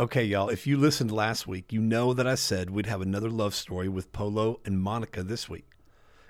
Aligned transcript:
Okay, 0.00 0.24
y'all, 0.24 0.48
if 0.48 0.66
you 0.66 0.78
listened 0.78 1.12
last 1.12 1.46
week, 1.46 1.74
you 1.74 1.82
know 1.82 2.14
that 2.14 2.26
I 2.26 2.34
said 2.34 2.70
we'd 2.70 2.86
have 2.86 3.02
another 3.02 3.28
love 3.28 3.54
story 3.54 3.86
with 3.86 4.12
Polo 4.12 4.58
and 4.64 4.80
Monica 4.80 5.22
this 5.22 5.46
week. 5.46 5.68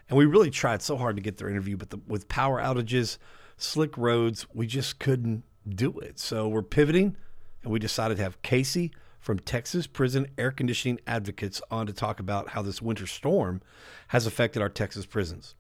And 0.09 0.19
we 0.19 0.27
really 0.27 0.51
tried 0.51 0.83
so 0.83 0.97
hard 0.97 1.15
to 1.15 1.23
get 1.23 1.37
their 1.37 1.49
interview, 1.49 1.77
but 1.77 1.91
the, 1.91 2.01
with 2.09 2.27
power 2.27 2.61
outages, 2.61 3.17
slick 3.57 3.97
roads, 3.97 4.45
we 4.53 4.67
just 4.67 4.99
couldn't 4.99 5.45
do 5.69 5.97
it. 6.01 6.19
So 6.19 6.49
we're 6.49 6.65
pivoting, 6.65 7.17
and 7.63 7.73
we 7.73 7.79
decided 7.79 8.17
to 8.17 8.25
have 8.25 8.43
Casey 8.43 8.91
from 9.21 9.39
Texas 9.39 9.87
Prison 9.87 10.27
Air 10.37 10.51
Conditioning 10.51 10.99
Advocates 11.07 11.63
on 11.71 11.87
to 11.87 11.93
talk 11.93 12.19
about 12.19 12.49
how 12.49 12.63
this 12.63 12.83
winter 12.83 13.07
storm 13.07 13.63
has 14.09 14.27
affected 14.27 14.63
our 14.63 14.69
Texas 14.69 15.07
prisons. 15.07 15.55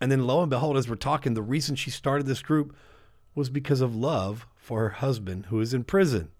And 0.00 0.10
then 0.10 0.26
lo 0.26 0.40
and 0.40 0.50
behold, 0.50 0.76
as 0.76 0.88
we're 0.88 0.96
talking, 0.96 1.34
the 1.34 1.40
reason 1.40 1.76
she 1.76 1.92
started 1.92 2.26
this 2.26 2.42
group 2.42 2.74
was 3.36 3.48
because 3.48 3.80
of 3.80 3.94
love 3.94 4.48
for 4.56 4.80
her 4.80 4.88
husband 4.88 5.46
who 5.50 5.60
is 5.60 5.72
in 5.72 5.84
prison. 5.84 6.32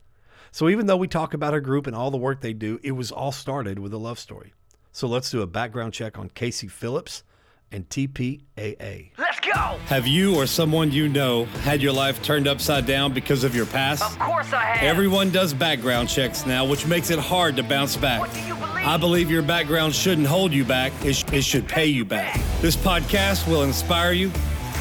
So 0.54 0.68
even 0.68 0.86
though 0.86 0.96
we 0.96 1.08
talk 1.08 1.34
about 1.34 1.52
her 1.52 1.60
group 1.60 1.88
and 1.88 1.96
all 1.96 2.12
the 2.12 2.16
work 2.16 2.40
they 2.40 2.52
do, 2.52 2.78
it 2.84 2.92
was 2.92 3.10
all 3.10 3.32
started 3.32 3.80
with 3.80 3.92
a 3.92 3.96
love 3.96 4.20
story. 4.20 4.52
So 4.92 5.08
let's 5.08 5.28
do 5.28 5.42
a 5.42 5.48
background 5.48 5.94
check 5.94 6.16
on 6.16 6.28
Casey 6.28 6.68
Phillips 6.68 7.24
and 7.72 7.88
TPAA. 7.88 9.10
Let's 9.18 9.40
go! 9.40 9.50
Have 9.86 10.06
you 10.06 10.36
or 10.36 10.46
someone 10.46 10.92
you 10.92 11.08
know 11.08 11.46
had 11.64 11.82
your 11.82 11.92
life 11.92 12.22
turned 12.22 12.46
upside 12.46 12.86
down 12.86 13.12
because 13.12 13.42
of 13.42 13.56
your 13.56 13.66
past? 13.66 14.04
Of 14.04 14.16
course 14.20 14.52
I 14.52 14.62
have. 14.62 14.84
Everyone 14.84 15.30
does 15.30 15.52
background 15.52 16.08
checks 16.08 16.46
now, 16.46 16.64
which 16.64 16.86
makes 16.86 17.10
it 17.10 17.18
hard 17.18 17.56
to 17.56 17.64
bounce 17.64 17.96
back. 17.96 18.20
What 18.20 18.32
do 18.32 18.40
you 18.42 18.54
believe? 18.54 18.86
I 18.86 18.96
believe 18.96 19.32
your 19.32 19.42
background 19.42 19.92
shouldn't 19.92 20.28
hold 20.28 20.52
you 20.52 20.64
back, 20.64 20.92
it, 21.04 21.14
sh- 21.14 21.24
it 21.32 21.42
should 21.42 21.66
pay 21.66 21.86
you 21.86 22.04
back. 22.04 22.40
This 22.60 22.76
podcast 22.76 23.48
will 23.48 23.64
inspire 23.64 24.12
you, 24.12 24.30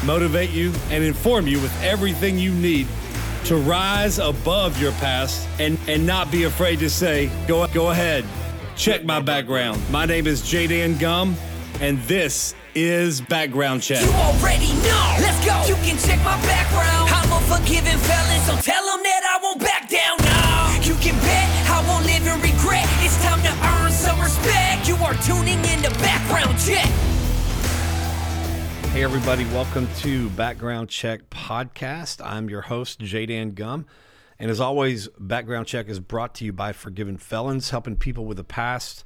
motivate 0.04 0.50
you, 0.50 0.72
and 0.90 1.02
inform 1.02 1.48
you 1.48 1.60
with 1.60 1.82
everything 1.82 2.38
you 2.38 2.52
need 2.54 2.86
to 3.44 3.56
rise 3.56 4.18
above 4.18 4.80
your 4.80 4.92
past 4.92 5.46
and, 5.58 5.78
and 5.86 6.06
not 6.06 6.30
be 6.30 6.44
afraid 6.44 6.78
to 6.78 6.88
say, 6.88 7.30
go, 7.46 7.66
go 7.68 7.90
ahead, 7.90 8.24
check 8.74 9.04
my 9.04 9.20
background. 9.20 9.80
My 9.90 10.06
name 10.06 10.26
is 10.26 10.40
Jadan 10.40 10.98
Gum, 10.98 11.36
and 11.80 11.98
this 12.04 12.54
is 12.74 13.20
Background 13.20 13.82
Check. 13.82 14.00
You 14.02 14.12
already 14.12 14.72
know. 14.80 15.16
Let's 15.20 15.44
go. 15.44 15.54
You 15.68 15.76
can 15.84 15.98
check 15.98 16.18
my 16.24 16.40
background. 16.46 17.10
I'm 17.12 17.30
a 17.32 17.40
forgiving 17.44 17.98
felon, 17.98 18.40
so 18.48 18.56
tell 18.62 18.84
them 18.86 19.02
that 19.04 19.22
I 19.28 19.38
won't 19.42 19.60
back 19.60 19.88
down. 19.90 20.16
No. 20.24 20.80
You 20.82 20.94
can 21.00 21.14
bet 21.20 21.48
I 21.68 21.84
won't 21.86 22.06
live 22.06 22.26
in 22.26 22.40
regret. 22.40 22.88
It's 23.04 23.20
time 23.22 23.42
to 23.42 23.52
earn 23.76 23.92
some 23.92 24.20
respect. 24.20 24.88
You 24.88 24.96
are 25.04 25.14
tuning 25.20 25.60
in 25.64 25.82
to 25.82 25.90
Background 26.00 26.58
Check. 26.58 26.88
Hey, 28.94 29.02
everybody, 29.02 29.44
welcome 29.46 29.88
to 29.96 30.30
Background 30.30 30.88
Check 30.88 31.28
Podcast. 31.28 32.24
I'm 32.24 32.48
your 32.48 32.60
host, 32.60 33.00
Jadan 33.00 33.56
Gum. 33.56 33.86
And 34.38 34.52
as 34.52 34.60
always, 34.60 35.08
Background 35.18 35.66
Check 35.66 35.88
is 35.88 35.98
brought 35.98 36.32
to 36.36 36.44
you 36.44 36.52
by 36.52 36.72
Forgiven 36.72 37.16
Felons, 37.16 37.70
helping 37.70 37.96
people 37.96 38.24
with 38.24 38.38
a 38.38 38.44
past 38.44 39.04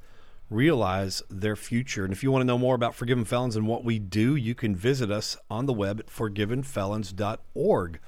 realize 0.51 1.23
their 1.31 1.57
future. 1.57 2.05
And 2.05 2.13
if 2.13 2.23
you 2.23 2.31
want 2.31 2.43
to 2.43 2.47
know 2.47 2.59
more 2.59 2.75
about 2.75 2.95
Forgiven 2.95 3.25
Felons 3.25 3.57
and 3.57 3.67
what 3.67 3.83
we 3.83 3.99
do, 3.99 4.37
you 4.37 4.55
can 4.55 4.77
visit 4.77 5.11
us 5.11 5.39
on 5.49 5.65
the 5.65 5.73
web 5.73 6.01
at 6.01 6.09
forgivenfelons.org. 6.09 8.01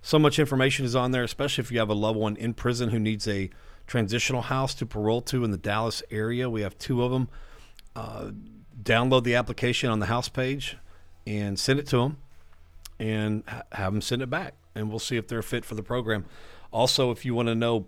So 0.00 0.18
much 0.18 0.38
information 0.38 0.86
is 0.86 0.96
on 0.96 1.10
there, 1.10 1.22
especially 1.22 1.60
if 1.60 1.70
you 1.70 1.78
have 1.80 1.90
a 1.90 1.94
loved 1.94 2.18
one 2.18 2.36
in 2.36 2.54
prison 2.54 2.88
who 2.88 2.98
needs 2.98 3.28
a 3.28 3.50
transitional 3.86 4.40
house 4.40 4.74
to 4.76 4.86
parole 4.86 5.20
to 5.20 5.44
in 5.44 5.50
the 5.50 5.58
Dallas 5.58 6.02
area. 6.10 6.48
We 6.48 6.62
have 6.62 6.78
two 6.78 7.04
of 7.04 7.12
them. 7.12 7.28
Uh, 7.94 8.30
download 8.82 9.24
the 9.24 9.34
application 9.34 9.90
on 9.90 9.98
the 9.98 10.06
house 10.06 10.30
page 10.30 10.78
and 11.26 11.58
send 11.58 11.78
it 11.78 11.86
to 11.88 11.98
them 11.98 12.18
and 12.98 13.42
ha- 13.48 13.62
have 13.72 13.92
them 13.92 14.00
send 14.00 14.22
it 14.22 14.30
back. 14.30 14.54
And 14.74 14.90
we'll 14.90 14.98
see 14.98 15.16
if 15.16 15.26
they're 15.26 15.42
fit 15.42 15.64
for 15.64 15.74
the 15.74 15.82
program. 15.82 16.26
Also, 16.72 17.10
if 17.10 17.24
you 17.24 17.34
want 17.34 17.48
to 17.48 17.54
know 17.54 17.86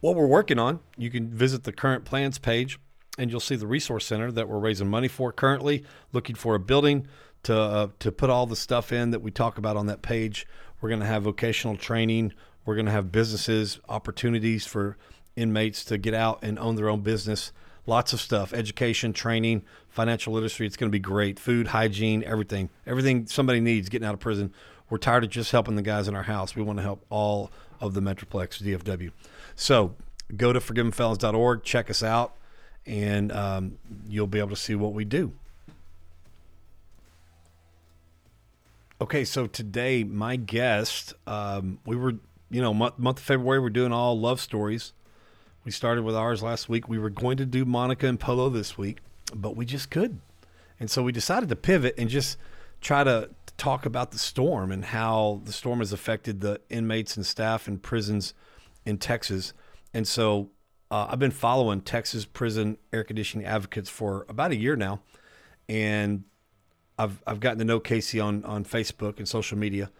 what 0.00 0.14
we're 0.14 0.26
working 0.26 0.58
on, 0.58 0.80
you 0.96 1.10
can 1.10 1.28
visit 1.28 1.64
the 1.64 1.72
current 1.72 2.04
plans 2.04 2.38
page 2.38 2.78
and 3.18 3.30
you'll 3.30 3.40
see 3.40 3.56
the 3.56 3.66
resource 3.66 4.06
center 4.06 4.30
that 4.32 4.48
we're 4.48 4.58
raising 4.58 4.88
money 4.88 5.08
for 5.08 5.32
currently, 5.32 5.84
looking 6.12 6.36
for 6.36 6.54
a 6.54 6.60
building 6.60 7.06
to 7.42 7.58
uh, 7.58 7.88
to 7.98 8.12
put 8.12 8.30
all 8.30 8.46
the 8.46 8.56
stuff 8.56 8.92
in 8.92 9.10
that 9.10 9.20
we 9.20 9.30
talk 9.30 9.58
about 9.58 9.76
on 9.76 9.86
that 9.86 10.02
page. 10.02 10.46
We're 10.80 10.88
going 10.88 11.00
to 11.00 11.06
have 11.06 11.24
vocational 11.24 11.76
training. 11.76 12.32
We're 12.64 12.74
going 12.74 12.86
to 12.86 12.92
have 12.92 13.12
businesses, 13.12 13.80
opportunities 13.88 14.66
for 14.66 14.96
inmates 15.36 15.84
to 15.86 15.98
get 15.98 16.14
out 16.14 16.38
and 16.42 16.58
own 16.58 16.76
their 16.76 16.88
own 16.88 17.00
business. 17.00 17.52
Lots 17.90 18.12
of 18.12 18.20
stuff, 18.20 18.54
education, 18.54 19.12
training, 19.12 19.62
financial 19.88 20.32
literacy. 20.32 20.64
It's 20.64 20.76
going 20.76 20.92
to 20.92 20.92
be 20.92 21.00
great. 21.00 21.40
Food, 21.40 21.66
hygiene, 21.66 22.22
everything. 22.22 22.70
Everything 22.86 23.26
somebody 23.26 23.58
needs 23.58 23.88
getting 23.88 24.06
out 24.06 24.14
of 24.14 24.20
prison. 24.20 24.52
We're 24.88 24.98
tired 24.98 25.24
of 25.24 25.30
just 25.30 25.50
helping 25.50 25.74
the 25.74 25.82
guys 25.82 26.06
in 26.06 26.14
our 26.14 26.22
house. 26.22 26.54
We 26.54 26.62
want 26.62 26.78
to 26.78 26.84
help 26.84 27.04
all 27.10 27.50
of 27.80 27.94
the 27.94 28.00
Metroplex 28.00 28.62
DFW. 28.62 29.10
So 29.56 29.96
go 30.36 30.52
to 30.52 30.60
forgivenfelons.org, 30.60 31.64
check 31.64 31.90
us 31.90 32.04
out, 32.04 32.36
and 32.86 33.32
um, 33.32 33.78
you'll 34.06 34.28
be 34.28 34.38
able 34.38 34.50
to 34.50 34.56
see 34.56 34.76
what 34.76 34.92
we 34.92 35.04
do. 35.04 35.32
Okay, 39.00 39.24
so 39.24 39.48
today 39.48 40.04
my 40.04 40.36
guest, 40.36 41.14
um, 41.26 41.80
we 41.84 41.96
were, 41.96 42.14
you 42.52 42.62
know, 42.62 42.72
month, 42.72 43.00
month 43.00 43.18
of 43.18 43.24
February, 43.24 43.58
we're 43.58 43.68
doing 43.68 43.92
all 43.92 44.16
love 44.16 44.40
stories. 44.40 44.92
We 45.64 45.70
started 45.70 46.04
with 46.04 46.16
ours 46.16 46.42
last 46.42 46.68
week. 46.68 46.88
We 46.88 46.98
were 46.98 47.10
going 47.10 47.36
to 47.36 47.46
do 47.46 47.64
Monica 47.64 48.06
and 48.06 48.18
Polo 48.18 48.48
this 48.48 48.78
week, 48.78 48.98
but 49.34 49.56
we 49.56 49.66
just 49.66 49.90
couldn't. 49.90 50.22
And 50.78 50.90
so 50.90 51.02
we 51.02 51.12
decided 51.12 51.50
to 51.50 51.56
pivot 51.56 51.94
and 51.98 52.08
just 52.08 52.38
try 52.80 53.04
to 53.04 53.30
talk 53.58 53.84
about 53.84 54.10
the 54.10 54.18
storm 54.18 54.72
and 54.72 54.86
how 54.86 55.42
the 55.44 55.52
storm 55.52 55.80
has 55.80 55.92
affected 55.92 56.40
the 56.40 56.60
inmates 56.70 57.16
and 57.16 57.26
staff 57.26 57.68
in 57.68 57.78
prisons 57.78 58.32
in 58.86 58.96
Texas. 58.96 59.52
And 59.92 60.08
so 60.08 60.48
uh, 60.90 61.08
I've 61.10 61.18
been 61.18 61.30
following 61.30 61.82
Texas 61.82 62.24
prison 62.24 62.78
air 62.90 63.04
conditioning 63.04 63.46
advocates 63.46 63.90
for 63.90 64.24
about 64.30 64.52
a 64.52 64.56
year 64.56 64.76
now. 64.76 65.00
And 65.68 66.24
I've, 66.98 67.22
I've 67.26 67.40
gotten 67.40 67.58
to 67.58 67.64
know 67.66 67.80
Casey 67.80 68.18
on, 68.18 68.44
on 68.46 68.64
Facebook 68.64 69.18
and 69.18 69.28
social 69.28 69.58
media. 69.58 69.90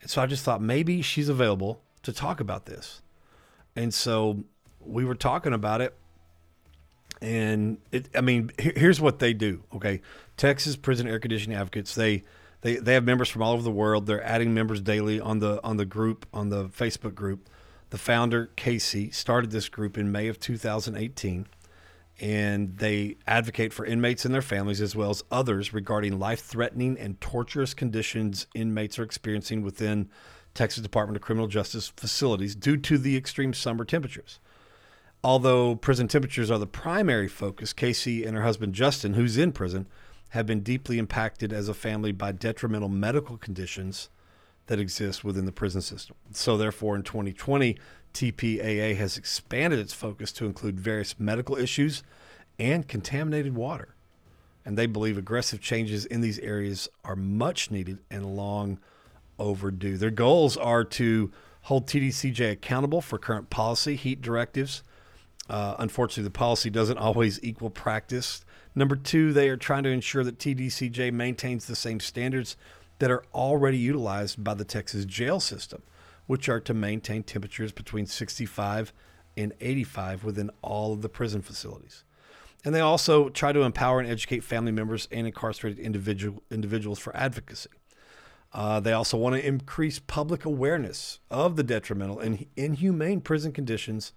And 0.00 0.10
so 0.10 0.22
I 0.22 0.26
just 0.26 0.42
thought 0.42 0.62
maybe 0.62 1.02
she's 1.02 1.28
available 1.28 1.82
to 2.02 2.12
talk 2.12 2.40
about 2.40 2.64
this. 2.64 3.02
And 3.76 3.92
so 3.92 4.44
we 4.80 5.04
were 5.04 5.14
talking 5.14 5.52
about 5.52 5.80
it 5.80 5.94
and 7.22 7.78
it 7.92 8.08
i 8.14 8.20
mean 8.20 8.50
here's 8.58 9.00
what 9.00 9.18
they 9.18 9.32
do 9.32 9.62
okay? 9.74 10.00
Texas 10.36 10.76
prison 10.76 11.06
air 11.06 11.18
conditioning 11.18 11.56
advocates 11.56 11.94
they 11.94 12.22
they 12.62 12.76
they 12.76 12.94
have 12.94 13.04
members 13.04 13.28
from 13.28 13.42
all 13.42 13.52
over 13.52 13.62
the 13.62 13.70
world. 13.70 14.06
They're 14.06 14.24
adding 14.24 14.54
members 14.54 14.80
daily 14.80 15.20
on 15.20 15.38
the 15.38 15.62
on 15.64 15.76
the 15.76 15.84
group 15.84 16.26
on 16.32 16.50
the 16.50 16.66
facebook 16.66 17.14
group. 17.14 17.48
The 17.90 17.98
founder 17.98 18.50
casey 18.56 19.10
started 19.10 19.50
this 19.50 19.68
group 19.68 19.98
in 19.98 20.12
may 20.12 20.28
of 20.28 20.38
2018 20.38 21.46
and 22.20 22.76
they 22.76 23.16
advocate 23.26 23.72
for 23.72 23.84
inmates 23.84 24.24
and 24.24 24.34
their 24.34 24.42
families 24.42 24.80
as 24.80 24.94
well 24.94 25.10
as 25.10 25.24
others 25.30 25.72
regarding 25.72 26.18
life-threatening 26.18 26.98
and 26.98 27.20
torturous 27.20 27.72
conditions 27.72 28.46
inmates 28.54 28.98
are 28.98 29.02
experiencing 29.02 29.62
within 29.62 30.08
texas 30.52 30.82
department 30.82 31.16
of 31.16 31.22
criminal 31.22 31.48
justice 31.48 31.88
facilities 31.96 32.54
due 32.54 32.76
to 32.76 32.98
the 32.98 33.16
extreme 33.16 33.54
summer 33.54 33.86
temperatures 33.86 34.38
Although 35.22 35.76
prison 35.76 36.08
temperatures 36.08 36.50
are 36.50 36.58
the 36.58 36.66
primary 36.66 37.28
focus, 37.28 37.72
Casey 37.72 38.24
and 38.24 38.36
her 38.36 38.42
husband 38.42 38.74
Justin, 38.74 39.14
who's 39.14 39.36
in 39.36 39.52
prison, 39.52 39.86
have 40.30 40.46
been 40.46 40.60
deeply 40.60 40.98
impacted 40.98 41.52
as 41.52 41.68
a 41.68 41.74
family 41.74 42.12
by 42.12 42.32
detrimental 42.32 42.88
medical 42.88 43.36
conditions 43.36 44.08
that 44.66 44.78
exist 44.78 45.24
within 45.24 45.44
the 45.44 45.52
prison 45.52 45.82
system. 45.82 46.16
So, 46.30 46.56
therefore, 46.56 46.96
in 46.96 47.02
2020, 47.02 47.76
TPAA 48.14 48.96
has 48.96 49.18
expanded 49.18 49.78
its 49.78 49.92
focus 49.92 50.32
to 50.32 50.46
include 50.46 50.80
various 50.80 51.18
medical 51.18 51.56
issues 51.56 52.02
and 52.58 52.88
contaminated 52.88 53.54
water. 53.54 53.94
And 54.64 54.78
they 54.78 54.86
believe 54.86 55.18
aggressive 55.18 55.60
changes 55.60 56.06
in 56.06 56.20
these 56.20 56.38
areas 56.38 56.88
are 57.04 57.16
much 57.16 57.70
needed 57.70 57.98
and 58.10 58.36
long 58.36 58.78
overdue. 59.38 59.96
Their 59.96 60.10
goals 60.10 60.56
are 60.56 60.84
to 60.84 61.32
hold 61.62 61.86
TDCJ 61.86 62.52
accountable 62.52 63.00
for 63.00 63.18
current 63.18 63.50
policy, 63.50 63.96
heat 63.96 64.22
directives, 64.22 64.82
uh, 65.50 65.74
unfortunately, 65.80 66.22
the 66.22 66.30
policy 66.30 66.70
doesn't 66.70 66.98
always 66.98 67.42
equal 67.42 67.70
practice. 67.70 68.44
Number 68.76 68.94
two, 68.94 69.32
they 69.32 69.48
are 69.48 69.56
trying 69.56 69.82
to 69.82 69.90
ensure 69.90 70.22
that 70.22 70.38
TDCJ 70.38 71.12
maintains 71.12 71.66
the 71.66 71.74
same 71.74 71.98
standards 71.98 72.56
that 73.00 73.10
are 73.10 73.24
already 73.34 73.76
utilized 73.76 74.44
by 74.44 74.54
the 74.54 74.64
Texas 74.64 75.04
jail 75.04 75.40
system, 75.40 75.82
which 76.28 76.48
are 76.48 76.60
to 76.60 76.72
maintain 76.72 77.24
temperatures 77.24 77.72
between 77.72 78.06
65 78.06 78.92
and 79.36 79.52
85 79.60 80.22
within 80.22 80.50
all 80.62 80.92
of 80.92 81.02
the 81.02 81.08
prison 81.08 81.42
facilities. 81.42 82.04
And 82.64 82.72
they 82.72 82.80
also 82.80 83.28
try 83.28 83.50
to 83.50 83.62
empower 83.62 83.98
and 83.98 84.08
educate 84.08 84.44
family 84.44 84.70
members 84.70 85.08
and 85.10 85.26
incarcerated 85.26 85.80
individual, 85.80 86.44
individuals 86.48 87.00
for 87.00 87.16
advocacy. 87.16 87.70
Uh, 88.52 88.78
they 88.78 88.92
also 88.92 89.16
want 89.16 89.34
to 89.34 89.44
increase 89.44 89.98
public 89.98 90.44
awareness 90.44 91.18
of 91.28 91.56
the 91.56 91.64
detrimental 91.64 92.20
and 92.20 92.46
inhumane 92.56 93.20
prison 93.20 93.50
conditions 93.50 94.12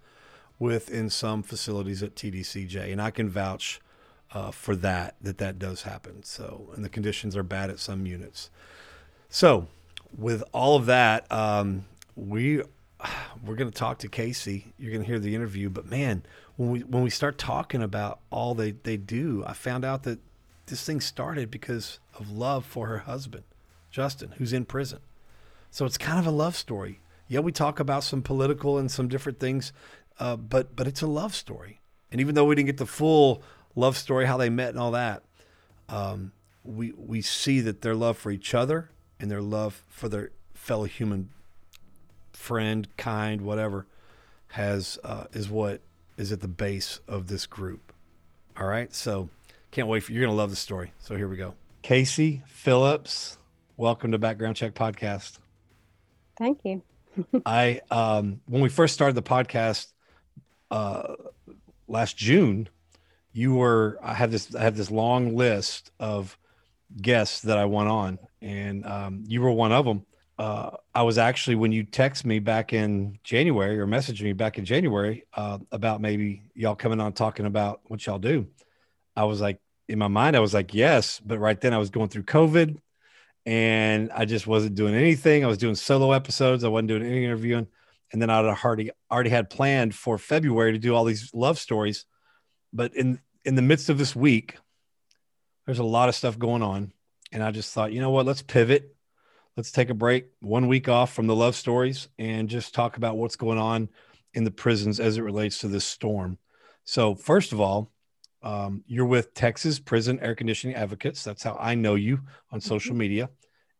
within 0.64 1.10
some 1.10 1.42
facilities 1.42 2.02
at 2.02 2.14
TDCJ, 2.14 2.90
and 2.90 3.00
I 3.00 3.10
can 3.10 3.28
vouch 3.28 3.80
uh, 4.32 4.50
for 4.50 4.74
that 4.76 5.14
that 5.20 5.38
that 5.38 5.58
does 5.58 5.82
happen. 5.82 6.22
So, 6.22 6.70
and 6.74 6.84
the 6.84 6.88
conditions 6.88 7.36
are 7.36 7.42
bad 7.42 7.70
at 7.70 7.78
some 7.78 8.06
units. 8.06 8.50
So, 9.28 9.68
with 10.16 10.42
all 10.52 10.76
of 10.76 10.86
that, 10.86 11.30
um, 11.30 11.84
we 12.16 12.62
we're 13.44 13.56
going 13.56 13.70
to 13.70 13.78
talk 13.78 13.98
to 13.98 14.08
Casey. 14.08 14.72
You're 14.78 14.92
going 14.92 15.02
to 15.02 15.06
hear 15.06 15.18
the 15.18 15.34
interview, 15.34 15.68
but 15.68 15.86
man, 15.86 16.22
when 16.56 16.70
we 16.70 16.80
when 16.80 17.02
we 17.02 17.10
start 17.10 17.36
talking 17.36 17.82
about 17.82 18.20
all 18.30 18.54
they 18.54 18.70
they 18.72 18.96
do, 18.96 19.44
I 19.46 19.52
found 19.52 19.84
out 19.84 20.04
that 20.04 20.18
this 20.66 20.82
thing 20.84 21.00
started 21.02 21.50
because 21.50 21.98
of 22.18 22.30
love 22.30 22.64
for 22.64 22.86
her 22.86 22.98
husband, 22.98 23.44
Justin, 23.90 24.32
who's 24.38 24.54
in 24.54 24.64
prison. 24.64 25.00
So 25.70 25.84
it's 25.84 25.98
kind 25.98 26.18
of 26.18 26.26
a 26.26 26.30
love 26.30 26.56
story. 26.56 27.00
Yeah, 27.28 27.40
we 27.40 27.52
talk 27.52 27.80
about 27.80 28.04
some 28.04 28.22
political 28.22 28.78
and 28.78 28.90
some 28.90 29.08
different 29.08 29.40
things, 29.40 29.72
uh, 30.18 30.36
but 30.36 30.76
but 30.76 30.86
it's 30.86 31.02
a 31.02 31.06
love 31.06 31.34
story. 31.34 31.80
And 32.10 32.20
even 32.20 32.34
though 32.34 32.44
we 32.44 32.54
didn't 32.54 32.66
get 32.66 32.76
the 32.76 32.86
full 32.86 33.42
love 33.74 33.96
story, 33.96 34.26
how 34.26 34.36
they 34.36 34.50
met 34.50 34.70
and 34.70 34.78
all 34.78 34.92
that, 34.92 35.22
um, 35.88 36.32
we 36.62 36.92
we 36.96 37.22
see 37.22 37.60
that 37.60 37.82
their 37.82 37.94
love 37.94 38.16
for 38.16 38.30
each 38.30 38.54
other 38.54 38.90
and 39.18 39.30
their 39.30 39.42
love 39.42 39.82
for 39.88 40.08
their 40.08 40.30
fellow 40.54 40.84
human 40.84 41.30
friend, 42.32 42.88
kind, 42.96 43.40
whatever, 43.42 43.86
has 44.48 44.98
uh, 45.04 45.24
is 45.32 45.48
what 45.48 45.80
is 46.16 46.30
at 46.30 46.40
the 46.40 46.48
base 46.48 47.00
of 47.08 47.26
this 47.26 47.46
group. 47.46 47.92
All 48.56 48.66
right, 48.66 48.94
so 48.94 49.28
can't 49.70 49.88
wait 49.88 50.00
for 50.04 50.12
you're 50.12 50.24
gonna 50.24 50.36
love 50.36 50.50
the 50.50 50.56
story. 50.56 50.92
So 51.00 51.16
here 51.16 51.28
we 51.28 51.36
go. 51.36 51.54
Casey 51.82 52.42
Phillips, 52.46 53.38
welcome 53.76 54.12
to 54.12 54.18
Background 54.18 54.56
Check 54.56 54.74
Podcast. 54.74 55.38
Thank 56.38 56.60
you. 56.64 56.82
I 57.46 57.80
um, 57.90 58.40
when 58.46 58.62
we 58.62 58.68
first 58.68 58.94
started 58.94 59.14
the 59.14 59.22
podcast 59.22 59.88
uh, 60.70 61.14
last 61.88 62.16
June, 62.16 62.68
you 63.32 63.54
were 63.54 63.98
I 64.02 64.14
had 64.14 64.30
this 64.30 64.54
I 64.54 64.62
had 64.62 64.76
this 64.76 64.90
long 64.90 65.36
list 65.36 65.90
of 65.98 66.38
guests 67.00 67.42
that 67.42 67.58
I 67.58 67.64
want 67.64 67.88
on, 67.88 68.18
and 68.40 68.86
um, 68.86 69.24
you 69.26 69.40
were 69.40 69.50
one 69.50 69.72
of 69.72 69.84
them. 69.84 70.06
Uh, 70.36 70.70
I 70.94 71.02
was 71.02 71.16
actually 71.16 71.56
when 71.56 71.70
you 71.70 71.84
text 71.84 72.24
me 72.24 72.40
back 72.40 72.72
in 72.72 73.18
January 73.22 73.78
or 73.78 73.86
messaged 73.86 74.22
me 74.22 74.32
back 74.32 74.58
in 74.58 74.64
January 74.64 75.24
uh, 75.34 75.58
about 75.70 76.00
maybe 76.00 76.42
y'all 76.54 76.74
coming 76.74 77.00
on 77.00 77.12
talking 77.12 77.46
about 77.46 77.80
what 77.84 78.04
y'all 78.04 78.18
do. 78.18 78.48
I 79.16 79.24
was 79.24 79.40
like, 79.40 79.60
in 79.88 79.98
my 79.98 80.08
mind, 80.08 80.36
I 80.36 80.40
was 80.40 80.54
like, 80.54 80.74
yes, 80.74 81.20
but 81.24 81.38
right 81.38 81.60
then 81.60 81.72
I 81.72 81.78
was 81.78 81.90
going 81.90 82.08
through 82.08 82.24
COVID, 82.24 82.78
and 83.46 84.10
I 84.12 84.24
just 84.24 84.46
wasn't 84.46 84.74
doing 84.74 84.94
anything. 84.94 85.44
I 85.44 85.48
was 85.48 85.58
doing 85.58 85.74
solo 85.74 86.12
episodes. 86.12 86.64
I 86.64 86.68
wasn't 86.68 86.88
doing 86.88 87.04
any 87.04 87.24
interviewing, 87.24 87.68
and 88.12 88.20
then 88.20 88.30
I 88.30 88.38
already 88.38 88.90
already 89.10 89.30
had 89.30 89.50
planned 89.50 89.94
for 89.94 90.18
February 90.18 90.72
to 90.72 90.78
do 90.78 90.94
all 90.94 91.04
these 91.04 91.32
love 91.34 91.58
stories, 91.58 92.06
but 92.72 92.94
in 92.94 93.20
in 93.44 93.54
the 93.54 93.62
midst 93.62 93.88
of 93.88 93.98
this 93.98 94.14
week, 94.14 94.56
there's 95.66 95.78
a 95.78 95.84
lot 95.84 96.08
of 96.08 96.14
stuff 96.14 96.38
going 96.38 96.62
on, 96.62 96.92
and 97.32 97.42
I 97.42 97.50
just 97.50 97.72
thought, 97.72 97.92
you 97.92 98.00
know 98.00 98.10
what, 98.10 98.26
let's 98.26 98.42
pivot 98.42 98.94
let's 99.56 99.70
take 99.70 99.90
a 99.90 99.94
break, 99.94 100.26
one 100.40 100.68
week 100.68 100.88
off 100.88 101.12
from 101.12 101.26
the 101.26 101.36
love 101.36 101.54
stories, 101.54 102.08
and 102.18 102.48
just 102.48 102.74
talk 102.74 102.96
about 102.96 103.16
what's 103.16 103.36
going 103.36 103.58
on 103.58 103.88
in 104.32 104.44
the 104.44 104.50
prisons 104.50 104.98
as 104.98 105.16
it 105.16 105.22
relates 105.22 105.58
to 105.58 105.68
this 105.68 105.84
storm. 105.84 106.38
So, 106.84 107.14
first 107.14 107.52
of 107.52 107.60
all, 107.60 107.90
um, 108.42 108.82
you're 108.86 109.06
with 109.06 109.32
Texas 109.34 109.78
Prison 109.78 110.18
Air 110.20 110.34
Conditioning 110.34 110.76
Advocates. 110.76 111.24
That's 111.24 111.42
how 111.42 111.56
I 111.58 111.74
know 111.74 111.94
you 111.94 112.20
on 112.50 112.60
social 112.60 112.90
mm-hmm. 112.90 112.98
media, 112.98 113.30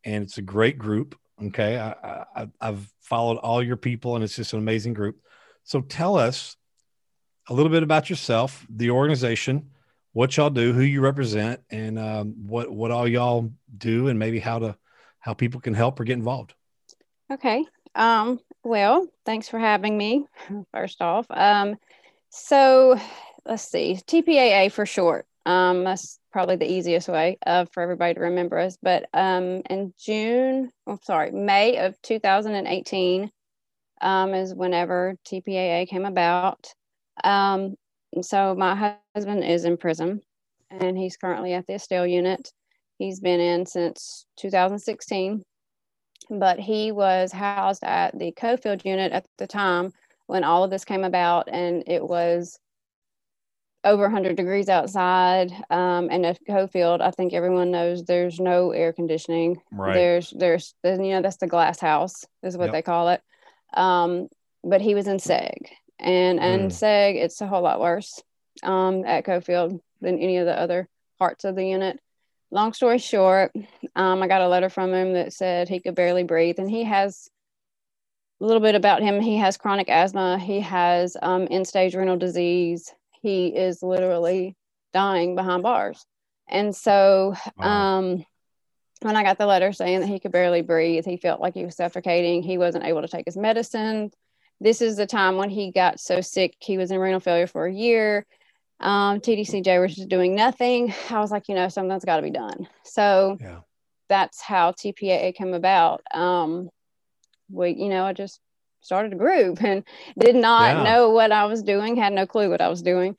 and 0.05 0.23
it's 0.23 0.38
a 0.38 0.43
great 0.43 0.79
group. 0.79 1.19
Okay, 1.42 1.78
I, 1.78 2.25
I, 2.36 2.48
I've 2.60 2.92
followed 3.00 3.38
all 3.38 3.62
your 3.62 3.76
people, 3.76 4.14
and 4.14 4.25
it's 4.25 4.36
just 4.36 4.52
an 4.52 4.58
amazing 4.60 4.94
group. 4.94 5.19
So, 5.64 5.81
tell 5.81 6.16
us 6.16 6.56
a 7.48 7.54
little 7.54 7.70
bit 7.70 7.82
about 7.82 8.08
yourself, 8.08 8.64
the 8.70 8.90
organization, 8.90 9.70
what 10.12 10.36
y'all 10.36 10.50
do, 10.50 10.72
who 10.72 10.82
you 10.82 11.00
represent, 11.00 11.60
and 11.70 11.98
um, 11.98 12.34
what 12.46 12.70
what 12.70 12.90
all 12.90 13.08
y'all 13.08 13.50
do, 13.76 14.08
and 14.08 14.19
maybe 14.19 14.38
how 14.38 14.60
to 14.60 14.76
how 15.19 15.34
people 15.34 15.60
can 15.60 15.75
help 15.75 15.98
or 15.98 16.04
get 16.04 16.14
involved. 16.14 16.54
Okay. 17.32 17.64
Um, 17.94 18.40
well, 18.62 19.08
thanks 19.25 19.48
for 19.48 19.58
having 19.58 19.96
me, 19.96 20.26
first 20.72 21.00
off. 21.00 21.26
Um, 21.30 21.76
so 22.30 22.98
let's 23.44 23.62
see, 23.62 23.98
TPAA 24.06 24.70
for 24.70 24.87
short. 24.87 25.26
Um, 25.46 25.85
that's 25.85 26.19
probably 26.32 26.56
the 26.56 26.70
easiest 26.70 27.08
way 27.08 27.38
uh, 27.46 27.67
for 27.73 27.82
everybody 27.82 28.14
to 28.14 28.20
remember 28.20 28.58
us. 28.58 28.79
But 28.82 29.06
um, 29.12 29.62
in 29.69 29.93
June, 29.99 30.70
I'm 30.87 30.94
oh, 30.94 30.99
sorry, 31.02 31.31
May 31.31 31.79
of 31.79 32.00
2018 32.02 33.31
um, 34.00 34.35
is 34.35 34.55
whenever 34.55 35.17
TPAA 35.26 35.88
came 35.88 36.06
about. 36.06 36.67
Um, 37.23 37.75
so 38.23 38.55
my 38.55 38.96
husband 39.14 39.44
is 39.44 39.64
in 39.64 39.76
prison 39.76 40.20
and 40.70 40.96
he's 40.96 41.17
currently 41.17 41.52
at 41.52 41.67
the 41.67 41.75
Estelle 41.75 42.06
unit. 42.06 42.52
He's 42.99 43.20
been 43.20 43.40
in 43.40 43.67
since 43.67 44.26
2016, 44.38 45.43
but 46.31 46.58
he 46.58 46.93
was 46.93 47.32
housed 47.32 47.82
at 47.82 48.19
the 48.19 48.32
Coffield 48.32 48.85
unit 48.85 49.12
at 49.12 49.26
the 49.38 49.47
time 49.47 49.90
when 50.26 50.44
all 50.44 50.64
of 50.64 50.70
this 50.70 50.85
came 50.85 51.05
about, 51.05 51.49
and 51.50 51.85
it 51.87 52.02
was 52.02 52.58
over 53.84 54.04
100 54.04 54.36
degrees 54.36 54.69
outside. 54.69 55.52
Um, 55.70 56.08
and 56.10 56.26
at 56.26 56.38
Coffield, 56.46 57.00
I 57.00 57.10
think 57.10 57.32
everyone 57.32 57.70
knows 57.70 58.04
there's 58.04 58.40
no 58.40 58.72
air 58.72 58.92
conditioning. 58.92 59.60
Right. 59.72 59.94
There's, 59.94 60.31
there's, 60.36 60.75
you 60.84 60.96
know, 60.96 61.22
that's 61.22 61.36
the 61.36 61.46
glass 61.46 61.81
house, 61.81 62.25
is 62.42 62.56
what 62.56 62.66
yep. 62.66 62.72
they 62.72 62.82
call 62.82 63.08
it. 63.10 63.20
Um, 63.75 64.28
but 64.62 64.81
he 64.81 64.94
was 64.94 65.08
in 65.08 65.19
SEG, 65.19 65.69
and 65.98 66.40
and 66.40 66.70
mm. 66.70 66.75
SEG, 66.75 67.16
it's 67.16 67.40
a 67.40 67.46
whole 67.46 67.60
lot 67.62 67.81
worse 67.81 68.22
um, 68.62 69.04
at 69.04 69.25
Coffield 69.25 69.81
than 70.00 70.19
any 70.19 70.38
of 70.38 70.46
the 70.46 70.58
other 70.58 70.88
parts 71.19 71.44
of 71.44 71.54
the 71.54 71.66
unit 71.66 72.00
long 72.54 72.72
story 72.72 72.98
short, 72.98 73.52
um, 73.96 74.22
I 74.22 74.28
got 74.28 74.40
a 74.40 74.48
letter 74.48 74.70
from 74.70 74.94
him 74.94 75.12
that 75.14 75.32
said 75.32 75.69
he 75.69 75.80
could 75.80 75.94
barely 75.94 76.22
breathe, 76.22 76.58
and 76.58 76.70
he 76.70 76.84
has 76.84 77.28
a 78.40 78.46
little 78.46 78.62
bit 78.62 78.76
about 78.76 79.02
him. 79.02 79.20
He 79.20 79.37
has 79.37 79.56
chronic 79.56 79.88
asthma. 79.88 80.38
He 80.38 80.60
has 80.60 81.16
um, 81.20 81.48
end-stage 81.50 81.94
renal 81.94 82.16
disease. 82.16 82.92
He 83.25 83.49
is 83.49 83.82
literally 83.82 84.55
dying 84.93 85.35
behind 85.35 85.65
bars. 85.65 86.06
And 86.49 86.76
so, 86.76 87.35
wow. 87.56 87.99
um, 87.99 88.25
when 89.00 89.17
I 89.17 89.25
got 89.25 89.38
the 89.38 89.47
letter 89.47 89.73
saying 89.73 90.00
that 90.00 90.06
he 90.06 90.21
could 90.21 90.31
barely 90.31 90.62
breathe, 90.62 91.05
he 91.05 91.17
felt 91.17 91.41
like 91.41 91.55
he 91.55 91.65
was 91.65 91.75
suffocating. 91.75 92.43
He 92.43 92.59
wasn't 92.59 92.85
able 92.85 93.03
to 93.03 93.09
take 93.09 93.26
his 93.26 93.37
medicine. 93.37 94.11
This 94.61 94.81
is 94.81 94.97
the 94.97 95.06
time 95.06 95.37
when 95.37 95.50
he 95.50 95.73
got 95.73 95.99
so 95.99 96.21
sick. 96.21 96.55
He 96.61 96.79
was 96.79 96.93
in 96.93 97.00
renal 97.00 97.19
failure 97.19 97.49
for 97.49 97.67
a 97.67 97.73
year 97.73 98.25
um, 98.81 99.21
TDCJ 99.21 99.81
was 99.81 99.94
just 99.94 100.09
doing 100.09 100.35
nothing. 100.35 100.94
I 101.11 101.21
was 101.21 101.31
like, 101.31 101.49
you 101.49 101.55
know, 101.55 101.69
something's 101.69 102.05
got 102.05 102.17
to 102.17 102.23
be 102.23 102.31
done. 102.31 102.69
So 102.85 103.38
yeah. 103.41 103.61
that's 104.09 104.41
how 104.43 104.73
TPAA 104.73 105.35
came 105.35 105.55
about. 105.55 106.03
Um, 106.12 106.69
we, 107.50 107.71
you 107.71 107.88
know, 107.88 108.05
I 108.05 108.12
just 108.12 108.41
started 108.84 109.12
a 109.12 109.16
group 109.16 109.62
and 109.62 109.82
did 110.19 110.36
not 110.36 110.76
yeah. 110.76 110.82
know 110.84 111.10
what 111.10 111.32
I 111.32 111.46
was 111.46 111.62
doing, 111.62 111.96
had 111.96 112.12
no 112.12 112.26
clue 112.26 112.50
what 112.50 112.60
I 112.60 112.69
was 112.69 112.82
doing. 112.82 113.16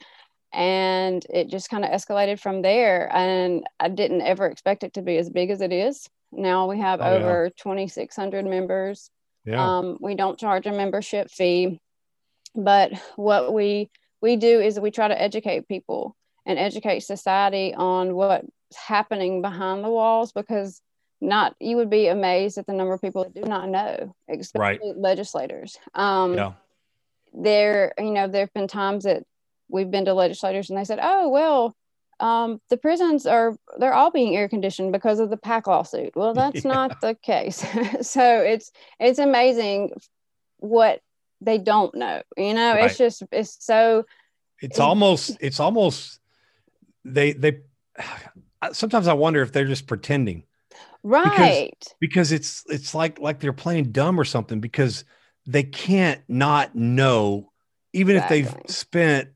And 0.53 1.25
it 1.29 1.49
just 1.49 1.69
kind 1.69 1.83
of 1.83 1.91
escalated 1.91 2.39
from 2.39 2.61
there. 2.61 3.13
And 3.13 3.65
I 3.79 3.89
didn't 3.89 4.21
ever 4.21 4.45
expect 4.45 4.83
it 4.83 4.93
to 4.93 5.01
be 5.01 5.17
as 5.17 5.29
big 5.29 5.49
as 5.49 5.59
it 5.59 5.73
is. 5.73 6.07
Now 6.31 6.69
we 6.69 6.79
have 6.79 7.01
oh, 7.01 7.15
over 7.15 7.45
yeah. 7.45 7.49
2,600 7.57 8.45
members. 8.45 9.09
Yeah. 9.45 9.77
Um, 9.77 9.97
we 9.99 10.15
don't 10.15 10.39
charge 10.39 10.65
a 10.65 10.71
membership 10.71 11.29
fee, 11.29 11.79
but 12.55 12.93
what 13.15 13.53
we 13.53 13.89
we 14.21 14.37
do 14.37 14.59
is 14.59 14.79
we 14.79 14.89
try 14.89 15.07
to 15.07 15.21
educate 15.21 15.67
people 15.67 16.15
and 16.47 16.57
educate 16.57 17.01
society 17.01 17.73
on 17.75 18.15
what's 18.15 18.47
happening 18.75 19.41
behind 19.41 19.83
the 19.83 19.89
walls 19.89 20.31
because 20.31 20.81
not 21.21 21.55
you 21.59 21.77
would 21.77 21.89
be 21.89 22.07
amazed 22.07 22.57
at 22.57 22.65
the 22.67 22.73
number 22.73 22.93
of 22.93 23.01
people 23.01 23.23
that 23.23 23.33
do 23.33 23.47
not 23.47 23.69
know 23.69 24.13
especially 24.29 24.89
right. 24.89 24.97
legislators 24.97 25.77
um 25.93 26.33
yeah. 26.33 26.51
there 27.33 27.93
you 27.97 28.11
know 28.11 28.27
there 28.27 28.41
have 28.41 28.53
been 28.53 28.67
times 28.67 29.05
that 29.05 29.23
we've 29.69 29.91
been 29.91 30.05
to 30.05 30.13
legislators 30.13 30.69
and 30.69 30.77
they 30.77 30.83
said 30.83 30.99
oh 31.01 31.29
well 31.29 31.75
um, 32.17 32.61
the 32.69 32.77
prisons 32.77 33.25
are 33.25 33.57
they're 33.77 33.93
all 33.93 34.09
being 34.09 34.37
air 34.37 34.47
conditioned 34.47 34.93
because 34.93 35.19
of 35.19 35.29
the 35.29 35.37
pack 35.37 35.67
lawsuit 35.67 36.15
well 36.15 36.33
that's 36.35 36.63
yeah. 36.63 36.71
not 36.71 37.01
the 37.01 37.15
case 37.15 37.57
so 38.01 38.39
it's 38.39 38.71
it's 38.99 39.19
amazing 39.19 39.91
what 40.57 41.01
they 41.41 41.57
don't 41.57 41.93
know 41.95 42.21
you 42.37 42.53
know 42.53 42.73
right. 42.73 42.85
it's 42.85 42.97
just 42.97 43.23
it's 43.31 43.57
so 43.59 44.05
it's 44.61 44.79
almost 44.79 45.37
it's 45.41 45.59
almost 45.59 46.19
they 47.03 47.33
they 47.33 47.59
sometimes 48.71 49.07
i 49.07 49.13
wonder 49.13 49.41
if 49.41 49.51
they're 49.51 49.65
just 49.65 49.85
pretending 49.85 50.43
right 51.05 51.73
because, 51.79 51.95
because 51.99 52.31
it's 52.31 52.63
it's 52.67 52.95
like 52.95 53.19
like 53.19 53.39
they're 53.39 53.53
playing 53.53 53.91
dumb 53.91 54.19
or 54.19 54.25
something 54.25 54.59
because 54.59 55.05
they 55.45 55.63
can't 55.63 56.21
not 56.27 56.75
know 56.75 57.51
even 57.93 58.15
exactly. 58.15 58.39
if 58.39 58.53
they've 58.53 58.69
spent 58.69 59.29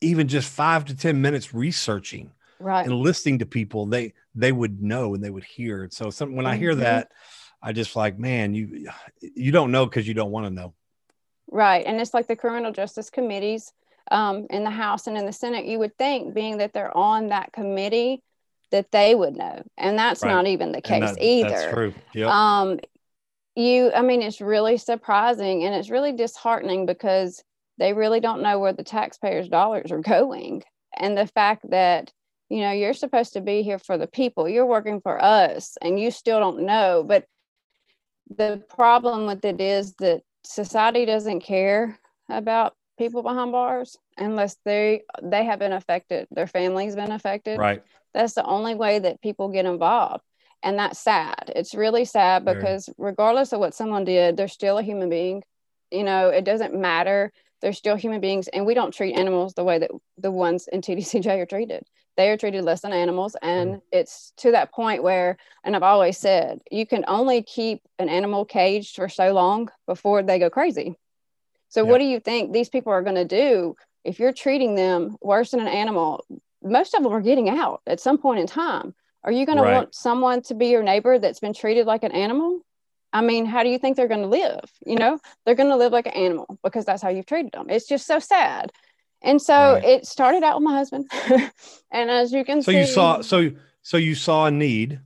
even 0.00 0.28
just 0.28 0.50
five 0.50 0.84
to 0.84 0.96
ten 0.96 1.20
minutes 1.20 1.54
researching 1.54 2.32
right 2.58 2.86
and 2.86 2.94
listening 2.94 3.38
to 3.38 3.46
people 3.46 3.86
they 3.86 4.12
they 4.34 4.52
would 4.52 4.82
know 4.82 5.14
and 5.14 5.22
they 5.22 5.30
would 5.30 5.44
hear 5.44 5.82
and 5.82 5.92
so 5.92 6.10
some, 6.10 6.34
when 6.34 6.46
i 6.46 6.56
hear 6.56 6.72
mm-hmm. 6.72 6.80
that 6.80 7.12
i 7.62 7.72
just 7.72 7.94
like 7.94 8.18
man 8.18 8.54
you 8.54 8.88
you 9.20 9.52
don't 9.52 9.70
know 9.70 9.84
because 9.84 10.08
you 10.08 10.14
don't 10.14 10.30
want 10.30 10.46
to 10.46 10.50
know 10.50 10.74
Right. 11.50 11.84
And 11.86 12.00
it's 12.00 12.14
like 12.14 12.26
the 12.26 12.36
criminal 12.36 12.72
justice 12.72 13.10
committees 13.10 13.72
um, 14.10 14.46
in 14.50 14.64
the 14.64 14.70
House 14.70 15.06
and 15.06 15.16
in 15.16 15.26
the 15.26 15.32
Senate. 15.32 15.66
You 15.66 15.78
would 15.78 15.96
think, 15.96 16.34
being 16.34 16.58
that 16.58 16.72
they're 16.72 16.96
on 16.96 17.28
that 17.28 17.52
committee, 17.52 18.22
that 18.70 18.90
they 18.90 19.14
would 19.14 19.36
know. 19.36 19.62
And 19.76 19.98
that's 19.98 20.22
right. 20.22 20.30
not 20.30 20.46
even 20.46 20.72
the 20.72 20.80
case 20.80 21.12
that, 21.12 21.22
either. 21.22 21.48
That's 21.48 21.72
true. 21.72 21.94
Yep. 22.14 22.28
Um, 22.28 22.78
you 23.56 23.90
i 23.94 24.02
mean 24.02 24.22
it's 24.22 24.40
really 24.40 24.76
surprising 24.76 25.64
and 25.64 25.74
it's 25.74 25.90
really 25.90 26.12
disheartening 26.12 26.86
because 26.86 27.42
they 27.78 27.92
really 27.92 28.20
don't 28.20 28.42
know 28.42 28.58
where 28.58 28.72
the 28.72 28.84
taxpayers 28.84 29.48
dollars 29.48 29.90
are 29.90 30.00
going 30.00 30.62
and 30.96 31.16
the 31.16 31.26
fact 31.26 31.68
that 31.70 32.12
you 32.50 32.60
know 32.60 32.70
you're 32.70 32.92
supposed 32.92 33.32
to 33.32 33.40
be 33.40 33.62
here 33.62 33.78
for 33.78 33.98
the 33.98 34.06
people 34.06 34.48
you're 34.48 34.66
working 34.66 35.00
for 35.00 35.22
us 35.22 35.76
and 35.82 35.98
you 35.98 36.10
still 36.10 36.38
don't 36.38 36.60
know 36.60 37.02
but 37.06 37.24
the 38.36 38.62
problem 38.68 39.26
with 39.26 39.44
it 39.44 39.60
is 39.60 39.94
that 39.94 40.20
society 40.44 41.06
doesn't 41.06 41.40
care 41.40 41.98
about 42.28 42.74
people 42.96 43.22
behind 43.22 43.52
bars 43.52 43.96
unless 44.16 44.56
they 44.64 45.02
they 45.22 45.44
have 45.44 45.58
been 45.58 45.72
affected 45.72 46.26
their 46.30 46.46
family's 46.46 46.94
been 46.94 47.12
affected. 47.12 47.58
Right. 47.58 47.82
That's 48.14 48.34
the 48.34 48.44
only 48.44 48.74
way 48.74 48.98
that 48.98 49.20
people 49.20 49.48
get 49.48 49.66
involved. 49.66 50.24
And 50.62 50.78
that's 50.78 50.98
sad. 50.98 51.52
It's 51.54 51.74
really 51.74 52.04
sad 52.04 52.44
because 52.44 52.86
Very. 52.86 53.10
regardless 53.10 53.52
of 53.52 53.60
what 53.60 53.74
someone 53.74 54.04
did 54.04 54.36
they're 54.36 54.48
still 54.48 54.78
a 54.78 54.82
human 54.82 55.08
being. 55.08 55.42
You 55.90 56.04
know 56.04 56.28
it 56.28 56.44
doesn't 56.44 56.74
matter. 56.74 57.32
They're 57.62 57.72
still 57.72 57.96
human 57.96 58.20
beings. 58.20 58.48
And 58.48 58.66
we 58.66 58.74
don't 58.74 58.92
treat 58.92 59.14
animals 59.14 59.54
the 59.54 59.64
way 59.64 59.78
that 59.78 59.90
the 60.18 60.30
ones 60.30 60.68
in 60.72 60.80
tdcj 60.80 61.26
are 61.26 61.46
treated. 61.46 61.84
They 62.16 62.30
are 62.30 62.38
treated 62.38 62.64
less 62.64 62.80
than 62.80 62.94
animals. 62.94 63.36
And 63.42 63.74
mm. 63.74 63.82
it's 63.92 64.32
to 64.38 64.52
that 64.52 64.72
point 64.72 65.02
where 65.02 65.36
and 65.64 65.76
i've 65.76 65.82
always 65.82 66.16
said 66.16 66.60
you 66.70 66.86
can 66.86 67.04
only 67.06 67.42
keep 67.42 67.82
an 67.98 68.08
animal 68.08 68.44
caged 68.44 68.96
for 68.96 69.08
so 69.08 69.32
long 69.32 69.70
before 69.86 70.22
they 70.22 70.38
go 70.38 70.48
crazy 70.48 70.96
so 71.68 71.84
what 71.84 71.98
do 71.98 72.04
you 72.04 72.20
think 72.20 72.52
these 72.52 72.68
people 72.68 72.92
are 72.92 73.02
going 73.02 73.16
to 73.16 73.24
do 73.24 73.74
if 74.04 74.18
you're 74.18 74.32
treating 74.32 74.74
them 74.74 75.16
worse 75.20 75.50
than 75.50 75.60
an 75.60 75.68
animal 75.68 76.24
most 76.62 76.94
of 76.94 77.02
them 77.02 77.12
are 77.12 77.20
getting 77.20 77.48
out 77.48 77.80
at 77.86 78.00
some 78.00 78.18
point 78.18 78.40
in 78.40 78.46
time 78.46 78.94
are 79.24 79.32
you 79.32 79.44
going 79.44 79.58
right. 79.58 79.70
to 79.70 79.74
want 79.74 79.94
someone 79.94 80.42
to 80.42 80.54
be 80.54 80.68
your 80.68 80.82
neighbor 80.82 81.18
that's 81.18 81.40
been 81.40 81.54
treated 81.54 81.86
like 81.86 82.04
an 82.04 82.12
animal 82.12 82.60
I 83.12 83.22
mean, 83.22 83.46
how 83.46 83.62
do 83.62 83.70
you 83.70 83.78
think 83.78 83.96
they're 83.96 84.08
going 84.08 84.20
to 84.20 84.26
live? 84.26 84.70
You 84.84 84.96
know, 84.96 85.18
they're 85.44 85.54
going 85.54 85.70
to 85.70 85.76
live 85.76 85.90
like 85.90 86.06
an 86.06 86.12
animal 86.12 86.58
because 86.62 86.84
that's 86.84 87.02
how 87.02 87.08
you've 87.08 87.24
treated 87.24 87.52
them. 87.52 87.70
It's 87.70 87.88
just 87.88 88.06
so 88.06 88.18
sad. 88.18 88.72
And 89.22 89.40
so 89.40 89.54
right. 89.54 89.84
it 89.84 90.06
started 90.06 90.42
out 90.42 90.56
with 90.56 90.64
my 90.64 90.74
husband. 90.74 91.10
and 91.90 92.10
as 92.10 92.30
you 92.30 92.44
can 92.44 92.62
so 92.62 92.72
see, 92.72 92.80
you 92.80 92.86
saw, 92.86 93.22
so, 93.22 93.52
so 93.80 93.96
you 93.96 94.14
saw 94.14 94.46
a 94.46 94.50
need, 94.50 95.00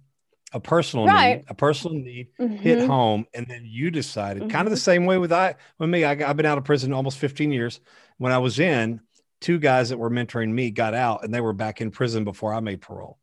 a 0.52 0.60
personal 0.60 1.06
right. 1.06 1.38
need, 1.38 1.44
a 1.48 1.54
personal 1.54 1.96
need 1.96 2.28
mm-hmm. 2.38 2.56
hit 2.56 2.86
home. 2.86 3.26
And 3.34 3.46
then 3.46 3.62
you 3.64 3.90
decided 3.90 4.42
mm-hmm. 4.42 4.50
kind 4.50 4.66
of 4.66 4.70
the 4.70 4.76
same 4.76 5.06
way 5.06 5.18
with 5.18 5.32
I, 5.32 5.54
with 5.78 5.90
me, 5.90 6.04
I, 6.04 6.12
I've 6.12 6.36
been 6.36 6.46
out 6.46 6.58
of 6.58 6.64
prison 6.64 6.92
almost 6.92 7.18
15 7.18 7.52
years. 7.52 7.80
When 8.18 8.32
I 8.32 8.38
was 8.38 8.58
in, 8.58 9.00
two 9.40 9.58
guys 9.58 9.88
that 9.88 9.98
were 9.98 10.10
mentoring 10.10 10.50
me 10.50 10.70
got 10.70 10.94
out 10.94 11.24
and 11.24 11.32
they 11.32 11.40
were 11.40 11.52
back 11.52 11.80
in 11.80 11.90
prison 11.90 12.24
before 12.24 12.52
I 12.52 12.60
made 12.60 12.80
parole. 12.80 13.18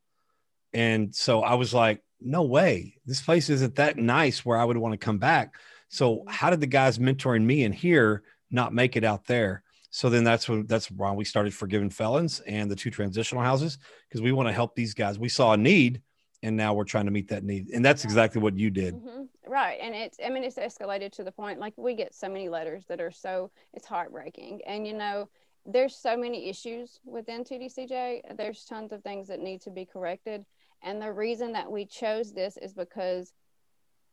And 0.72 1.14
so 1.14 1.42
I 1.42 1.54
was 1.54 1.72
like, 1.72 2.02
no 2.20 2.42
way, 2.42 2.96
this 3.06 3.22
place 3.22 3.48
isn't 3.48 3.76
that 3.76 3.96
nice 3.96 4.44
where 4.44 4.58
I 4.58 4.64
would 4.64 4.76
want 4.76 4.92
to 4.92 5.04
come 5.04 5.18
back. 5.18 5.54
So 5.88 6.24
how 6.28 6.50
did 6.50 6.60
the 6.60 6.66
guys 6.66 6.98
mentoring 6.98 7.44
me 7.44 7.62
in 7.62 7.72
here 7.72 8.24
not 8.50 8.74
make 8.74 8.96
it 8.96 9.04
out 9.04 9.26
there? 9.26 9.62
So 9.90 10.10
then 10.10 10.24
that's 10.24 10.48
when 10.48 10.66
that's 10.66 10.90
why 10.90 11.12
we 11.12 11.24
started 11.24 11.54
Forgiven 11.54 11.90
Felons 11.90 12.40
and 12.40 12.70
the 12.70 12.76
two 12.76 12.90
transitional 12.90 13.42
houses 13.42 13.78
because 14.08 14.20
we 14.20 14.32
want 14.32 14.48
to 14.48 14.52
help 14.52 14.74
these 14.74 14.94
guys. 14.94 15.18
We 15.18 15.30
saw 15.30 15.52
a 15.52 15.56
need 15.56 16.02
and 16.42 16.56
now 16.56 16.72
we're 16.72 16.84
trying 16.84 17.06
to 17.06 17.10
meet 17.10 17.28
that 17.28 17.44
need. 17.44 17.70
And 17.70 17.84
that's 17.84 18.04
exactly 18.04 18.40
what 18.40 18.56
you 18.56 18.70
did. 18.70 18.94
Mm-hmm. 18.94 19.22
Right. 19.46 19.78
And 19.80 19.94
it's, 19.94 20.18
I 20.24 20.28
mean, 20.28 20.44
it's 20.44 20.56
escalated 20.56 21.12
to 21.12 21.24
the 21.24 21.32
point 21.32 21.58
like 21.58 21.74
we 21.76 21.94
get 21.94 22.14
so 22.14 22.28
many 22.28 22.48
letters 22.48 22.84
that 22.88 23.00
are 23.00 23.10
so, 23.10 23.50
it's 23.72 23.86
heartbreaking. 23.86 24.60
And, 24.66 24.86
you 24.86 24.92
know, 24.92 25.28
there's 25.66 25.96
so 25.96 26.16
many 26.16 26.48
issues 26.48 27.00
within 27.04 27.44
TDCJ. 27.44 28.36
There's 28.36 28.64
tons 28.64 28.92
of 28.92 29.02
things 29.02 29.28
that 29.28 29.40
need 29.40 29.60
to 29.62 29.70
be 29.70 29.84
corrected. 29.84 30.44
And 30.82 31.02
the 31.02 31.12
reason 31.12 31.52
that 31.52 31.70
we 31.70 31.86
chose 31.86 32.32
this 32.32 32.56
is 32.56 32.72
because 32.72 33.32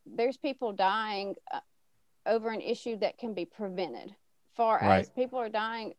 there's 0.06 0.38
people 0.38 0.74
dying 0.74 1.36
uh, 1.54 1.60
over 2.26 2.50
an 2.50 2.62
issue 2.62 2.98
that 2.98 3.18
can 3.18 3.34
be 3.34 3.46
prevented 3.46 4.16
far 4.56 4.80
right. 4.82 5.00
as 5.00 5.10
people 5.10 5.40
are 5.40 5.50
dying 5.50 5.94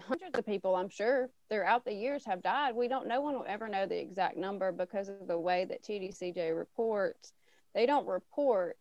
hundreds 0.00 0.38
of 0.38 0.46
people 0.46 0.76
i'm 0.76 0.88
sure 0.88 1.28
throughout 1.48 1.84
the 1.84 1.92
years 1.92 2.24
have 2.24 2.42
died. 2.42 2.74
We 2.74 2.88
don't 2.88 3.06
no 3.06 3.20
one 3.20 3.34
will 3.34 3.46
ever 3.48 3.68
know 3.68 3.86
the 3.86 3.98
exact 3.98 4.36
number 4.36 4.72
because 4.72 5.08
of 5.08 5.26
the 5.26 5.38
way 5.38 5.64
that 5.64 5.82
tdcj 5.82 6.56
reports. 6.56 7.32
They 7.74 7.86
don't 7.86 8.06
report 8.06 8.76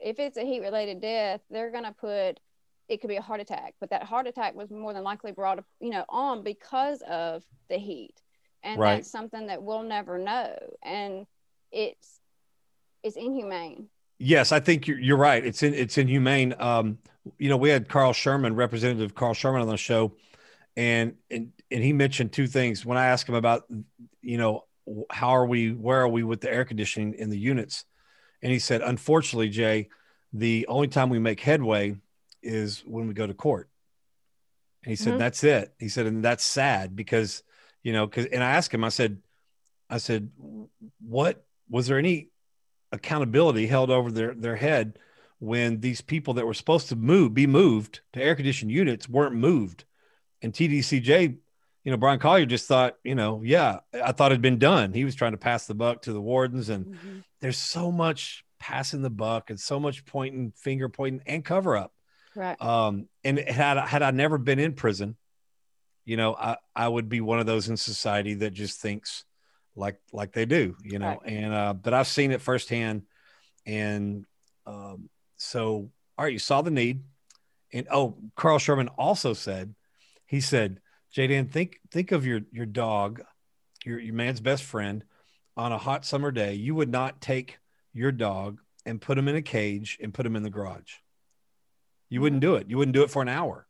if 0.00 0.18
it's 0.18 0.36
a 0.36 0.44
heat 0.44 0.60
related 0.60 1.00
death 1.00 1.40
they're 1.50 1.70
going 1.70 1.84
to 1.84 1.92
put 1.92 2.40
it 2.88 3.00
could 3.00 3.08
be 3.08 3.16
a 3.16 3.22
heart 3.22 3.40
attack 3.40 3.74
but 3.80 3.90
that 3.90 4.02
heart 4.02 4.26
attack 4.26 4.54
was 4.54 4.70
more 4.70 4.92
than 4.92 5.04
likely 5.04 5.32
brought 5.32 5.62
you 5.80 5.90
know 5.90 6.04
on 6.08 6.42
because 6.42 7.00
of 7.02 7.44
the 7.68 7.78
heat. 7.78 8.20
And 8.62 8.80
right. 8.80 8.96
that's 8.96 9.10
something 9.10 9.48
that 9.48 9.62
we'll 9.62 9.82
never 9.82 10.18
know. 10.18 10.56
And 10.82 11.26
it's 11.70 12.20
it's 13.02 13.16
inhumane 13.16 13.88
Yes, 14.18 14.52
I 14.52 14.60
think 14.60 14.86
you're, 14.86 14.98
you're 14.98 15.16
right. 15.16 15.44
It's 15.44 15.62
in 15.62 15.74
it's 15.74 15.98
inhumane. 15.98 16.54
Um, 16.58 16.98
you 17.38 17.48
know, 17.48 17.56
we 17.56 17.70
had 17.70 17.88
Carl 17.88 18.12
Sherman, 18.12 18.54
Representative 18.54 19.14
Carl 19.14 19.34
Sherman, 19.34 19.62
on 19.62 19.68
the 19.68 19.76
show, 19.76 20.12
and 20.76 21.14
and 21.30 21.52
and 21.70 21.82
he 21.82 21.92
mentioned 21.92 22.32
two 22.32 22.46
things. 22.46 22.86
When 22.86 22.98
I 22.98 23.06
asked 23.06 23.28
him 23.28 23.34
about, 23.34 23.64
you 24.22 24.38
know, 24.38 24.64
how 25.10 25.30
are 25.30 25.46
we, 25.46 25.72
where 25.72 26.00
are 26.00 26.08
we 26.08 26.22
with 26.22 26.40
the 26.40 26.52
air 26.52 26.64
conditioning 26.64 27.14
in 27.14 27.30
the 27.30 27.38
units, 27.38 27.84
and 28.42 28.52
he 28.52 28.58
said, 28.58 28.82
unfortunately, 28.82 29.48
Jay, 29.48 29.88
the 30.32 30.66
only 30.68 30.88
time 30.88 31.08
we 31.08 31.18
make 31.18 31.40
headway 31.40 31.96
is 32.42 32.82
when 32.86 33.08
we 33.08 33.14
go 33.14 33.26
to 33.26 33.34
court. 33.34 33.68
And 34.82 34.90
he 34.90 34.96
said, 34.96 35.12
mm-hmm. 35.12 35.18
that's 35.20 35.42
it. 35.44 35.74
He 35.78 35.88
said, 35.88 36.06
and 36.06 36.22
that's 36.22 36.44
sad 36.44 36.94
because, 36.94 37.42
you 37.82 37.92
know, 37.92 38.06
because 38.06 38.26
and 38.26 38.44
I 38.44 38.50
asked 38.50 38.72
him, 38.72 38.84
I 38.84 38.90
said, 38.90 39.18
I 39.88 39.96
said, 39.98 40.30
what 41.00 41.44
was 41.70 41.86
there 41.86 41.98
any 41.98 42.28
accountability 42.92 43.66
held 43.66 43.90
over 43.90 44.10
their, 44.10 44.34
their 44.34 44.56
head 44.56 44.98
when 45.38 45.80
these 45.80 46.00
people 46.00 46.34
that 46.34 46.46
were 46.46 46.54
supposed 46.54 46.88
to 46.88 46.96
move, 46.96 47.34
be 47.34 47.46
moved 47.46 48.00
to 48.12 48.22
air 48.22 48.34
conditioned 48.34 48.70
units 48.70 49.08
weren't 49.08 49.34
moved. 49.34 49.84
And 50.42 50.52
TDCJ, 50.52 51.36
you 51.84 51.90
know, 51.90 51.96
Bryan 51.96 52.18
Collier 52.18 52.46
just 52.46 52.66
thought, 52.66 52.96
you 53.04 53.14
know, 53.14 53.42
yeah, 53.44 53.80
I 53.92 54.12
thought 54.12 54.32
it'd 54.32 54.42
been 54.42 54.58
done. 54.58 54.92
He 54.92 55.04
was 55.04 55.14
trying 55.14 55.32
to 55.32 55.38
pass 55.38 55.66
the 55.66 55.74
buck 55.74 56.02
to 56.02 56.12
the 56.12 56.20
wardens. 56.20 56.68
And 56.68 56.86
mm-hmm. 56.86 57.18
there's 57.40 57.58
so 57.58 57.92
much 57.92 58.44
passing 58.58 59.02
the 59.02 59.10
buck 59.10 59.50
and 59.50 59.60
so 59.60 59.78
much 59.78 60.06
pointing, 60.06 60.52
finger 60.56 60.88
pointing 60.88 61.22
and 61.26 61.44
cover 61.44 61.76
up. 61.76 61.92
Right. 62.34 62.60
Um, 62.60 63.08
and 63.22 63.38
had, 63.38 63.76
had 63.78 64.02
I 64.02 64.10
never 64.12 64.38
been 64.38 64.58
in 64.58 64.72
prison, 64.72 65.16
you 66.04 66.16
know, 66.16 66.34
I, 66.34 66.56
I 66.74 66.88
would 66.88 67.08
be 67.08 67.20
one 67.20 67.38
of 67.38 67.46
those 67.46 67.68
in 67.68 67.76
society 67.76 68.34
that 68.34 68.52
just 68.52 68.80
thinks, 68.80 69.24
like 69.76 70.00
like 70.12 70.32
they 70.32 70.46
do, 70.46 70.76
you 70.82 70.98
know. 70.98 71.20
Right. 71.22 71.32
And 71.32 71.54
uh, 71.54 71.74
but 71.74 71.94
I've 71.94 72.06
seen 72.06 72.30
it 72.30 72.40
firsthand, 72.40 73.02
and 73.66 74.24
um, 74.66 75.08
so 75.36 75.90
all 76.16 76.24
right, 76.24 76.32
you 76.32 76.38
saw 76.38 76.62
the 76.62 76.70
need, 76.70 77.02
and 77.72 77.86
oh, 77.90 78.16
Carl 78.36 78.58
Sherman 78.58 78.88
also 78.88 79.34
said, 79.34 79.74
he 80.26 80.40
said, 80.40 80.80
Jaden, 81.14 81.50
think 81.50 81.78
think 81.90 82.12
of 82.12 82.26
your 82.26 82.40
your 82.52 82.66
dog, 82.66 83.22
your 83.84 83.98
your 83.98 84.14
man's 84.14 84.40
best 84.40 84.62
friend, 84.62 85.04
on 85.56 85.72
a 85.72 85.78
hot 85.78 86.04
summer 86.04 86.30
day. 86.30 86.54
You 86.54 86.74
would 86.74 86.90
not 86.90 87.20
take 87.20 87.58
your 87.92 88.12
dog 88.12 88.60
and 88.86 89.00
put 89.00 89.18
him 89.18 89.28
in 89.28 89.36
a 89.36 89.42
cage 89.42 89.98
and 90.00 90.14
put 90.14 90.26
him 90.26 90.36
in 90.36 90.42
the 90.42 90.50
garage. 90.50 90.94
You 92.08 92.20
wouldn't 92.20 92.42
do 92.42 92.54
it. 92.56 92.68
You 92.68 92.78
wouldn't 92.78 92.94
do 92.94 93.02
it 93.02 93.10
for 93.10 93.22
an 93.22 93.28
hour. 93.28 93.66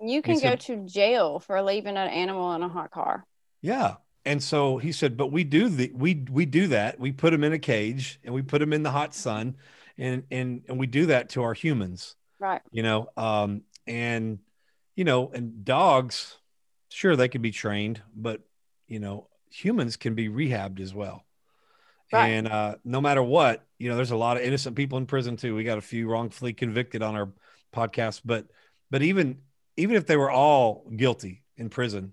You 0.00 0.22
can 0.22 0.40
go 0.40 0.56
to 0.56 0.84
jail 0.86 1.38
for 1.38 1.62
leaving 1.62 1.96
an 1.96 2.08
animal 2.08 2.52
in 2.54 2.62
a 2.62 2.68
hot 2.68 2.90
car. 2.90 3.24
Yeah 3.62 3.96
and 4.24 4.42
so 4.42 4.78
he 4.78 4.92
said, 4.92 5.16
but 5.16 5.28
we 5.28 5.44
do 5.44 5.68
the 5.68 5.92
we 5.94 6.24
we 6.30 6.46
do 6.46 6.68
that. 6.68 6.98
We 6.98 7.12
put 7.12 7.30
them 7.30 7.44
in 7.44 7.52
a 7.52 7.58
cage 7.58 8.18
and 8.24 8.34
we 8.34 8.42
put 8.42 8.58
them 8.58 8.72
in 8.72 8.82
the 8.82 8.90
hot 8.90 9.14
sun, 9.14 9.56
and 9.98 10.24
and 10.30 10.62
and 10.68 10.78
we 10.78 10.86
do 10.86 11.06
that 11.06 11.30
to 11.30 11.42
our 11.42 11.54
humans, 11.54 12.16
right? 12.38 12.62
You 12.70 12.82
know, 12.82 13.08
um, 13.16 13.62
and 13.86 14.38
you 14.96 15.04
know, 15.04 15.30
and 15.32 15.64
dogs, 15.64 16.36
sure 16.88 17.16
they 17.16 17.28
can 17.28 17.42
be 17.42 17.50
trained, 17.50 18.00
but 18.14 18.40
you 18.88 18.98
know, 18.98 19.28
humans 19.50 19.96
can 19.96 20.14
be 20.14 20.28
rehabbed 20.28 20.80
as 20.80 20.94
well. 20.94 21.24
Right. 22.12 22.28
And 22.28 22.48
uh, 22.48 22.76
no 22.84 23.00
matter 23.00 23.22
what, 23.22 23.66
you 23.78 23.88
know, 23.88 23.96
there's 23.96 24.12
a 24.12 24.16
lot 24.16 24.36
of 24.36 24.42
innocent 24.42 24.76
people 24.76 24.98
in 24.98 25.06
prison 25.06 25.36
too. 25.36 25.54
We 25.54 25.64
got 25.64 25.78
a 25.78 25.82
few 25.82 26.08
wrongfully 26.08 26.52
convicted 26.52 27.02
on 27.02 27.16
our 27.16 27.32
podcast, 27.74 28.22
but 28.24 28.46
but 28.90 29.02
even 29.02 29.38
even 29.76 29.96
if 29.96 30.06
they 30.06 30.16
were 30.16 30.30
all 30.30 30.86
guilty 30.96 31.42
in 31.56 31.68
prison, 31.68 32.12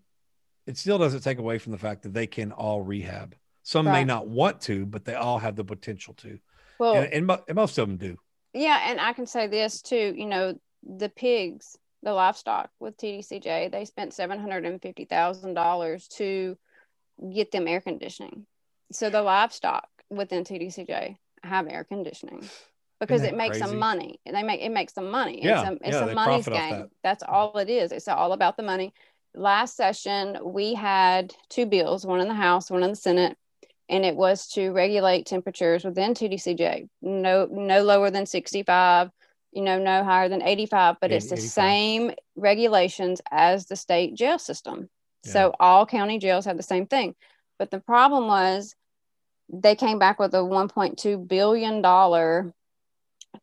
it 0.68 0.78
still 0.78 0.98
doesn't 0.98 1.22
take 1.22 1.38
away 1.38 1.58
from 1.58 1.72
the 1.72 1.78
fact 1.78 2.04
that 2.04 2.14
they 2.14 2.28
can 2.28 2.52
all 2.52 2.82
rehab. 2.82 3.36
Some 3.64 3.88
right. 3.88 4.00
may 4.00 4.04
not 4.04 4.28
want 4.28 4.62
to, 4.62 4.86
but 4.86 5.06
they 5.06 5.16
all 5.16 5.40
have 5.40 5.56
the 5.56 5.64
potential 5.64 6.14
to. 6.16 6.40
Well, 6.80 6.96
and, 6.96 7.14
and, 7.14 7.32
and, 7.48 7.56
most 7.56 7.78
of 7.78 7.88
them 7.88 7.98
do. 7.98 8.18
Yeah, 8.54 8.82
and 8.88 9.00
I 9.00 9.14
can 9.14 9.28
say 9.28 9.48
this 9.48 9.82
too. 9.82 10.14
You 10.16 10.26
know, 10.26 10.60
the 10.84 11.10
pigs, 11.10 11.78
the 12.02 12.14
livestock 12.14 12.72
with 12.80 12.98
TDCJ, 12.98 13.72
they 13.72 13.86
spent 13.86 14.14
seven 14.14 14.40
hundred 14.40 14.66
and 14.66 14.82
fifty 14.82 15.06
thousand 15.06 15.54
dollars 15.54 16.08
to 16.18 16.58
get 17.34 17.52
them 17.52 17.68
air 17.68 17.82
conditioning. 17.82 18.46
So 18.92 19.10
the 19.10 19.22
livestock 19.22 19.88
within 20.10 20.44
TDCJ 20.44 21.18
have 21.44 21.68
air 21.68 21.84
conditioning 21.84 22.50
because 23.00 23.24
it 23.24 23.36
makes 23.36 23.58
crazy? 23.58 23.72
them 23.72 23.80
money. 23.80 24.20
They 24.26 24.44
make 24.44 24.62
it 24.62 24.70
makes 24.70 24.94
them 24.94 25.10
money. 25.10 25.44
Yeah, 25.44 25.62
it's 25.62 25.70
a, 25.70 25.88
it's 25.88 25.98
yeah, 25.98 26.06
a 26.06 26.14
money's 26.16 26.48
game. 26.48 26.72
That. 26.72 26.90
That's 27.04 27.24
all 27.24 27.58
it 27.58 27.70
is. 27.70 27.92
It's 27.92 28.08
all 28.08 28.34
about 28.34 28.58
the 28.58 28.64
money 28.64 28.94
last 29.34 29.76
session 29.76 30.38
we 30.44 30.74
had 30.74 31.34
two 31.50 31.66
bills 31.66 32.06
one 32.06 32.20
in 32.20 32.28
the 32.28 32.34
house 32.34 32.70
one 32.70 32.84
in 32.84 32.90
the 32.90 32.96
senate 32.96 33.38
and 33.92 34.06
it 34.06 34.16
was 34.16 34.48
to 34.48 34.72
regulate 34.72 35.26
temperatures 35.26 35.84
within 35.84 36.14
TDCJ, 36.14 36.88
no 37.02 37.46
no 37.52 37.84
lower 37.84 38.10
than 38.10 38.26
65, 38.26 39.12
you 39.52 39.62
know, 39.62 39.78
no 39.78 40.04
higher 40.06 40.30
than 40.30 40.42
85, 40.42 40.96
but 41.02 41.12
it's 41.12 41.28
the 41.28 41.36
85. 41.36 41.52
same 41.52 42.12
regulations 42.38 43.22
as 43.30 43.66
the 43.66 43.76
state 43.76 44.16
jail 44.16 44.40
system. 44.40 44.90
Yeah. 45.26 45.32
So 45.32 45.54
all 45.60 45.86
county 45.86 46.20
jails 46.20 46.46
have 46.46 46.56
the 46.56 46.64
same 46.64 46.88
thing. 46.88 47.16
But 47.60 47.70
the 47.70 47.82
problem 47.82 48.28
was 48.28 48.76
they 49.52 49.76
came 49.76 50.00
back 50.00 50.20
with 50.20 50.34
a 50.34 50.38
1.2 50.38 51.28
billion 51.28 51.82
dollar 51.82 52.54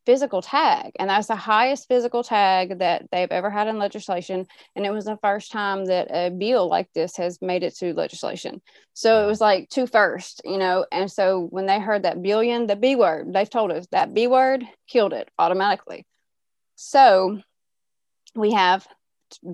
physical 0.04 0.42
tag 0.42 0.92
and 0.98 1.10
that's 1.10 1.28
the 1.28 1.36
highest 1.36 1.88
physical 1.88 2.22
tag 2.22 2.78
that 2.78 3.06
they've 3.10 3.30
ever 3.30 3.50
had 3.50 3.68
in 3.68 3.78
legislation 3.78 4.46
and 4.76 4.86
it 4.86 4.90
was 4.90 5.04
the 5.04 5.18
first 5.22 5.50
time 5.50 5.84
that 5.86 6.08
a 6.10 6.30
bill 6.30 6.68
like 6.68 6.88
this 6.94 7.16
has 7.16 7.40
made 7.40 7.62
it 7.62 7.74
to 7.76 7.94
legislation. 7.94 8.60
So 8.94 9.24
it 9.24 9.26
was 9.26 9.40
like 9.40 9.68
two 9.68 9.86
first 9.86 10.42
you 10.44 10.58
know 10.58 10.86
and 10.92 11.10
so 11.10 11.46
when 11.50 11.66
they 11.66 11.80
heard 11.80 12.02
that 12.02 12.22
billion 12.22 12.66
the 12.66 12.76
b 12.76 12.96
word 12.96 13.32
they've 13.32 13.48
told 13.48 13.70
us 13.70 13.86
that 13.90 14.14
b 14.14 14.26
word 14.26 14.64
killed 14.88 15.12
it 15.12 15.28
automatically. 15.38 16.06
So 16.76 17.40
we 18.34 18.52
have 18.52 18.86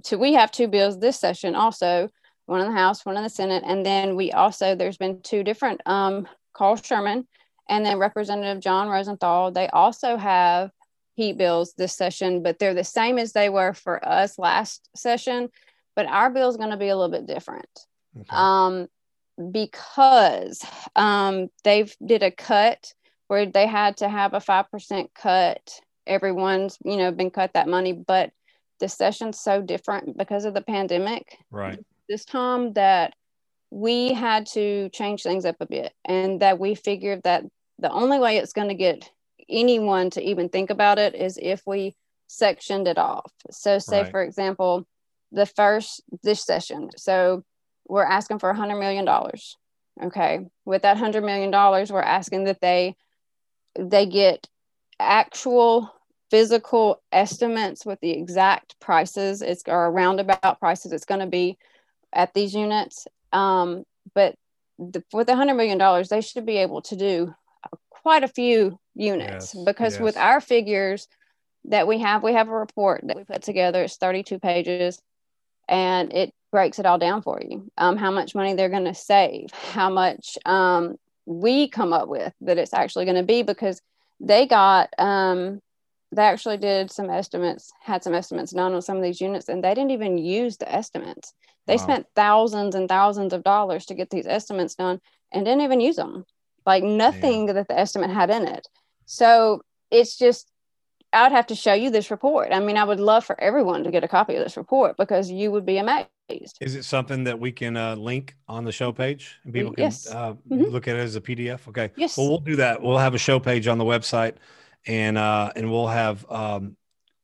to 0.04 0.18
we 0.18 0.34
have 0.34 0.50
two 0.50 0.68
bills 0.68 0.98
this 0.98 1.18
session 1.18 1.54
also 1.54 2.08
one 2.46 2.60
in 2.60 2.68
the 2.68 2.78
house 2.78 3.04
one 3.04 3.16
in 3.16 3.22
the 3.22 3.28
senate 3.28 3.64
and 3.66 3.84
then 3.84 4.16
we 4.16 4.30
also 4.32 4.74
there's 4.74 4.98
been 4.98 5.20
two 5.22 5.42
different 5.42 5.80
um 5.86 6.28
carl 6.52 6.76
sherman 6.76 7.26
and 7.68 7.84
then 7.84 7.98
Representative 7.98 8.62
Jon 8.62 8.88
Rosenthal. 8.88 9.50
They 9.52 9.68
also 9.68 10.16
have 10.16 10.70
heat 11.14 11.38
bills 11.38 11.74
this 11.76 11.94
session, 11.94 12.42
but 12.42 12.58
they're 12.58 12.74
the 12.74 12.84
same 12.84 13.18
as 13.18 13.32
they 13.32 13.48
were 13.48 13.72
for 13.72 14.06
us 14.06 14.38
last 14.38 14.88
session. 14.96 15.48
But 15.96 16.06
our 16.06 16.30
bill 16.30 16.48
is 16.48 16.56
going 16.56 16.70
to 16.70 16.76
be 16.76 16.88
a 16.88 16.96
little 16.96 17.10
bit 17.10 17.26
different 17.26 17.68
Okay. 18.16 18.26
um, 18.30 18.88
because 19.50 20.64
um, 20.96 21.48
they've 21.62 21.94
did 22.04 22.22
a 22.22 22.30
cut 22.30 22.92
where 23.28 23.46
they 23.46 23.66
had 23.66 23.96
to 23.98 24.08
have 24.08 24.34
a 24.34 24.40
five 24.40 24.70
percent 24.70 25.10
cut. 25.14 25.80
Everyone's 26.06 26.78
you 26.84 26.96
know 26.96 27.10
been 27.12 27.30
cut 27.30 27.52
that 27.54 27.68
money, 27.68 27.92
but 27.92 28.30
the 28.80 28.88
session's 28.88 29.40
so 29.40 29.62
different 29.62 30.16
because 30.16 30.44
of 30.44 30.54
the 30.54 30.60
pandemic 30.60 31.38
right. 31.50 31.78
this 32.08 32.24
time 32.24 32.72
that 32.74 33.14
we 33.74 34.12
had 34.12 34.46
to 34.46 34.88
change 34.90 35.24
things 35.24 35.44
up 35.44 35.56
a 35.58 35.66
bit 35.66 35.92
and 36.04 36.38
that 36.40 36.60
we 36.60 36.76
figured 36.76 37.20
that 37.24 37.42
the 37.80 37.90
only 37.90 38.20
way 38.20 38.36
it's 38.36 38.52
going 38.52 38.68
to 38.68 38.74
get 38.74 39.10
anyone 39.48 40.10
to 40.10 40.22
even 40.22 40.48
think 40.48 40.70
about 40.70 40.96
it 40.96 41.12
is 41.16 41.36
if 41.42 41.60
we 41.66 41.92
sectioned 42.28 42.86
it 42.86 42.98
off. 42.98 43.32
So 43.50 43.80
say 43.80 44.02
Right. 44.02 44.10
for 44.12 44.22
example 44.22 44.86
the 45.32 45.44
first 45.44 46.04
this 46.22 46.40
session 46.44 46.90
so 46.96 47.42
we're 47.88 48.04
asking 48.04 48.38
for 48.38 48.48
a 48.48 48.54
hundred 48.54 48.78
million 48.78 49.04
dollars 49.04 49.56
okay? 50.00 50.46
With 50.64 50.82
that 50.82 50.96
hundred 50.96 51.24
million 51.24 51.50
dollars 51.50 51.90
we're 51.90 52.00
asking 52.00 52.44
that 52.44 52.60
they 52.60 52.94
they 53.76 54.06
get 54.06 54.48
actual 55.00 55.92
physical 56.30 57.02
estimates 57.10 57.84
with 57.84 57.98
the 58.00 58.10
exact 58.12 58.78
prices. 58.78 59.42
It's 59.42 59.64
or 59.66 59.90
roundabout 59.90 60.60
prices 60.60 60.92
it's 60.92 61.04
going 61.04 61.20
to 61.20 61.26
be 61.26 61.58
at 62.12 62.34
these 62.34 62.54
units 62.54 63.08
um, 63.34 63.84
but 64.14 64.34
the, 64.78 65.04
with 65.12 65.28
a 65.28 65.36
hundred 65.36 65.54
million 65.54 65.78
dollars 65.78 66.08
they 66.08 66.20
should 66.20 66.46
be 66.46 66.56
able 66.58 66.82
to 66.82 66.96
do 66.96 67.34
quite 67.90 68.24
a 68.24 68.28
few 68.28 68.78
units 68.94 69.54
Yes, 69.54 69.64
because 69.64 69.98
with 69.98 70.16
our 70.16 70.40
figures 70.40 71.08
that 71.66 71.86
we 71.86 71.98
have 71.98 72.22
we 72.22 72.32
have 72.32 72.48
a 72.48 72.54
report 72.54 73.02
that 73.04 73.16
we 73.16 73.24
put 73.24 73.42
together 73.42 73.82
it's 73.82 73.96
32 73.96 74.38
pages 74.38 75.00
and 75.68 76.12
it 76.12 76.32
breaks 76.52 76.78
it 76.78 76.86
all 76.86 76.98
down 76.98 77.22
for 77.22 77.40
you 77.40 77.70
um, 77.78 77.96
how 77.96 78.10
much 78.10 78.34
money 78.34 78.54
they're 78.54 78.68
going 78.68 78.84
to 78.84 78.94
save 78.94 79.50
how 79.50 79.90
much 79.90 80.38
um, 80.44 80.96
we 81.26 81.68
come 81.68 81.92
up 81.92 82.08
with 82.08 82.32
that 82.40 82.58
it's 82.58 82.74
actually 82.74 83.04
going 83.04 83.16
to 83.16 83.22
be 83.22 83.42
because 83.42 83.80
they 84.20 84.46
got 84.46 84.90
um, 84.98 85.60
they 86.14 86.22
actually 86.24 86.56
did 86.56 86.90
some 86.90 87.10
estimates 87.10 87.72
had 87.82 88.02
some 88.02 88.14
estimates 88.14 88.52
done 88.52 88.74
on 88.74 88.82
some 88.82 88.96
of 88.96 89.02
these 89.02 89.20
units 89.20 89.48
and 89.48 89.62
they 89.62 89.74
didn't 89.74 89.90
even 89.90 90.16
use 90.18 90.56
the 90.56 90.72
estimates 90.72 91.32
they 91.66 91.74
Wow. 91.76 91.82
spent 91.82 92.06
thousands 92.14 92.74
and 92.74 92.88
thousands 92.88 93.32
of 93.32 93.42
dollars 93.42 93.86
to 93.86 93.94
get 93.94 94.10
these 94.10 94.26
estimates 94.26 94.74
done 94.74 95.00
and 95.32 95.44
didn't 95.44 95.62
even 95.62 95.80
use 95.80 95.96
them 95.96 96.24
like 96.66 96.82
nothing 96.84 97.46
that 97.46 97.68
the 97.68 97.78
estimate 97.78 98.10
had 98.10 98.30
in 98.30 98.46
it 98.46 98.66
so 99.06 99.62
it's 99.90 100.16
just 100.16 100.50
i 101.12 101.22
would 101.22 101.32
have 101.32 101.46
to 101.48 101.54
show 101.54 101.74
you 101.74 101.90
this 101.90 102.10
report 102.10 102.52
i 102.52 102.60
mean 102.60 102.76
i 102.76 102.84
would 102.84 103.00
love 103.00 103.24
for 103.24 103.40
everyone 103.40 103.84
to 103.84 103.90
get 103.90 104.04
a 104.04 104.08
copy 104.08 104.34
of 104.36 104.42
this 104.44 104.56
report 104.56 104.96
because 104.96 105.30
you 105.30 105.50
would 105.50 105.66
be 105.66 105.78
amazed 105.78 106.10
Is 106.60 106.74
it 106.74 106.84
something 106.84 107.24
that 107.24 107.38
we 107.38 107.52
can 107.52 107.76
uh, 107.76 107.94
link 107.96 108.34
on 108.48 108.64
the 108.64 108.72
show 108.72 108.92
page 108.92 109.36
and 109.44 109.52
people 109.52 109.72
can 109.72 109.84
Yes. 109.84 110.06
uh, 110.06 110.34
Mhm. 110.50 110.70
look 110.72 110.88
at 110.88 110.96
it 110.96 111.00
as 111.00 111.16
a 111.16 111.20
PDF? 111.20 111.68
Okay. 111.68 111.90
Yes. 111.96 112.16
Well, 112.16 112.28
we'll 112.28 112.38
do 112.52 112.56
that. 112.56 112.80
We'll 112.80 112.98
have 112.98 113.14
a 113.14 113.18
show 113.18 113.38
page 113.38 113.66
on 113.68 113.76
the 113.78 113.84
website, 113.84 114.34
and 114.86 115.16
uh, 115.18 115.52
and 115.56 115.70
we'll 115.70 115.86
have 115.86 116.24
um, 116.30 116.76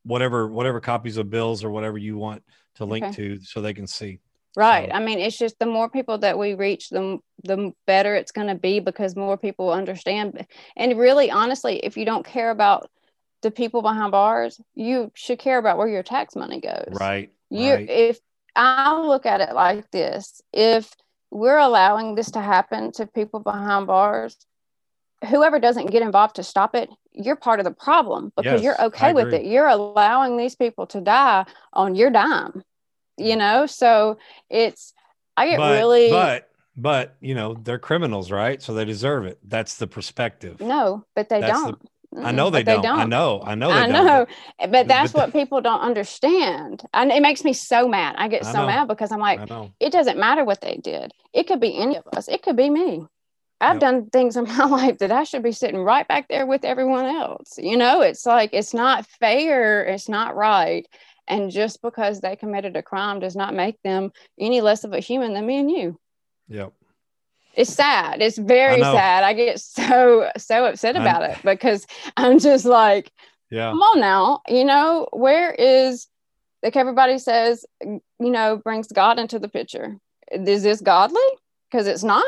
whatever 0.04 0.46
whatever 0.48 0.80
copies 0.80 1.16
of 1.16 1.30
bills 1.30 1.62
or 1.64 1.70
whatever 1.70 1.98
you 1.98 2.16
want 2.16 2.42
to 2.76 2.84
link 2.84 3.04
Okay. 3.04 3.14
to, 3.14 3.40
so 3.42 3.60
they 3.60 3.74
can 3.74 3.86
see. 3.86 4.20
Right. 4.56 4.88
So- 4.88 4.96
I 4.96 5.00
mean, 5.00 5.18
it's 5.18 5.38
just 5.38 5.58
the 5.58 5.66
more 5.66 5.88
people 5.88 6.18
that 6.18 6.38
we 6.38 6.54
reach, 6.54 6.88
the 6.90 7.18
the 7.44 7.72
better 7.86 8.14
it's 8.14 8.32
going 8.32 8.48
to 8.48 8.54
be 8.54 8.80
because 8.80 9.14
more 9.16 9.36
people 9.36 9.70
understand. 9.72 10.46
And 10.76 10.98
really, 10.98 11.30
honestly, 11.30 11.78
if 11.78 11.96
you 11.96 12.04
don't 12.04 12.24
care 12.26 12.50
about 12.50 12.90
the 13.42 13.50
people 13.50 13.80
behind 13.80 14.12
bars, 14.12 14.60
you 14.74 15.10
should 15.14 15.38
care 15.38 15.58
about 15.58 15.78
where 15.78 15.88
your 15.88 16.02
tax 16.02 16.36
money 16.36 16.60
goes. 16.60 16.88
Right. 16.90 17.32
You, 17.48 17.74
right. 17.74 17.88
if 17.88 18.18
I 18.54 19.00
look 19.00 19.24
at 19.24 19.40
it 19.40 19.54
like 19.54 19.90
this, 19.90 20.42
if 20.52 20.92
we're 21.30 21.58
allowing 21.58 22.16
this 22.16 22.32
to 22.32 22.40
happen 22.40 22.92
to 22.92 23.06
people 23.06 23.40
behind 23.40 23.86
bars, 23.86 24.36
whoever 25.28 25.58
doesn't 25.58 25.90
get 25.90 26.02
involved 26.02 26.36
to 26.36 26.42
stop 26.42 26.74
it, 26.74 26.90
you're 27.12 27.36
part 27.36 27.60
of 27.60 27.64
the 27.64 27.72
problem 27.72 28.32
because 28.36 28.60
Yes, 28.60 28.62
you're 28.62 28.80
okay 28.86 29.12
with 29.12 29.32
it. 29.32 29.44
You're 29.44 29.68
allowing 29.68 30.36
these 30.36 30.54
people 30.56 30.86
to 30.88 31.00
die 31.00 31.44
on 31.72 31.94
your 31.94 32.10
dime, 32.10 32.62
you 33.18 33.36
know? 33.36 33.66
So 33.66 34.18
it's, 34.50 34.94
I 35.36 35.48
get 35.48 35.62
but, 35.62 35.66
really, 35.66 36.10
but 36.10 36.50
but 36.76 37.16
you 37.20 37.34
know 37.34 37.54
they're 37.54 37.78
criminals, 37.78 38.30
right? 38.30 38.62
So 38.62 38.74
they 38.74 38.84
deserve 38.84 39.26
it. 39.26 39.38
That's 39.44 39.76
the 39.76 39.86
perspective. 39.86 40.60
no, 40.60 41.04
but 41.14 41.28
they 41.28 41.42
That's 41.42 41.62
don't. 41.62 41.78
I 42.22 42.32
Mm-mm, 42.32 42.32
know 42.32 42.50
they, 42.50 42.62
but 42.64 42.82
don't. 42.82 42.92
I 42.94 43.04
know. 43.04 43.42
I 43.44 43.54
know. 43.54 43.72
They 43.72 43.84
I 43.84 43.86
don't. 43.86 44.02
know, 44.02 44.26
but 44.68 44.88
that's 44.88 45.14
the- 45.14 45.20
what 45.20 45.32
people 45.32 45.60
don't 45.60 45.80
understand. 45.80 46.82
And 46.92 47.12
it 47.12 47.22
makes 47.22 47.44
me 47.44 47.52
so 47.52 47.88
mad. 47.88 48.16
I 48.18 48.28
get 48.28 48.46
so 48.46 48.62
know. 48.62 48.66
mad 48.66 48.88
because 48.88 49.12
I'm 49.12 49.20
like, 49.20 49.42
it 49.78 49.92
doesn't 49.92 50.18
matter 50.18 50.44
what 50.44 50.60
they 50.60 50.76
did. 50.76 51.12
It 51.32 51.46
could 51.46 51.60
be 51.60 51.76
any 51.78 51.96
of 51.96 52.06
us. 52.08 52.28
It 52.28 52.42
could 52.42 52.56
be 52.56 52.68
me. 52.68 53.06
I've 53.60 53.74
Yep. 53.74 53.80
done 53.80 54.10
things 54.10 54.36
in 54.36 54.44
my 54.48 54.64
life 54.64 54.98
that 54.98 55.12
I 55.12 55.24
should 55.24 55.42
be 55.42 55.52
sitting 55.52 55.80
right 55.82 56.06
back 56.08 56.28
there 56.28 56.46
with 56.46 56.64
everyone 56.64 57.04
else. 57.04 57.58
You 57.58 57.76
know, 57.76 58.00
it's 58.00 58.24
like 58.26 58.50
it's 58.52 58.72
not 58.74 59.06
fair. 59.06 59.84
It's 59.84 60.08
not 60.08 60.34
right. 60.36 60.86
And 61.28 61.50
just 61.50 61.80
because 61.82 62.20
they 62.20 62.34
committed 62.36 62.76
a 62.76 62.82
crime 62.82 63.20
does 63.20 63.36
not 63.36 63.54
make 63.54 63.80
them 63.82 64.10
any 64.38 64.60
less 64.60 64.84
of 64.84 64.92
a 64.92 65.00
human 65.00 65.34
than 65.34 65.46
me 65.46 65.58
and 65.58 65.70
you. 65.70 65.98
Yep. 66.48 66.72
It's 67.54 67.72
sad. 67.72 68.22
It's 68.22 68.38
very 68.38 68.80
know. 68.80 68.92
sad. 68.92 69.24
I 69.24 69.32
get 69.34 69.60
so 69.60 70.30
so 70.36 70.64
upset 70.64 70.96
I- 70.96 71.00
about 71.00 71.22
it 71.30 71.38
because 71.44 71.86
I'm 72.16 72.38
just 72.38 72.64
like, 72.64 73.10
Yeah. 73.50 73.70
come 73.70 73.82
on 73.82 74.00
now 74.00 74.40
you 74.48 74.64
know 74.64 75.08
where 75.12 75.50
is 75.52 76.06
like 76.62 76.76
everybody 76.76 77.18
says 77.18 77.64
you 77.82 78.00
know 78.18 78.56
brings 78.58 78.86
god 78.88 79.18
into 79.18 79.38
the 79.40 79.48
picture 79.48 79.98
is 80.30 80.62
this 80.62 80.80
godly 80.80 81.20
because 81.70 81.86
it's 81.88 82.04
not 82.04 82.24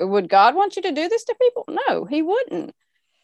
would 0.00 0.28
god 0.28 0.54
want 0.54 0.76
you 0.76 0.82
to 0.82 0.92
do 0.92 1.08
this 1.08 1.24
to 1.24 1.34
people 1.40 1.64
no 1.88 2.04
he 2.04 2.22
wouldn't 2.22 2.72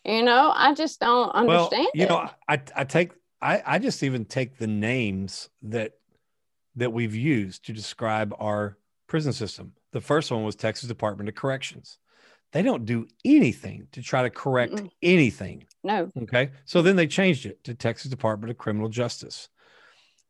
you 0.04 0.22
know 0.22 0.52
i 0.54 0.74
just 0.74 1.00
don't 1.00 1.30
understand 1.30 1.86
Well, 1.86 1.90
you 1.94 2.02
it. 2.04 2.08
know, 2.08 2.28
I 2.48 2.60
I 2.76 2.84
take 2.84 3.12
I 3.40 3.62
I 3.64 3.78
just 3.78 4.02
even 4.02 4.24
take 4.24 4.56
the 4.58 4.66
names 4.66 5.48
that 5.62 5.92
that 6.76 6.92
we've 6.92 7.14
used 7.14 7.66
to 7.66 7.72
describe 7.72 8.34
our 8.38 8.78
prison 9.06 9.32
system. 9.32 9.72
The 9.92 10.00
first 10.00 10.30
one 10.30 10.42
was 10.42 10.56
Texas 10.56 10.88
Department 10.88 11.28
of 11.28 11.34
Corrections. 11.34 11.98
They 12.52 12.62
don't 12.62 12.84
do 12.86 13.06
anything 13.24 13.88
to 13.92 14.02
try 14.02 14.22
to 14.22 14.30
correct 14.30 14.74
Mm-mm. 14.74 14.90
anything. 15.02 15.64
no 15.84 16.10
Okay. 16.22 16.50
So 16.64 16.82
then 16.82 16.96
they 16.96 17.06
changed 17.06 17.46
it 17.46 17.62
to 17.64 17.74
Texas 17.74 18.10
Department 18.10 18.50
of 18.50 18.58
Criminal 18.58 18.88
Justice. 18.88 19.48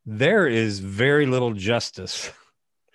There 0.05 0.47
is 0.47 0.79
very 0.79 1.25
little 1.25 1.53
justice 1.53 2.29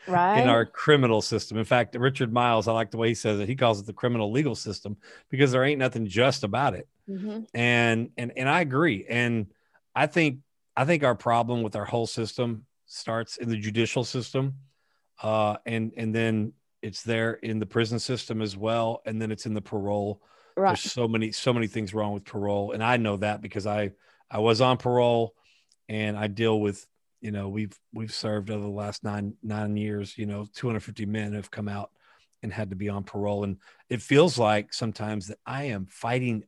right 0.06 0.38
in 0.40 0.48
our 0.48 0.64
criminal 0.64 1.20
system. 1.22 1.58
In 1.58 1.64
fact, 1.64 1.94
Richard 1.96 2.32
Miles, 2.32 2.68
I 2.68 2.72
like 2.72 2.90
the 2.90 2.96
way 2.96 3.08
he 3.08 3.14
says 3.14 3.40
it. 3.40 3.48
He 3.48 3.56
calls 3.56 3.80
it 3.80 3.87
the 3.87 3.92
criminal 3.92 4.30
legal 4.30 4.54
system 4.54 4.96
because 5.30 5.52
there 5.52 5.64
ain't 5.64 5.78
nothing 5.78 6.06
just 6.06 6.44
about 6.44 6.74
it 6.74 6.88
Mhm. 7.08 7.46
and 7.54 8.11
and 8.16 8.32
and 8.37 8.48
I 8.48 8.61
agree. 8.61 9.06
And 9.08 9.46
I 9.94 10.06
think 10.06 10.40
I 10.76 10.84
think 10.84 11.02
our 11.02 11.14
problem 11.14 11.62
with 11.62 11.74
our 11.76 11.84
whole 11.84 12.06
system 12.06 12.66
starts 12.87 13.37
in 13.37 13.48
the 13.48 13.56
judicial 13.56 14.04
system, 14.04 14.54
uh, 15.22 15.56
and 15.66 15.92
and 15.96 16.14
then 16.14 16.52
it's 16.82 17.02
there 17.02 17.34
in 17.34 17.58
the 17.58 17.66
prison 17.66 17.98
system 17.98 18.40
as 18.40 18.56
well, 18.56 19.02
and 19.04 19.20
then 19.20 19.32
it's 19.32 19.46
in 19.46 19.54
the 19.54 19.61
parole. 19.61 20.22
right 20.56 20.68
There's 20.70 20.92
so 20.92 21.08
many 21.08 21.32
so 21.32 21.52
many 21.52 21.66
things 21.66 21.92
wrong 21.94 22.12
with 22.12 22.24
parole, 22.24 22.72
and 22.72 22.82
I 22.82 22.96
know 22.96 23.16
that 23.16 23.40
because 23.40 23.66
I 23.66 23.92
I 24.30 24.38
was 24.38 24.61
on 24.61 24.76
parole, 24.76 25.34
and 25.88 26.16
I 26.16 26.26
deal 26.28 26.61
with 26.61 26.87
you 27.20 27.31
know 27.31 27.48
we've 27.48 27.76
we've 27.92 28.12
served 28.12 28.50
over 28.50 28.62
the 28.62 28.68
last 28.68 29.04
nine 29.04 29.35
nine 29.42 29.76
years. 29.76 30.16
You 30.16 30.26
know, 30.26 30.46
250 30.54 31.07
men 31.07 31.35
have 31.35 31.50
come 31.50 31.68
out 31.68 31.90
and 32.42 32.52
had 32.52 32.70
to 32.70 32.76
be 32.76 32.88
on 32.88 33.04
parole. 33.04 33.44
And 33.44 33.59
it 33.88 34.02
feels 34.02 34.38
like 34.38 34.72
sometimes 34.72 35.28
that 35.28 35.38
I 35.44 35.64
am 35.64 35.87
fighting, 35.87 36.44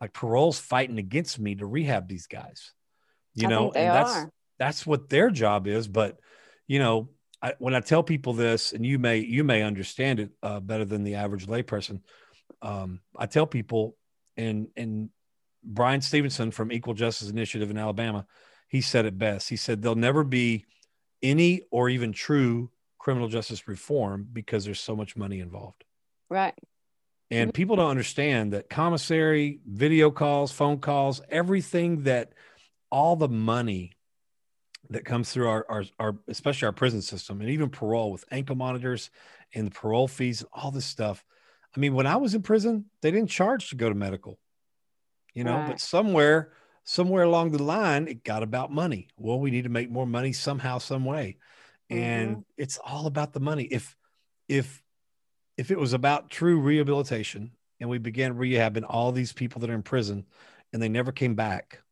like 0.00 0.12
parole's 0.12 0.58
fighting 0.58 0.98
against 0.98 1.38
me 1.38 1.54
to 1.56 1.66
rehab 1.66 2.08
these 2.08 2.26
guys. 2.26 2.72
You 3.34 3.46
I 3.46 3.50
know, 3.50 3.72
and 3.72 3.94
that's 3.94 4.16
are. 4.16 4.32
that's 4.58 4.86
what 4.86 5.08
their 5.08 5.30
job 5.30 5.66
is. 5.66 5.86
But 5.86 6.18
you 6.66 6.78
know, 6.78 7.10
I, 7.40 7.54
when 7.58 7.74
I 7.74 7.80
tell 7.80 8.02
people 8.02 8.32
this, 8.32 8.72
and 8.72 8.84
you 8.84 8.98
may 8.98 9.18
you 9.18 9.44
may 9.44 9.62
understand 9.62 10.20
it 10.20 10.30
uh, 10.42 10.60
better 10.60 10.84
than 10.84 11.04
the 11.04 11.16
average 11.16 11.46
layperson, 11.46 12.00
um, 12.62 13.00
I 13.16 13.26
tell 13.26 13.46
people, 13.46 13.96
and 14.36 14.68
and 14.76 15.10
Bryan 15.62 16.00
Stevenson 16.00 16.50
from 16.50 16.72
Equal 16.72 16.94
Justice 16.94 17.30
Initiative 17.30 17.70
in 17.70 17.78
Alabama, 17.78 18.26
he 18.68 18.80
said 18.80 19.06
it 19.06 19.18
best. 19.18 19.48
He 19.48 19.56
said 19.56 19.82
there'll 19.82 19.96
never 19.96 20.22
be 20.22 20.66
any 21.22 21.62
or 21.70 21.88
even 21.88 22.12
true 22.12 22.70
criminal 22.98 23.28
justice 23.28 23.66
reform 23.66 24.28
because 24.32 24.64
there's 24.64 24.80
so 24.80 24.94
much 24.94 25.16
money 25.16 25.40
involved. 25.40 25.84
Right. 26.28 26.54
And 27.30 27.48
mm-hmm. 27.48 27.54
people 27.56 27.76
don't 27.76 27.90
understand 27.90 28.52
that 28.52 28.70
commissary, 28.70 29.60
video 29.66 30.10
calls, 30.10 30.52
phone 30.52 30.78
calls, 30.78 31.20
everything 31.30 32.04
that 32.04 32.32
all 32.90 33.16
the 33.16 33.28
money 33.28 33.92
that 34.90 35.04
comes 35.04 35.30
through 35.30 35.48
our, 35.48 35.66
our, 35.68 35.84
our, 35.98 36.16
especially 36.28 36.66
our 36.66 36.72
prison 36.72 37.02
system 37.02 37.40
and 37.40 37.50
even 37.50 37.68
parole 37.68 38.10
with 38.10 38.24
ankle 38.30 38.56
monitors 38.56 39.10
and 39.54 39.66
the 39.66 39.70
parole 39.70 40.08
fees 40.08 40.40
and 40.40 40.50
all 40.52 40.70
this 40.70 40.86
stuff. 40.86 41.24
I 41.76 41.80
mean, 41.80 41.94
when 41.94 42.06
I 42.06 42.16
was 42.16 42.34
in 42.34 42.42
prison, 42.42 42.86
they 43.02 43.10
didn't 43.10 43.28
charge 43.28 43.68
to 43.70 43.76
go 43.76 43.88
to 43.88 43.94
medical, 43.94 44.38
you 45.34 45.44
know, 45.44 45.56
Right. 45.56 45.68
but 45.68 45.80
somewhere, 45.80 46.52
somewhere 46.88 47.22
along 47.22 47.50
the 47.50 47.62
line, 47.62 48.08
it 48.08 48.24
got 48.24 48.42
about 48.42 48.72
money. 48.72 49.08
Well, 49.18 49.38
we 49.38 49.50
need 49.50 49.64
to 49.64 49.68
make 49.68 49.90
more 49.90 50.06
money 50.06 50.32
somehow, 50.32 50.78
some 50.78 51.04
way. 51.04 51.36
And 51.90 52.44
it's 52.56 52.78
all 52.78 53.06
about 53.06 53.34
the 53.34 53.40
money. 53.40 53.64
If, 53.64 53.94
if, 54.48 54.82
if 55.58 55.70
it 55.70 55.78
was 55.78 55.92
about 55.92 56.30
true 56.30 56.58
rehabilitation 56.58 57.50
and 57.78 57.90
we 57.90 57.98
began 57.98 58.36
rehabbing 58.38 58.86
all 58.88 59.12
these 59.12 59.34
people 59.34 59.60
that 59.60 59.68
are 59.68 59.74
in 59.74 59.82
prison 59.82 60.24
and 60.72 60.82
they 60.82 60.88
never 60.88 61.12
came 61.12 61.34
back, 61.34 61.82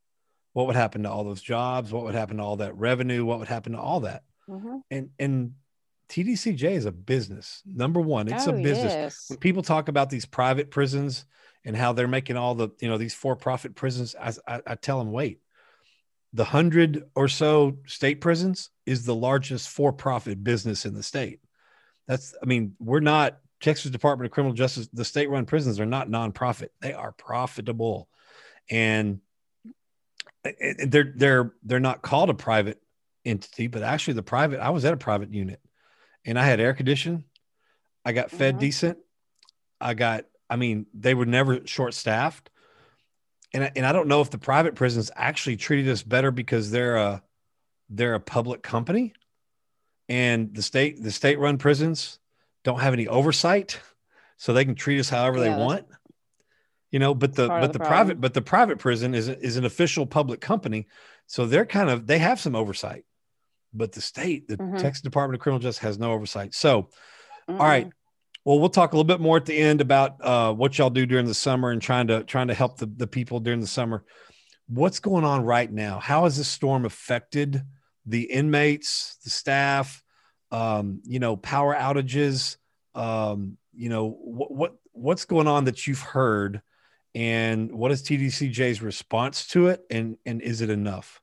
what 0.55 0.67
would 0.67 0.77
happen 0.77 1.03
to 1.03 1.11
all 1.11 1.25
those 1.25 1.43
jobs? 1.43 1.93
What 1.93 2.05
would 2.05 2.15
happen 2.15 2.39
to 2.39 2.43
all 2.43 2.57
that 2.57 2.75
revenue? 2.75 3.27
What 3.27 3.39
would 3.39 3.49
happen 3.49 3.73
to 3.73 3.79
all 3.79 4.01
that? 4.01 4.23
Mhm. 4.49 4.81
And 4.91 5.11
and 5.19 5.53
TDCJ 6.09 6.71
is 6.71 6.87
a 6.87 6.93
business. 6.93 7.63
Number 7.67 8.01
one, 8.01 8.29
it's 8.29 8.49
Oh, 8.49 8.55
a 8.57 8.63
business. 8.63 8.93
yes. 8.95 9.27
When 9.29 9.41
people 9.41 9.63
talk 9.63 9.89
about 9.89 10.09
these 10.09 10.25
private 10.25 10.71
prisons 10.71 11.27
and 11.67 11.77
how 11.77 11.93
they're 11.93 12.09
making 12.09 12.37
all 12.37 12.55
the 12.55 12.71
you 12.81 12.89
know 12.89 12.97
these 12.97 13.13
for-profit 13.13 13.75
prisons, 13.75 14.15
I, 14.19 14.33
I, 14.47 14.63
I 14.67 14.75
tell 14.77 14.99
them, 15.01 15.13
wait, 15.13 15.41
the 16.33 16.45
hundred 16.45 17.03
or 17.15 17.29
so 17.29 17.79
state 17.87 18.23
prisons 18.23 18.71
is 18.87 19.05
the 19.05 19.15
largest 19.15 19.69
for-profit 19.69 20.43
business 20.43 20.87
in 20.87 20.95
the 20.95 21.03
state. 21.03 21.41
That's 22.07 22.35
I 22.43 22.47
mean, 22.47 22.77
we're 22.79 23.01
not 23.01 23.39
Texas 23.61 23.91
Department 23.91 24.27
of 24.27 24.33
Criminal 24.33 24.55
Justice. 24.55 24.89
The 24.93 25.05
state-run 25.05 25.45
prisons 25.45 25.81
are 25.81 25.87
not 25.87 26.09
nonprofit; 26.09 26.69
they 26.81 26.93
are 26.93 27.13
profitable, 27.13 28.09
and 28.71 29.21
they're 30.87 31.13
they're 31.17 31.53
they're 31.65 31.81
not 31.81 32.01
called 32.01 32.31
a 32.31 32.35
private 32.35 32.81
entity, 33.25 33.67
but 33.67 33.83
actually 33.83 34.15
the 34.15 34.23
private. 34.23 34.61
I 34.61 34.71
was 34.71 34.85
at 34.85 34.95
a 34.95 34.97
private 34.97 35.35
unit, 35.35 35.61
and 36.25 36.39
I 36.39 36.45
had 36.45 36.61
air 36.61 36.75
conditioning. 36.75 37.25
I 38.05 38.13
got 38.13 38.31
fed 38.31 38.55
Mhm. 38.55 38.61
decent. 38.61 38.99
I 39.81 39.95
got. 39.95 40.27
I 40.49 40.57
mean, 40.57 40.87
they 40.95 41.15
were 41.15 41.27
never 41.27 41.67
short 41.67 41.95
staffed, 41.95 42.51
and 43.53 43.65
I- 43.65 43.73
and 43.77 43.87
I 43.87 43.93
don't 43.93 44.09
know 44.09 44.21
if 44.21 44.31
the 44.31 44.39
private 44.39 44.75
prisons 44.75 45.11
actually 45.17 45.57
treated 45.57 45.91
us 45.91 46.03
better 46.03 46.31
because 46.31 46.71
they're 46.71 46.97
a 46.97 47.23
they're 47.89 48.15
a 48.15 48.21
public 48.21 48.63
company, 48.63 49.15
and 50.09 50.55
the 50.55 50.63
state 50.63 51.03
the 51.03 51.11
state 51.11 51.39
run 51.39 51.59
prisons 51.59 52.19
don't 52.65 52.81
have 52.81 52.93
any 52.93 53.07
oversight, 53.09 53.81
so 54.37 54.53
they 54.53 54.65
can 54.65 54.75
treat 54.75 54.99
us 54.99 55.09
however 55.09 55.39
Yeah, 55.39 55.45
they 55.45 55.51
want. 55.51 55.87
You 56.91 57.01
know, 57.01 57.15
but 57.15 57.35
the 57.35 57.49
but 57.49 57.73
the, 57.73 57.79
the 57.79 57.85
private 57.85 58.21
but 58.21 58.35
the 58.35 58.43
private 58.43 58.79
prison 58.79 59.15
is 59.15 59.29
is 59.29 59.57
an 59.57 59.65
official 59.65 60.07
public 60.07 60.41
company, 60.41 60.87
so 61.27 61.47
they're 61.47 61.67
kind 61.67 61.91
of 61.91 62.07
they 62.07 62.19
have 62.19 62.41
some 62.41 62.55
oversight, 62.55 63.05
but 63.75 63.93
the 63.93 64.01
state, 64.01 64.49
the 64.49 64.57
Mhm. 64.57 64.79
Texas 64.79 65.03
Department 65.03 65.37
of 65.37 65.43
Criminal 65.43 65.61
Justice 65.61 65.83
has 65.83 65.99
no 65.99 66.13
oversight. 66.13 66.55
So, 66.55 66.89
Mm-mm. 67.49 67.61
all 67.61 67.67
right, 67.67 67.91
well, 68.47 68.61
we'll 68.61 68.69
talk 68.69 68.93
a 68.93 68.97
little 68.97 69.05
bit 69.05 69.19
more 69.19 69.37
at 69.37 69.45
the 69.45 69.59
end 69.59 69.81
about 69.81 70.25
uh, 70.25 70.53
what 70.53 70.79
y'all 70.79 70.89
do 70.89 71.05
during 71.05 71.27
the 71.27 71.35
summer 71.35 71.71
and 71.73 71.83
trying 71.83 72.07
to 72.07 72.23
trying 72.23 72.47
to 72.47 72.55
help 72.55 72.79
the, 72.79 72.87
the 72.87 73.09
people 73.09 73.41
during 73.41 73.59
the 73.59 73.67
summer. 73.67 74.05
What's 74.69 75.01
going 75.01 75.25
on 75.25 75.45
right 75.45 75.71
now? 75.71 75.99
How 75.99 76.25
has 76.25 76.37
this 76.37 76.47
storm 76.47 76.85
affected 76.85 77.61
the 78.07 78.23
inmates, 78.23 79.19
the 79.25 79.31
staff? 79.31 80.01
Um, 80.53 81.01
you 81.03 81.19
know, 81.19 81.37
power 81.37 81.75
outages. 81.75 82.57
Um, 82.95 83.59
you 83.75 83.89
know, 83.89 84.11
what 84.11 84.53
what 84.53 84.77
what's 84.93 85.25
going 85.25 85.49
on 85.49 85.65
that 85.65 85.89
you've 85.89 86.01
heard, 86.01 86.63
and 87.17 87.73
what 87.73 87.91
is 87.91 88.05
TDCJ's 88.05 88.81
response 88.81 89.49
to 89.49 89.71
it, 89.71 89.85
and 89.91 90.19
and 90.25 90.41
is 90.41 90.61
it 90.61 90.71
enough? 90.71 91.21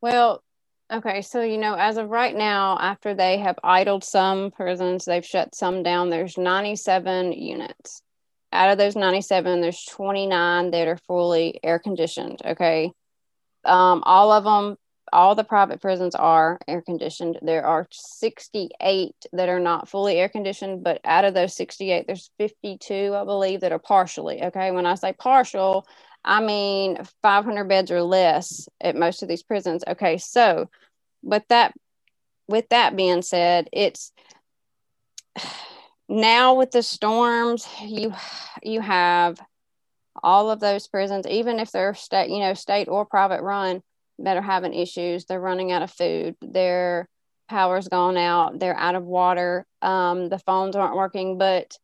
Well, 0.00 0.44
okay, 0.90 1.22
so 1.22 1.42
you 1.42 1.58
know, 1.58 1.74
as 1.74 1.96
of 1.96 2.08
right 2.10 2.34
now, 2.34 2.78
after 2.80 3.14
they 3.14 3.38
have 3.38 3.58
idled 3.62 4.04
some 4.04 4.50
prisons, 4.50 5.04
they've 5.04 5.24
shut 5.24 5.54
some 5.54 5.82
down. 5.82 6.10
There's 6.10 6.38
97 6.38 7.32
units. 7.32 8.02
Out 8.52 8.70
of 8.70 8.78
those 8.78 8.96
97, 8.96 9.60
there's 9.60 9.84
29 9.84 10.70
that 10.70 10.88
are 10.88 10.96
fully 10.96 11.60
air 11.62 11.78
conditioned. 11.78 12.40
Okay. 12.44 12.92
Um, 13.64 14.02
all 14.06 14.32
of 14.32 14.44
them, 14.44 14.76
all 15.12 15.34
the 15.34 15.44
private 15.44 15.82
prisons 15.82 16.14
are 16.14 16.58
air 16.66 16.80
conditioned. 16.80 17.38
There 17.42 17.66
are 17.66 17.86
68 17.90 19.14
that 19.32 19.48
are 19.50 19.60
not 19.60 19.88
fully 19.88 20.16
air 20.16 20.30
conditioned, 20.30 20.82
but 20.82 21.00
out 21.04 21.26
of 21.26 21.34
those 21.34 21.54
68, 21.56 22.06
there's 22.06 22.30
52, 22.38 23.14
I 23.14 23.24
believe, 23.24 23.60
that 23.60 23.72
are 23.72 23.78
partially. 23.78 24.42
Okay. 24.44 24.70
When 24.70 24.86
I 24.86 24.94
say 24.94 25.12
partial, 25.12 25.86
I 26.28 26.40
mean 26.40 26.98
500 27.22 27.64
beds 27.64 27.90
or 27.90 28.02
less 28.02 28.68
at 28.80 28.94
most 28.94 29.22
of 29.22 29.28
these 29.28 29.42
prisons. 29.42 29.82
Okay, 29.88 30.18
so 30.18 30.68
but 31.22 31.48
that 31.48 31.74
with 32.46 32.68
that 32.68 32.96
being 32.96 33.22
said, 33.22 33.68
it's 33.72 34.12
now 36.08 36.54
with 36.54 36.70
the 36.70 36.82
storms, 36.82 37.66
you 37.82 38.12
you 38.62 38.80
have 38.82 39.40
all 40.22 40.50
of 40.50 40.60
those 40.60 40.86
prisons, 40.86 41.26
even 41.26 41.58
if 41.60 41.72
they're 41.72 41.94
state, 41.94 42.28
you 42.28 42.40
know, 42.40 42.54
state 42.54 42.88
or 42.88 43.06
private 43.06 43.42
run, 43.42 43.82
that 44.18 44.36
are 44.36 44.42
having 44.42 44.74
issues. 44.74 45.24
They're 45.24 45.40
running 45.40 45.72
out 45.72 45.82
of 45.82 45.90
food. 45.90 46.36
Their 46.42 47.08
power's 47.48 47.88
gone 47.88 48.18
out. 48.18 48.58
They're 48.58 48.76
out 48.76 48.96
of 48.96 49.04
water. 49.04 49.66
Um, 49.80 50.28
the 50.28 50.38
phones 50.40 50.76
aren't 50.76 50.96
working, 50.96 51.38
but 51.38 51.78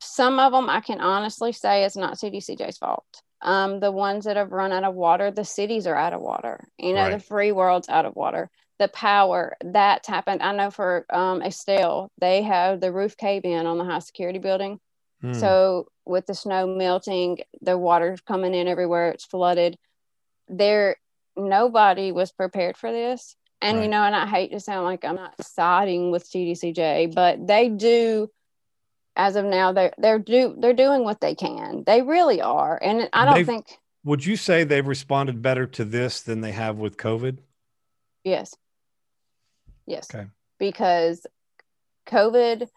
some 0.00 0.38
of 0.38 0.52
them 0.52 0.68
I 0.70 0.80
can 0.80 1.00
honestly 1.00 1.52
say 1.52 1.84
it's 1.84 1.96
not 1.96 2.14
TDCJ's 2.18 2.78
fault. 2.78 3.04
Um, 3.42 3.80
the 3.80 3.92
ones 3.92 4.24
that 4.24 4.36
have 4.36 4.50
run 4.50 4.72
out 4.72 4.84
of 4.84 4.94
water, 4.94 5.30
the 5.30 5.44
cities 5.44 5.86
are 5.86 5.94
out 5.94 6.12
of 6.12 6.20
water. 6.20 6.68
You 6.78 6.94
know, 6.94 7.10
the 7.10 7.18
free 7.18 7.52
world's 7.52 7.88
out 7.88 8.06
of 8.06 8.16
water. 8.16 8.50
The 8.78 8.88
power 8.88 9.56
that's 9.62 10.08
happened. 10.08 10.42
I 10.42 10.52
know 10.52 10.70
for 10.70 11.06
um, 11.10 11.42
Estelle, 11.42 12.10
they 12.18 12.42
have 12.42 12.80
the 12.80 12.92
roof 12.92 13.16
cave 13.16 13.42
in 13.44 13.66
on 13.66 13.78
the 13.78 13.84
high 13.84 14.00
security 14.00 14.38
building. 14.38 14.80
Hmm. 15.20 15.32
So 15.34 15.86
with 16.04 16.26
the 16.26 16.34
snow 16.34 16.66
melting, 16.66 17.38
the 17.62 17.78
water's 17.78 18.20
coming 18.22 18.54
in 18.54 18.68
everywhere. 18.68 19.10
It's 19.10 19.24
flooded. 19.24 19.76
There, 20.48 20.96
nobody 21.36 22.12
was 22.12 22.32
prepared 22.32 22.76
for 22.76 22.92
this. 22.92 23.36
And 23.62 23.78
Right. 23.78 23.84
you 23.84 23.88
know, 23.90 24.02
and 24.02 24.14
I 24.14 24.26
hate 24.26 24.52
to 24.52 24.60
sound 24.60 24.84
like 24.84 25.04
I'm 25.04 25.16
not 25.16 25.34
siding 25.42 26.10
with 26.10 26.24
TDCJ, 26.30 27.14
but 27.14 27.46
they 27.46 27.68
do. 27.68 28.28
As 29.16 29.34
of 29.36 29.44
now, 29.46 29.72
they're 29.72 29.94
they're 29.98 30.18
do 30.18 30.54
they're 30.58 30.74
doing 30.74 31.02
what 31.02 31.20
they 31.20 31.34
can. 31.34 31.82
They 31.86 32.02
really 32.02 32.40
are, 32.42 32.78
and 32.82 33.08
I 33.12 33.24
don't 33.24 33.34
They've- 33.34 33.46
think 33.46 33.78
Would 34.04 34.24
you 34.26 34.36
say 34.36 34.62
they've 34.62 34.86
responded 34.86 35.40
better 35.42 35.66
to 35.66 35.84
this 35.84 36.20
than 36.20 36.40
they 36.42 36.52
have 36.52 36.76
with 36.78 36.96
COVID? 36.96 37.38
yes, 38.24 38.54
yes, 39.86 40.08
Okay. 40.14 40.26
because 40.58 41.26
COVID, 42.06 42.68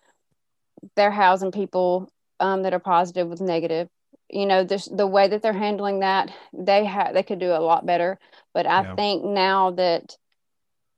they're 0.96 1.12
housing 1.12 1.52
people 1.52 2.10
um, 2.40 2.64
that 2.64 2.74
are 2.74 2.80
positive 2.80 3.28
with 3.28 3.42
negative. 3.42 3.90
You 4.30 4.46
know, 4.46 4.64
this, 4.64 4.86
the 4.86 5.08
way 5.08 5.28
that 5.28 5.42
they're 5.42 5.54
handling 5.54 6.00
that, 6.00 6.32
they 6.54 6.86
have 6.86 7.14
they 7.14 7.24
could 7.24 7.40
do 7.40 7.52
a 7.52 7.60
lot 7.60 7.86
better. 7.86 8.18
But 8.54 8.66
I 8.66 8.82
Yeah. 8.84 8.96
think 8.96 9.24
now 9.26 9.72
that 9.72 10.16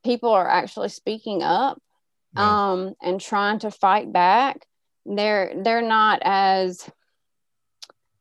people 0.04 0.30
are 0.30 0.48
actually 0.48 0.90
speaking 0.90 1.42
up 1.42 1.82
Yeah. 2.36 2.72
um, 2.72 2.94
and 3.02 3.20
trying 3.20 3.60
to 3.60 3.72
fight 3.72 4.12
back, 4.14 4.66
they're 5.06 5.52
they're 5.64 5.82
not 5.82 6.22
as 6.24 6.90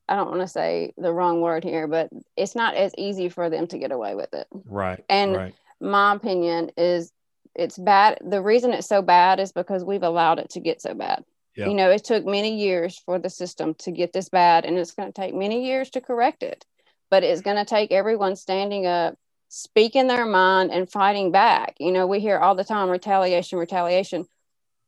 I 0.08 0.16
don't 0.16 0.28
want 0.28 0.40
to 0.40 0.48
say 0.48 0.92
the 0.98 1.12
wrong 1.12 1.40
word 1.40 1.62
here, 1.62 1.86
but 1.86 2.10
it's 2.36 2.56
not 2.56 2.74
as 2.74 2.92
easy 2.98 3.28
for 3.28 3.48
them 3.48 3.68
to 3.68 3.78
get 3.78 3.92
away 3.92 4.16
with 4.16 4.34
it 4.34 4.48
right. 4.66 5.04
and- 5.08 5.36
right. 5.36 5.54
my 5.80 6.14
opinion 6.14 6.70
is 6.76 7.12
it's 7.54 7.78
bad 7.78 8.18
the 8.24 8.40
reason 8.42 8.72
it's 8.72 8.88
so 8.88 9.02
bad 9.02 9.40
is 9.40 9.52
because 9.52 9.84
we've 9.84 10.02
allowed 10.04 10.38
it 10.38 10.50
to 10.50 10.60
get 10.60 10.80
so 10.80 10.94
bad 10.94 11.24
Yeah. 11.56 11.66
you 11.66 11.74
know 11.74 11.90
it 11.90 12.04
took 12.04 12.24
many 12.24 12.56
years 12.56 12.96
for 12.98 13.18
the 13.18 13.28
system 13.28 13.74
to 13.78 13.90
get 13.90 14.12
this 14.12 14.28
bad 14.28 14.64
and 14.64 14.78
it's 14.78 14.92
going 14.92 15.12
to 15.12 15.20
take 15.20 15.34
many 15.34 15.66
years 15.66 15.90
to 15.90 16.00
correct 16.00 16.44
it 16.44 16.64
but 17.10 17.24
it's 17.24 17.40
going 17.40 17.56
to 17.56 17.64
take 17.64 17.90
everyone 17.90 18.36
standing 18.36 18.86
up 18.86 19.16
speaking 19.48 20.06
their 20.06 20.26
mind 20.26 20.70
and 20.70 20.88
fighting 20.90 21.32
back 21.32 21.74
you 21.80 21.90
know 21.90 22.06
we 22.06 22.20
hear 22.20 22.38
all 22.38 22.54
the 22.54 22.62
time 22.62 22.88
retaliation 22.88 23.58
retaliation 23.58 24.24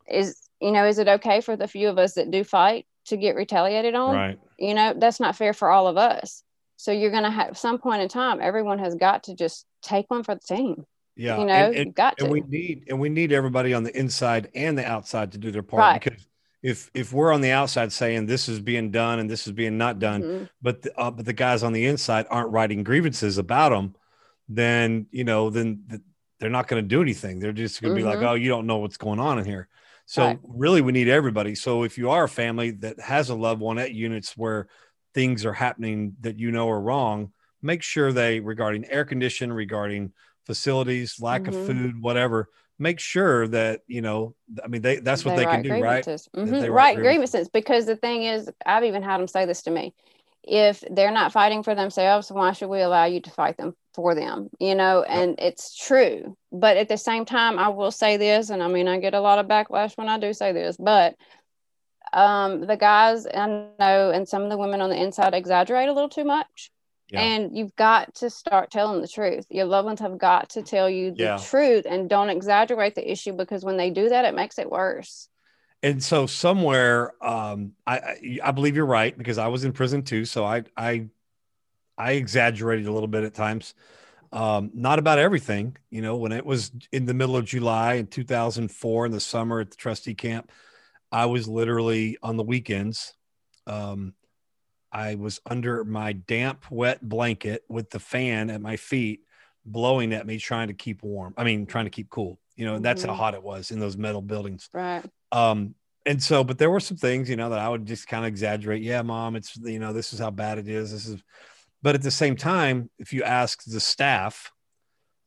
is 0.09 0.49
you 0.63 0.71
know, 0.73 0.87
is 0.87 0.99
it 0.99 1.09
okay 1.09 1.41
for 1.41 1.57
the 1.57 1.67
few 1.69 1.89
of 1.89 1.99
us 1.99 2.15
that 2.15 2.31
do 2.31 2.45
fight 2.45 2.87
to 3.07 3.17
get 3.17 3.35
retaliated 3.37 3.95
on? 3.95 4.15
Right. 4.15 4.39
You 4.59 4.75
know, 4.75 4.95
that's 4.97 5.19
not 5.21 5.37
fair 5.37 5.53
for 5.53 5.71
all 5.71 5.89
of 5.89 5.97
us. 5.97 6.43
So 6.77 6.93
you're 6.93 7.11
going 7.11 7.25
to 7.25 7.31
have 7.31 7.59
some 7.59 7.79
point 7.79 8.03
in 8.03 8.09
time, 8.09 8.41
everyone 8.41 8.79
has 8.79 8.95
got 8.95 9.25
to 9.25 9.35
just 9.35 9.67
take 9.83 10.11
one 10.11 10.23
for 10.23 10.35
the 10.35 10.41
team. 10.41 10.85
Yeah. 11.17 11.39
You 11.39 11.45
know, 11.47 11.53
and, 11.55 11.75
and, 11.77 11.95
got 11.95 12.17
to. 12.19 12.25
and 12.25 12.33
we 12.33 12.41
need 12.43 12.85
and 12.89 12.99
we 12.99 13.09
need 13.09 13.33
everybody 13.33 13.75
on 13.75 13.83
the 13.83 13.97
inside 13.97 14.49
and 14.55 14.79
the 14.79 14.87
outside 14.87 15.33
to 15.33 15.39
do 15.39 15.51
their 15.51 15.63
part 15.63 15.81
Right. 15.81 16.03
because 16.03 16.27
if 16.63 16.91
if 16.95 17.13
we're 17.13 17.33
on 17.33 17.41
the 17.43 17.51
outside 17.51 17.93
saying 17.93 18.27
this 18.27 18.49
is 18.49 18.61
being 18.61 18.91
done 18.91 19.19
and 19.19 19.29
this 19.29 19.47
is 19.47 19.53
being 19.53 19.77
not 19.77 19.99
done, 19.99 20.23
Mhm. 20.23 20.49
but 20.63 20.83
the, 20.83 20.99
uh, 20.99 21.11
but 21.11 21.27
the 21.27 21.33
guys 21.35 21.63
on 21.63 21.73
the 21.73 21.85
inside 21.87 22.27
aren't 22.31 22.51
writing 22.51 22.83
grievances 22.83 23.37
about 23.37 23.71
them, 23.71 23.95
then 24.49 25.07
you 25.11 25.25
know 25.25 25.51
then 25.51 25.83
th- 25.91 26.03
they're 26.39 26.51
not 26.51 26.67
going 26.67 26.83
to 26.83 26.89
do 26.89 27.03
anything. 27.03 27.39
They're 27.39 27.53
just 27.53 27.81
going 27.83 27.95
to 27.95 28.01
be 28.01 28.05
like, 28.05 28.19
Mhm. 28.19 28.31
oh, 28.31 28.35
you 28.35 28.49
don't 28.49 28.67
know 28.67 28.79
what's 28.79 28.97
going 28.97 29.21
on 29.21 29.39
in 29.39 29.45
here. 29.45 29.69
So 30.07 30.25
Right. 30.25 30.39
really, 30.43 30.81
we 30.83 30.93
need 30.93 31.09
everybody. 31.09 31.55
So 31.55 31.85
if 31.85 31.97
you 31.97 32.11
are 32.11 32.25
a 32.25 32.29
family 32.29 32.71
that 32.73 33.01
has 33.01 33.31
a 33.31 33.35
loved 33.35 33.61
one 33.61 33.79
at 33.79 33.93
units 33.95 34.37
where 34.37 34.69
things 35.15 35.45
are 35.45 35.53
happening 35.53 36.17
that 36.21 36.39
you 36.39 36.51
know 36.51 36.69
are 36.69 36.81
wrong, 36.81 37.33
make 37.63 37.83
sure 37.83 38.13
they 38.13 38.41
regarding 38.41 38.85
air 38.87 39.05
condition, 39.05 39.53
regarding 39.53 40.13
facilities, 40.47 41.17
lack 41.21 41.43
Mhm. 41.43 41.49
of 41.49 41.57
food, 41.57 42.03
whatever. 42.03 42.49
Make 42.79 42.99
sure 43.01 43.47
that 43.49 43.83
you 43.87 44.03
know. 44.03 44.35
I 44.63 44.69
mean, 44.69 44.83
they 44.83 44.97
that's 44.97 45.25
what 45.25 45.35
they, 45.35 45.47
can 45.47 45.61
write 45.61 45.63
do, 45.63 45.81
right? 45.81 46.07
Mhm, 46.37 46.61
they 46.61 46.69
Right, 46.69 47.01
grievances. 47.01 47.49
Because 47.49 47.87
the 47.87 47.97
thing 47.97 48.25
is, 48.25 48.51
I've 48.67 48.85
even 48.85 49.03
had 49.03 49.19
them 49.19 49.29
say 49.29 49.45
this 49.47 49.63
to 49.63 49.71
me: 49.71 49.95
if 50.43 50.83
they're 50.91 51.13
not 51.13 51.33
fighting 51.33 51.63
for 51.63 51.75
themselves, 51.75 52.31
why 52.31 52.53
should 52.53 52.69
we 52.69 52.81
allow 52.81 53.05
you 53.05 53.21
to 53.21 53.31
fight 53.31 53.57
them 53.57 53.75
for 53.95 54.15
them? 54.15 54.51
You 54.59 54.75
know, 54.75 55.03
and 55.03 55.37
it's 55.39 55.77
true. 55.77 56.37
But 56.51 56.77
at 56.77 56.89
the 56.89 56.99
same 56.99 57.25
time, 57.25 57.59
I 57.59 57.69
will 57.69 57.91
say 57.91 58.17
this, 58.17 58.51
and 58.51 58.63
I 58.63 58.69
mean, 58.69 58.89
I 58.89 58.99
get 58.99 59.15
a 59.15 59.21
lot 59.21 59.39
of 59.39 59.47
backlash 59.47 59.97
when 59.97 60.09
I 60.09 60.19
do 60.19 60.33
say 60.33 60.53
this, 60.53 60.77
but 60.77 61.15
um, 62.13 62.67
the 62.67 62.77
guys 62.77 63.27
I 63.27 63.47
know 63.79 64.11
and 64.11 64.29
some 64.29 64.43
of 64.43 64.51
the 64.51 64.59
women 64.59 64.81
on 64.81 64.91
the 64.91 65.01
inside 65.01 65.35
exaggerate 65.35 65.89
a 65.89 65.93
little 65.93 66.11
too 66.11 66.25
much. 66.25 66.71
Yeah. 67.11 67.21
And 67.23 67.57
you've 67.57 67.77
got 67.77 68.15
to 68.17 68.31
start 68.31 68.71
telling 68.71 69.01
the 69.03 69.09
truth. 69.09 69.47
Your 69.51 69.67
loved 69.67 69.87
ones 69.87 70.01
have 70.01 70.19
got 70.19 70.51
to 70.51 70.63
tell 70.63 70.89
you 70.89 71.11
the 71.11 71.25
Yeah. 71.25 71.37
truth 71.37 71.87
and 71.89 72.09
don't 72.09 72.31
exaggerate 72.31 72.95
the 72.95 73.11
issue 73.11 73.33
because 73.33 73.65
when 73.65 73.77
they 73.77 73.91
do 73.91 74.09
that, 74.09 74.25
it 74.25 74.35
makes 74.35 74.59
it 74.59 74.71
worse. 74.71 75.29
And 75.83 76.03
so 76.03 76.27
somewhere 76.27 77.13
um 77.25 77.73
I, 77.87 78.39
I 78.43 78.51
believe 78.53 78.77
you're 78.77 78.87
right 78.87 79.17
because 79.17 79.39
i 79.39 79.49
was 79.49 79.65
in 79.65 79.73
prison 79.73 80.03
too 80.03 80.25
so 80.25 80.45
i 80.45 80.63
i 80.77 81.07
i 81.99 82.13
exaggerated 82.13 82.87
a 82.87 82.93
little 82.93 83.09
bit 83.09 83.25
at 83.25 83.35
times. 83.35 83.75
Um 84.33 84.71
not 84.73 84.99
about 84.99 85.19
everything 85.19 85.77
you 85.91 86.01
know 86.01 86.17
when 86.17 86.33
it 86.33 86.47
was 86.47 86.73
in 86.91 87.05
the 87.05 87.15
middle 87.15 87.37
of 87.37 87.45
july 87.45 87.95
in 87.95 88.07
2004 88.07 89.07
in 89.07 89.13
the 89.13 89.21
summer 89.21 89.61
at 89.61 89.71
the 89.71 89.77
trustee 89.77 90.15
camp 90.15 90.51
i 91.11 91.27
was 91.27 91.47
literally 91.47 92.17
on 92.23 92.39
the 92.39 92.43
weekends 92.43 93.15
um 93.67 94.15
i 94.91 95.17
was 95.17 95.39
under 95.45 95.85
my 95.85 96.15
damp 96.15 96.65
wet 96.71 97.07
blanket 97.07 97.63
with 97.69 97.91
the 97.91 98.01
fan 98.01 98.49
at 98.49 98.63
my 98.63 98.77
feet 98.77 99.21
blowing 99.67 100.15
at 100.15 100.27
me 100.27 100.39
trying 100.39 100.69
to 100.69 100.75
keep 100.75 101.03
warm 101.03 101.35
i 101.37 101.45
mean 101.45 101.67
trying 101.67 101.85
to 101.85 101.91
keep 101.91 102.09
cool 102.09 102.39
you 102.57 102.65
know 102.67 102.75
and 102.77 102.85
that's 102.85 103.03
how 103.03 103.13
Mhm. 103.13 103.17
hot 103.17 103.35
it 103.35 103.43
was 103.43 103.71
in 103.71 103.81
those 103.81 103.97
metal 103.97 104.23
buildings 104.23 104.69
Right. 104.73 105.05
um 105.33 105.75
and 106.05 106.23
so 106.23 106.43
but 106.45 106.59
there 106.59 106.71
were 106.71 106.81
some 106.81 106.97
things 106.97 107.29
you 107.31 107.37
know 107.37 107.51
that 107.51 107.59
i 107.59 107.69
would 107.69 107.87
just 107.87 108.07
kind 108.09 108.25
of 108.25 108.29
exaggerate 108.29 108.83
yeah 108.83 109.03
mom 109.03 109.37
it's 109.37 109.57
you 109.57 109.79
know 109.79 109.93
this 109.93 110.13
is 110.13 110.19
how 110.19 110.31
bad 110.31 110.59
it 110.59 110.69
is 110.69 110.93
this 110.93 111.07
is 111.07 111.23
but 111.83 111.95
at 111.95 112.03
the 112.03 112.11
same 112.11 112.37
time 112.37 112.91
if 112.99 113.13
you 113.13 113.23
ask 113.23 113.63
the 113.65 113.81
staff 113.81 114.53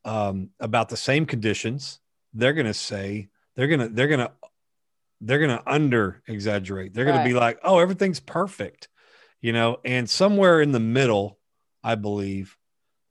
um 0.03 0.49
about 0.59 0.89
the 0.89 0.97
same 0.97 1.25
conditions 1.25 1.99
they're 2.33 2.53
going 2.53 2.65
to 2.67 2.73
say 2.73 3.29
they're 3.55 3.67
going 3.67 3.79
to 3.79 3.89
they're 3.89 4.07
going 4.07 4.19
to 4.19 4.31
they're 5.21 5.39
going 5.39 5.57
to 5.57 5.63
under 5.65 6.21
exaggerate 6.27 6.93
they're 6.93 7.05
going 7.05 7.15
Right. 7.15 7.23
to 7.23 7.29
be 7.29 7.33
like 7.33 7.59
oh 7.63 7.79
everything's 7.79 8.19
perfect 8.19 8.89
you 9.41 9.53
know 9.53 9.77
and 9.85 10.09
somewhere 10.09 10.61
in 10.61 10.71
the 10.73 10.79
middle 10.79 11.39
i 11.83 11.95
believe 11.95 12.57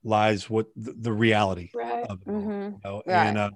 lies 0.03 0.49
what 0.49 0.67
the, 0.75 0.93
the 0.93 1.11
reality 1.11 1.71
Right. 1.73 2.05
of 2.07 2.21
it 2.21 2.27
Mhm. 2.27 2.73
you 2.73 2.79
know? 2.83 3.01
Right. 3.07 3.27
and 3.27 3.37
uh, 3.37 3.49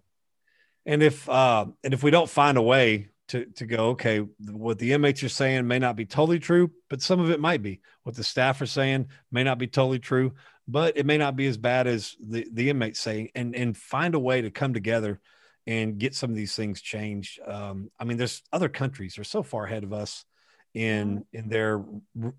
and 0.89 1.03
if 1.03 1.29
uh, 1.29 1.67
and 1.83 1.93
if 1.93 2.01
we 2.01 2.09
don't 2.09 2.29
find 2.29 2.57
a 2.57 2.63
way 2.63 3.09
to 3.27 3.45
to 3.45 3.65
go, 3.67 3.89
okay, 3.89 4.25
what 4.49 4.79
the 4.79 4.91
inmates 4.91 5.23
are 5.23 5.29
saying 5.29 5.67
may 5.67 5.77
not 5.77 5.95
be 5.95 6.05
totally 6.05 6.39
true, 6.39 6.71
but 6.89 7.03
some 7.03 7.19
of 7.19 7.29
it 7.29 7.39
might 7.39 7.61
be. 7.61 7.81
What 8.01 8.15
the 8.15 8.23
staff 8.23 8.59
are 8.59 8.65
saying 8.65 9.09
may 9.31 9.43
not 9.43 9.59
be 9.59 9.67
totally 9.67 9.99
true, 9.99 10.33
but 10.67 10.97
it 10.97 11.05
may 11.05 11.19
not 11.19 11.35
be 11.35 11.45
as 11.45 11.57
bad 11.57 11.85
as 11.85 12.15
the 12.19 12.47
the 12.51 12.71
inmates 12.71 12.99
say. 12.99 13.29
And 13.35 13.55
and 13.55 13.77
find 13.77 14.15
a 14.15 14.19
way 14.19 14.41
to 14.41 14.49
come 14.49 14.73
together 14.73 15.21
and 15.67 15.99
get 15.99 16.15
some 16.15 16.31
of 16.31 16.35
these 16.35 16.55
things 16.55 16.81
changed. 16.81 17.39
Um, 17.45 17.91
I 17.99 18.03
mean, 18.05 18.17
there's 18.17 18.41
other 18.51 18.69
countries 18.69 19.19
are 19.19 19.23
so 19.23 19.43
far 19.43 19.65
ahead 19.65 19.83
of 19.83 19.93
us 19.93 20.25
in 20.73 21.23
in 21.31 21.49
their 21.49 21.85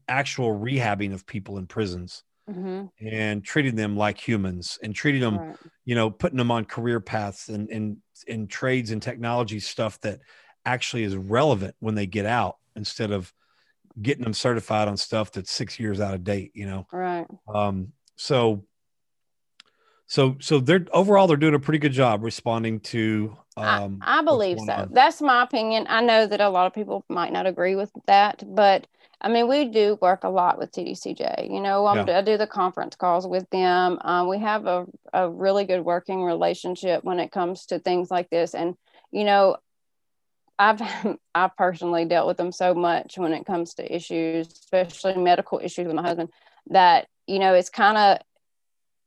actual 0.09 0.59
rehabbing 0.59 1.15
of 1.15 1.25
people 1.25 1.57
in 1.59 1.69
prisons 1.69 2.25
Mhm. 2.51 2.91
and 3.01 3.45
treating 3.45 3.77
them 3.77 3.97
like 3.97 4.19
humans 4.19 4.79
and 4.83 4.95
treating 4.95 5.21
them 5.21 5.37
Right. 5.39 5.57
you 5.87 5.95
know, 5.95 6.11
putting 6.11 6.39
them 6.39 6.51
on 6.51 6.65
career 6.65 7.01
paths 7.01 7.49
and 7.49 7.71
and 7.71 7.97
in 8.27 8.47
trades 8.47 8.91
and 8.91 9.03
technology 9.03 9.61
stuff 9.61 10.01
that 10.01 10.21
actually 10.67 11.05
is 11.05 11.17
relevant 11.17 11.75
when 11.81 11.95
they 11.95 12.07
get 12.07 12.27
out 12.27 12.57
instead 12.77 13.11
of 13.11 13.33
getting 14.01 14.25
them 14.25 14.35
certified 14.35 14.89
on 14.89 14.97
stuff 14.97 15.33
that's 15.33 15.51
six 15.51 15.79
years 15.81 16.01
out 16.01 16.15
of 16.15 16.25
date, 16.25 16.53
you 16.55 16.67
know. 16.67 16.87
Right. 16.93 17.27
Um, 17.53 17.93
so 18.17 18.65
so 20.07 20.37
so 20.41 20.61
they're 20.61 20.87
overall 20.93 21.27
they're 21.27 21.37
doing 21.37 21.55
a 21.55 21.61
pretty 21.61 21.79
good 21.79 21.93
job 21.93 22.23
responding 22.23 22.81
to 22.81 23.37
um 23.57 24.01
I, 24.03 24.19
I 24.21 24.23
believe 24.23 24.61
so. 24.61 24.73
on. 24.73 24.89
That's 24.91 25.21
my 25.21 25.43
opinion. 25.43 25.87
I 25.89 26.01
know 26.01 26.27
that 26.27 26.41
a 26.41 26.49
lot 26.49 26.67
of 26.67 26.73
people 26.73 27.05
might 27.09 27.33
not 27.33 27.47
agree 27.47 27.77
with 27.77 27.91
that, 28.07 28.43
but 28.47 28.87
I 29.21 29.29
mean, 29.29 29.49
we 29.49 29.67
do 29.67 29.99
work 30.01 30.25
a 30.25 30.29
lot 30.29 30.59
with 30.59 30.73
TDCJ. 30.73 31.51
You 31.51 31.61
know, 31.61 31.87
um, 31.87 32.09
I 32.09 32.23
do 32.23 32.39
the 32.39 32.47
conference 32.47 32.97
calls 32.97 33.27
with 33.27 33.49
them. 33.51 33.99
Um, 34.03 34.29
we 34.29 34.39
have 34.39 34.67
a, 34.67 34.87
a 35.13 35.29
really 35.29 35.65
good 35.65 35.85
working 35.85 36.23
relationship 36.25 37.05
when 37.05 37.21
it 37.21 37.31
comes 37.31 37.67
to 37.67 37.79
things 37.79 38.11
like 38.11 38.31
this. 38.31 38.55
And, 38.55 38.77
you 39.13 39.25
know, 39.25 39.57
I've 40.61 40.83
I've 41.35 41.57
personally 41.57 42.05
dealt 42.05 42.29
with 42.29 42.37
them 42.37 42.53
so 42.53 42.75
much 42.75 43.19
when 43.19 43.33
it 43.33 43.47
comes 43.47 43.75
to 43.75 43.95
issues, 43.95 44.47
especially 44.47 45.17
medical 45.17 45.59
issues 45.59 45.87
with 45.87 45.97
my 45.97 46.03
husband, 46.03 46.29
that 46.69 47.09
you 47.27 47.39
know 47.39 47.55
it's 47.55 47.71
kind 47.71 47.97
of 47.97 48.19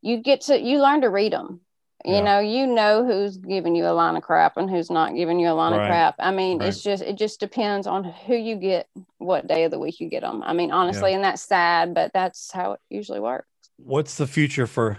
you 0.02 0.18
get 0.18 0.42
to 0.42 0.60
you 0.60 0.82
learn 0.82 1.02
to 1.02 1.10
read 1.10 1.32
them. 1.32 1.62
You 2.06 2.16
Yeah. 2.16 2.22
know, 2.22 2.40
you 2.40 2.68
know 2.68 3.06
who's 3.06 3.38
giving 3.38 3.76
you 3.76 3.86
a 3.86 3.94
line 3.94 4.18
of 4.18 4.24
crap 4.24 4.58
and 4.58 4.70
who's 4.70 4.90
not 4.92 5.16
giving 5.16 5.40
you 5.40 5.48
a 5.50 5.54
line 5.54 5.72
Right. 5.72 5.84
of 5.84 5.88
crap. 5.88 6.16
I 6.20 6.32
mean, 6.32 6.60
Right. 6.60 6.68
it's 6.68 6.84
just 6.84 7.02
it 7.02 7.16
just 7.16 7.40
depends 7.40 7.88
on 7.88 8.04
who 8.04 8.36
you 8.36 8.58
get, 8.58 8.88
what 9.20 9.48
day 9.48 9.64
of 9.64 9.72
the 9.72 9.80
week 9.80 10.02
you 10.02 10.10
get 10.10 10.22
them. 10.22 10.44
I 10.44 10.52
mean, 10.54 10.72
honestly, 10.72 11.14
and 11.14 11.24
that's 11.24 11.42
sad, 11.42 11.94
but 11.94 12.12
that's 12.14 12.52
how 12.52 12.74
it 12.74 12.82
usually 12.90 13.22
works. 13.22 13.48
What's 13.78 14.18
the 14.18 14.28
future 14.28 14.68
for 14.68 14.98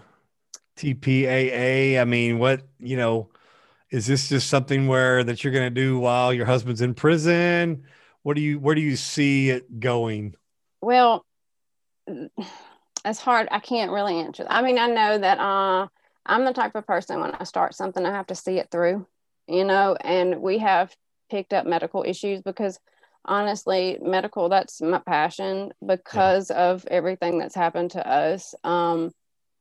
TPAA? 0.76 2.00
I 2.00 2.04
mean, 2.04 2.38
what, 2.38 2.66
you 2.80 2.96
know, 2.96 3.28
is 3.90 4.06
this 4.06 4.28
just 4.30 4.48
something 4.48 4.86
where 4.88 5.22
that 5.24 5.44
you're 5.44 5.52
going 5.52 5.72
to 5.72 5.80
do 5.80 5.98
while 5.98 6.32
your 6.32 6.46
husband's 6.46 6.80
in 6.80 6.94
prison? 6.94 7.84
What 8.22 8.34
do 8.36 8.42
you 8.42 8.58
where 8.58 8.74
do 8.74 8.80
you 8.80 8.96
see 8.96 9.50
it 9.50 9.78
going? 9.78 10.36
Well, 10.80 11.24
it's 13.04 13.20
hard. 13.20 13.48
I 13.50 13.58
can't 13.60 13.92
really 13.92 14.16
answer. 14.16 14.44
that. 14.44 14.52
I 14.52 14.62
mean, 14.62 14.78
I 14.78 14.86
know 14.86 15.18
that 15.18 15.38
uh, 15.38 15.88
I'm 16.26 16.44
the 16.44 16.52
type 16.52 16.74
of 16.74 16.86
person 16.86 17.20
when 17.20 17.32
I 17.32 17.44
start 17.44 17.74
something, 17.74 18.04
I 18.04 18.10
have 18.10 18.26
to 18.28 18.34
see 18.34 18.58
it 18.58 18.70
through, 18.70 19.06
you 19.46 19.64
know, 19.64 19.96
and 20.00 20.40
we 20.40 20.58
have 20.58 20.94
picked 21.30 21.52
up 21.52 21.66
medical 21.66 22.04
issues 22.06 22.40
because 22.42 22.78
honestly, 23.24 23.98
medical, 24.02 24.48
that's 24.48 24.80
my 24.80 24.98
passion 24.98 25.72
because 25.84 26.50
of 26.50 26.86
everything 26.90 27.38
that's 27.38 27.54
happened 27.54 27.92
to 27.92 28.06
us. 28.06 28.54
Um, 28.64 29.12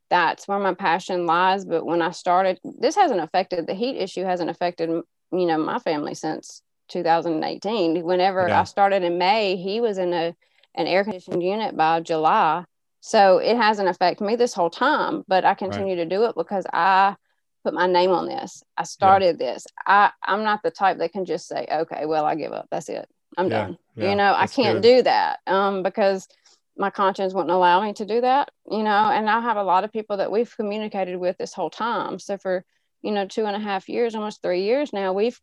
that's 0.10 0.48
where 0.48 0.60
my 0.60 0.74
passion 0.74 1.26
lies. 1.26 1.66
But 1.66 1.86
when 1.86 2.02
I 2.02 2.12
started, 2.12 2.60
this 2.64 2.96
hasn't 2.96 3.22
affected 3.22 3.66
the 3.68 3.74
heat 3.74 3.98
issue, 3.98 4.24
hasn't 4.24 4.50
affected, 4.50 4.90
you 4.90 5.46
know, 5.46 5.58
my 5.58 5.80
family 5.80 6.14
since 6.14 6.62
2018. 6.90 8.04
Whenever 8.04 8.48
Yeah. 8.48 8.62
I 8.62 8.64
started 8.66 9.04
in 9.04 9.18
May, 9.18 9.56
he 9.56 9.82
was 9.82 9.98
in 9.98 10.14
a 10.14 10.36
an 10.76 10.88
air 10.88 11.04
conditioned 11.04 11.44
unit 11.44 11.78
by 11.78 12.00
July. 12.00 12.66
So 13.06 13.40
it 13.40 13.58
hasn't 13.58 13.90
affected 13.90 14.24
me 14.24 14.38
this 14.38 14.54
whole 14.54 14.70
time, 14.70 15.26
but 15.28 15.44
I 15.44 15.56
continue 15.56 15.98
to 15.98 16.06
do 16.06 16.24
it 16.24 16.36
because 16.38 16.66
I 16.72 17.18
put 17.66 17.74
my 17.74 17.86
name 17.86 18.12
on 18.12 18.28
this. 18.28 18.64
I 18.78 18.84
started 18.84 19.38
this. 19.38 19.68
I, 19.86 20.12
I'm 20.24 20.44
not 20.46 20.62
the 20.64 20.72
type 20.72 21.00
that 21.00 21.12
can 21.12 21.26
just 21.26 21.46
say, 21.50 21.68
okay, 21.70 22.06
well, 22.06 22.24
I 22.24 22.36
give 22.36 22.54
up. 22.54 22.68
That's 22.72 22.88
it. 22.88 23.06
I'm 23.38 23.50
Yeah, 23.50 23.66
done. 23.66 23.78
yeah, 23.98 24.10
you 24.10 24.16
know, 24.16 24.34
I 24.34 24.48
can't 24.48 24.82
good. 24.82 24.84
do 24.84 25.02
that 25.02 25.40
um, 25.48 25.84
because 25.84 26.30
my 26.78 26.90
conscience 26.90 27.34
wouldn't 27.34 27.52
allow 27.52 27.82
me 27.84 27.92
to 27.92 28.06
do 28.06 28.22
that, 28.22 28.52
you 28.72 28.84
know, 28.84 29.12
and 29.12 29.30
I 29.30 29.42
have 29.42 29.58
a 29.58 29.64
lot 29.64 29.84
of 29.84 29.92
people 29.92 30.16
that 30.18 30.32
we've 30.32 30.56
communicated 30.56 31.18
with 31.18 31.38
this 31.38 31.54
whole 31.54 31.70
time. 31.70 32.20
So 32.20 32.38
for, 32.38 32.64
you 33.02 33.12
know, 33.12 33.28
two 33.28 33.46
and 33.46 33.56
a 33.58 33.60
half 33.60 33.90
years, 33.90 34.16
almost 34.16 34.42
three 34.42 34.64
years 34.64 34.94
now, 34.94 35.12
we've 35.12 35.42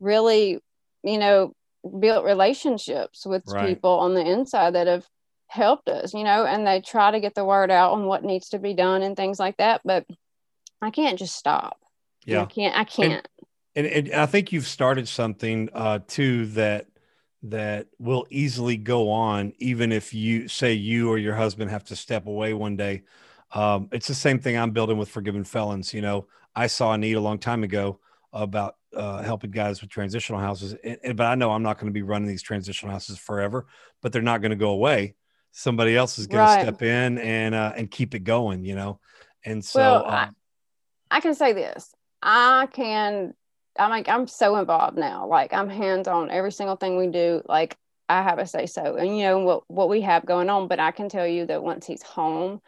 really, 0.00 0.58
you 1.04 1.18
know, 1.18 1.52
built 2.00 2.24
relationships 2.24 3.24
with 3.24 3.44
Right. 3.46 3.76
people 3.76 3.92
on 4.00 4.14
the 4.14 4.28
inside 4.28 4.74
that 4.74 4.88
have 4.88 5.06
helped 5.56 5.88
us, 5.88 6.14
you 6.14 6.22
know, 6.22 6.44
and 6.44 6.66
they 6.66 6.80
try 6.80 7.10
to 7.10 7.20
get 7.20 7.34
the 7.34 7.44
word 7.44 7.70
out 7.70 7.92
on 7.92 8.06
what 8.06 8.22
needs 8.22 8.50
to 8.50 8.58
be 8.58 8.74
done 8.74 9.02
and 9.02 9.16
things 9.16 9.40
like 9.40 9.56
that. 9.56 9.80
But 9.84 10.06
I 10.80 10.90
can't 10.90 11.18
just 11.18 11.34
stop. 11.34 11.80
Yeah. 12.24 12.42
I 12.42 12.44
can't, 12.44 12.76
I 12.76 12.84
can't. 12.84 13.26
And, 13.74 13.86
and 13.86 14.12
I 14.12 14.26
think 14.26 14.52
you've 14.52 14.66
started 14.66 15.08
something 15.08 15.68
uh, 15.72 16.00
too 16.06 16.46
that 16.46 16.86
that 17.42 17.86
will 17.98 18.26
easily 18.30 18.76
go 18.76 19.10
on, 19.10 19.52
even 19.58 19.92
if 19.92 20.12
you 20.12 20.48
say 20.48 20.72
you 20.72 21.10
or 21.10 21.18
your 21.18 21.34
husband 21.34 21.70
have 21.70 21.84
to 21.84 21.96
step 21.96 22.26
away 22.26 22.54
one 22.54 22.76
day. 22.76 23.02
Um, 23.52 23.88
it's 23.92 24.08
the 24.08 24.14
same 24.14 24.38
thing 24.38 24.56
I'm 24.56 24.72
building 24.72 24.98
with 24.98 25.08
Forgiven 25.08 25.44
Felons. 25.44 25.94
You 25.94 26.02
know, 26.02 26.26
I 26.54 26.66
saw 26.66 26.92
a 26.92 26.98
need 26.98 27.12
a 27.12 27.20
long 27.20 27.38
time 27.38 27.62
ago 27.62 28.00
about 28.32 28.76
uh, 28.94 29.22
helping 29.22 29.50
guys 29.50 29.80
with 29.80 29.90
transitional 29.90 30.40
houses, 30.40 30.74
and, 30.82 30.98
and, 31.04 31.16
but 31.16 31.26
I 31.26 31.34
know 31.34 31.52
I'm 31.52 31.62
not 31.62 31.78
going 31.78 31.86
to 31.86 31.92
be 31.92 32.02
running 32.02 32.28
these 32.28 32.42
transitional 32.42 32.92
houses 32.92 33.18
forever, 33.18 33.66
but 34.02 34.12
they're 34.12 34.22
not 34.22 34.40
going 34.40 34.50
to 34.50 34.56
go 34.56 34.70
away. 34.70 35.14
Somebody 35.58 35.96
else 35.96 36.18
is 36.18 36.26
going 36.26 36.40
right. 36.44 36.56
to 36.56 36.62
step 36.62 36.82
in 36.82 37.16
and 37.18 37.54
uh, 37.54 37.72
and 37.74 37.90
keep 37.90 38.14
it 38.14 38.24
going. 38.24 38.64
You 38.64 38.74
know, 38.74 39.00
and 39.44 39.64
so 39.64 39.80
well, 39.80 40.04
um, 40.04 40.36
I, 41.10 41.16
I 41.16 41.20
can 41.20 41.34
say 41.34 41.54
this: 41.54 41.94
I 42.22 42.68
can 42.72 43.32
I'm 43.78 43.90
like 43.90 44.08
I'm 44.08 44.26
so 44.26 44.56
involved 44.56 44.98
now. 44.98 45.26
Like 45.26 45.52
I'm 45.52 45.68
hands 45.68 46.08
on 46.08 46.30
every 46.30 46.52
single 46.52 46.76
thing 46.76 46.96
we 46.96 47.06
do. 47.08 47.42
Like 47.46 47.76
I 48.08 48.22
have 48.22 48.38
a 48.38 48.46
say 48.46 48.66
so, 48.66 48.96
and 48.96 49.16
you 49.16 49.24
know 49.24 49.38
what 49.38 49.62
what 49.68 49.88
we 49.88 50.00
have 50.02 50.26
going 50.26 50.50
on. 50.50 50.68
But 50.68 50.80
I 50.80 50.90
can 50.90 51.08
tell 51.08 51.26
you 51.26 51.46
that 51.46 51.62
once 51.62 51.86
he's 51.86 52.02
home, 52.02 52.60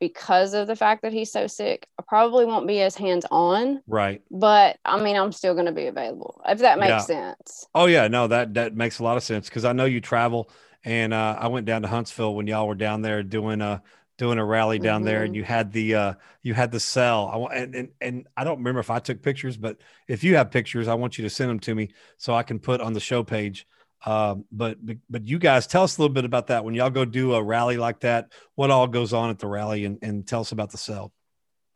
because 0.00 0.54
of 0.54 0.66
the 0.66 0.76
fact 0.76 1.02
that 1.02 1.12
he's 1.12 1.30
so 1.30 1.46
sick, 1.46 1.86
I 1.98 2.02
probably 2.06 2.44
won't 2.44 2.66
be 2.66 2.80
as 2.80 2.96
hands 2.96 3.24
on. 3.30 3.82
Right. 3.86 4.22
But 4.30 4.78
I 4.84 5.00
mean, 5.02 5.16
I'm 5.16 5.32
still 5.32 5.54
going 5.54 5.66
to 5.66 5.72
be 5.72 5.86
available 5.86 6.42
if 6.48 6.58
that 6.58 6.78
makes 6.78 7.08
yeah. 7.08 7.34
sense. 7.34 7.66
Oh 7.74 7.86
yeah, 7.86 8.08
no 8.08 8.26
that 8.26 8.54
that 8.54 8.74
makes 8.74 8.98
a 8.98 9.04
lot 9.04 9.16
of 9.16 9.22
sense 9.22 9.48
because 9.48 9.64
I 9.64 9.72
know 9.72 9.84
you 9.84 10.00
travel, 10.00 10.50
and 10.84 11.14
uh, 11.14 11.36
I 11.38 11.48
went 11.48 11.66
down 11.66 11.82
to 11.82 11.88
Huntsville 11.88 12.34
when 12.34 12.46
y'all 12.46 12.66
were 12.66 12.74
down 12.74 13.02
there 13.02 13.22
doing 13.22 13.60
a 13.60 13.66
uh, 13.66 13.78
doing 14.18 14.38
a 14.38 14.44
rally 14.44 14.78
down 14.78 15.00
mm-hmm. 15.00 15.06
there 15.06 15.24
and 15.24 15.34
you 15.34 15.42
had 15.42 15.72
the 15.72 15.94
uh 15.94 16.14
you 16.42 16.54
had 16.54 16.70
the 16.70 16.78
cell. 16.78 17.28
I 17.32 17.36
want 17.38 17.54
and, 17.54 17.74
and 17.74 17.88
and 18.00 18.28
i 18.36 18.44
don't 18.44 18.58
remember 18.58 18.78
if 18.78 18.90
i 18.90 18.98
took 18.98 19.22
pictures 19.22 19.56
but 19.56 19.78
if 20.06 20.22
you 20.22 20.36
have 20.36 20.50
pictures 20.50 20.86
i 20.86 20.94
want 20.94 21.18
you 21.18 21.24
to 21.24 21.30
send 21.30 21.50
them 21.50 21.58
to 21.60 21.74
me 21.74 21.88
so 22.18 22.34
i 22.34 22.42
can 22.42 22.58
put 22.58 22.80
on 22.80 22.92
the 22.92 23.00
show 23.00 23.24
page. 23.24 23.66
Um 24.04 24.44
but 24.52 24.78
but 25.08 25.26
you 25.26 25.38
guys 25.38 25.66
tell 25.66 25.82
us 25.82 25.96
a 25.96 26.00
little 26.00 26.14
bit 26.14 26.24
about 26.24 26.48
that. 26.48 26.64
When 26.64 26.74
y'all 26.74 26.90
go 26.90 27.04
do 27.04 27.34
a 27.34 27.42
rally 27.42 27.78
like 27.78 28.00
that 28.00 28.32
what 28.54 28.70
all 28.70 28.86
goes 28.86 29.12
on 29.12 29.30
at 29.30 29.38
the 29.38 29.48
rally 29.48 29.84
and, 29.84 29.98
and 30.02 30.26
tell 30.26 30.40
us 30.40 30.52
about 30.52 30.70
the 30.70 30.78
cell. 30.78 31.12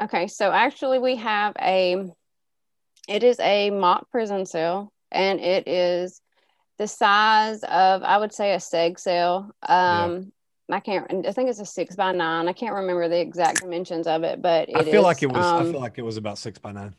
Okay 0.00 0.26
so 0.28 0.52
actually 0.52 0.98
we 0.98 1.16
have 1.16 1.54
a 1.60 2.04
it 3.08 3.22
is 3.24 3.40
a 3.40 3.70
mock 3.70 4.10
prison 4.10 4.44
cell 4.46 4.92
and 5.10 5.40
it 5.40 5.66
is 5.66 6.20
the 6.78 6.86
size 6.86 7.62
of 7.64 8.02
i 8.02 8.18
would 8.18 8.32
say 8.32 8.54
a 8.54 8.58
seg 8.58 8.98
cell 8.98 9.50
um 9.62 10.32
I 10.68 10.80
can't. 10.80 11.26
I 11.26 11.32
think 11.32 11.48
it's 11.48 11.60
a 11.60 11.66
six 11.66 11.94
by 11.94 12.12
nine. 12.12 12.48
I 12.48 12.52
can't 12.52 12.74
remember 12.74 13.08
the 13.08 13.20
exact 13.20 13.60
dimensions 13.60 14.06
of 14.06 14.24
it, 14.24 14.42
but 14.42 14.68
it 14.68 14.76
I 14.76 14.82
feel 14.82 15.00
is, 15.00 15.04
like 15.04 15.22
it 15.22 15.32
was. 15.32 15.46
Um, 15.46 15.68
I 15.68 15.70
feel 15.70 15.80
like 15.80 15.98
it 15.98 16.02
was 16.02 16.16
about 16.16 16.38
six 16.38 16.58
by 16.58 16.72
nine. 16.72 16.94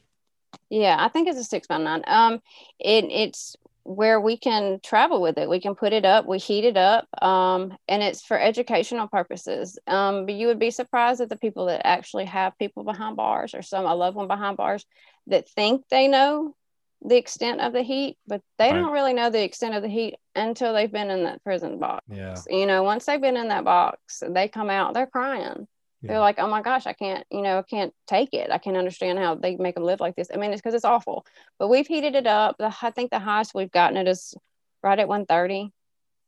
Yeah, 0.69 0.95
I 0.97 1.09
think 1.09 1.27
it's 1.27 1.37
a 1.37 1.43
six 1.43 1.67
by 1.67 1.77
nine. 1.77 2.03
Um, 2.07 2.39
it 2.79 3.05
it's 3.05 3.57
where 3.83 4.19
we 4.19 4.35
can 4.37 4.79
travel 4.83 5.21
with 5.21 5.37
it. 5.37 5.49
We 5.49 5.61
can 5.61 5.75
put 5.75 5.93
it 5.93 6.03
up. 6.03 6.25
We 6.25 6.39
heat 6.39 6.65
it 6.65 6.75
up. 6.75 7.07
Um, 7.21 7.77
and 7.87 8.03
it's 8.03 8.21
for 8.21 8.37
educational 8.37 9.07
purposes. 9.07 9.79
Um, 9.87 10.25
but 10.25 10.35
you 10.35 10.47
would 10.47 10.59
be 10.59 10.71
surprised 10.71 11.21
at 11.21 11.29
the 11.29 11.37
people 11.37 11.67
that 11.67 11.87
actually 11.87 12.25
have 12.25 12.57
people 12.57 12.83
behind 12.83 13.15
bars 13.15 13.53
or 13.53 13.61
some 13.61 13.85
a 13.85 13.95
loved 13.95 14.17
one 14.17 14.27
behind 14.27 14.57
bars 14.57 14.85
that 15.27 15.49
think 15.49 15.87
they 15.89 16.09
know 16.09 16.53
the 17.01 17.15
extent 17.15 17.61
of 17.61 17.73
the 17.73 17.83
heat, 17.83 18.17
but 18.27 18.41
they 18.57 18.71
right. 18.71 18.79
don't 18.79 18.91
really 18.91 19.13
know 19.13 19.29
the 19.29 19.43
extent 19.43 19.75
of 19.75 19.83
the 19.83 19.89
heat 19.89 20.15
until 20.35 20.73
they've 20.73 20.91
been 20.91 21.09
in 21.09 21.23
that 21.23 21.43
prison 21.43 21.79
box. 21.79 22.05
Yeah. 22.09 22.35
You 22.49 22.65
know, 22.65 22.83
once 22.83 23.05
they've 23.05 23.21
been 23.21 23.37
in 23.37 23.49
that 23.49 23.63
box, 23.63 24.23
they 24.27 24.47
come 24.47 24.69
out, 24.69 24.93
they're 24.93 25.07
crying. 25.07 25.67
Yeah. 26.01 26.13
They're 26.13 26.19
like, 26.19 26.39
oh 26.39 26.47
my 26.47 26.61
gosh, 26.61 26.85
I 26.85 26.93
can't, 26.93 27.25
you 27.31 27.41
know, 27.41 27.59
I 27.59 27.61
can't 27.63 27.93
take 28.07 28.33
it. 28.33 28.51
I 28.51 28.57
can't 28.57 28.77
understand 28.77 29.19
how 29.19 29.35
they 29.35 29.55
make 29.55 29.75
them 29.75 29.83
live 29.83 29.99
like 29.99 30.15
this. 30.15 30.29
I 30.33 30.37
mean, 30.37 30.51
it's 30.51 30.61
because 30.61 30.75
it's 30.75 30.85
awful. 30.85 31.25
But 31.59 31.69
we've 31.69 31.87
heated 31.87 32.15
it 32.15 32.27
up. 32.27 32.57
The, 32.57 32.73
I 32.81 32.91
think 32.91 33.11
the 33.11 33.19
highest 33.19 33.55
we've 33.55 33.71
gotten 33.71 33.97
it 33.97 34.07
is 34.07 34.35
right 34.83 34.99
at 34.99 35.07
130. 35.07 35.71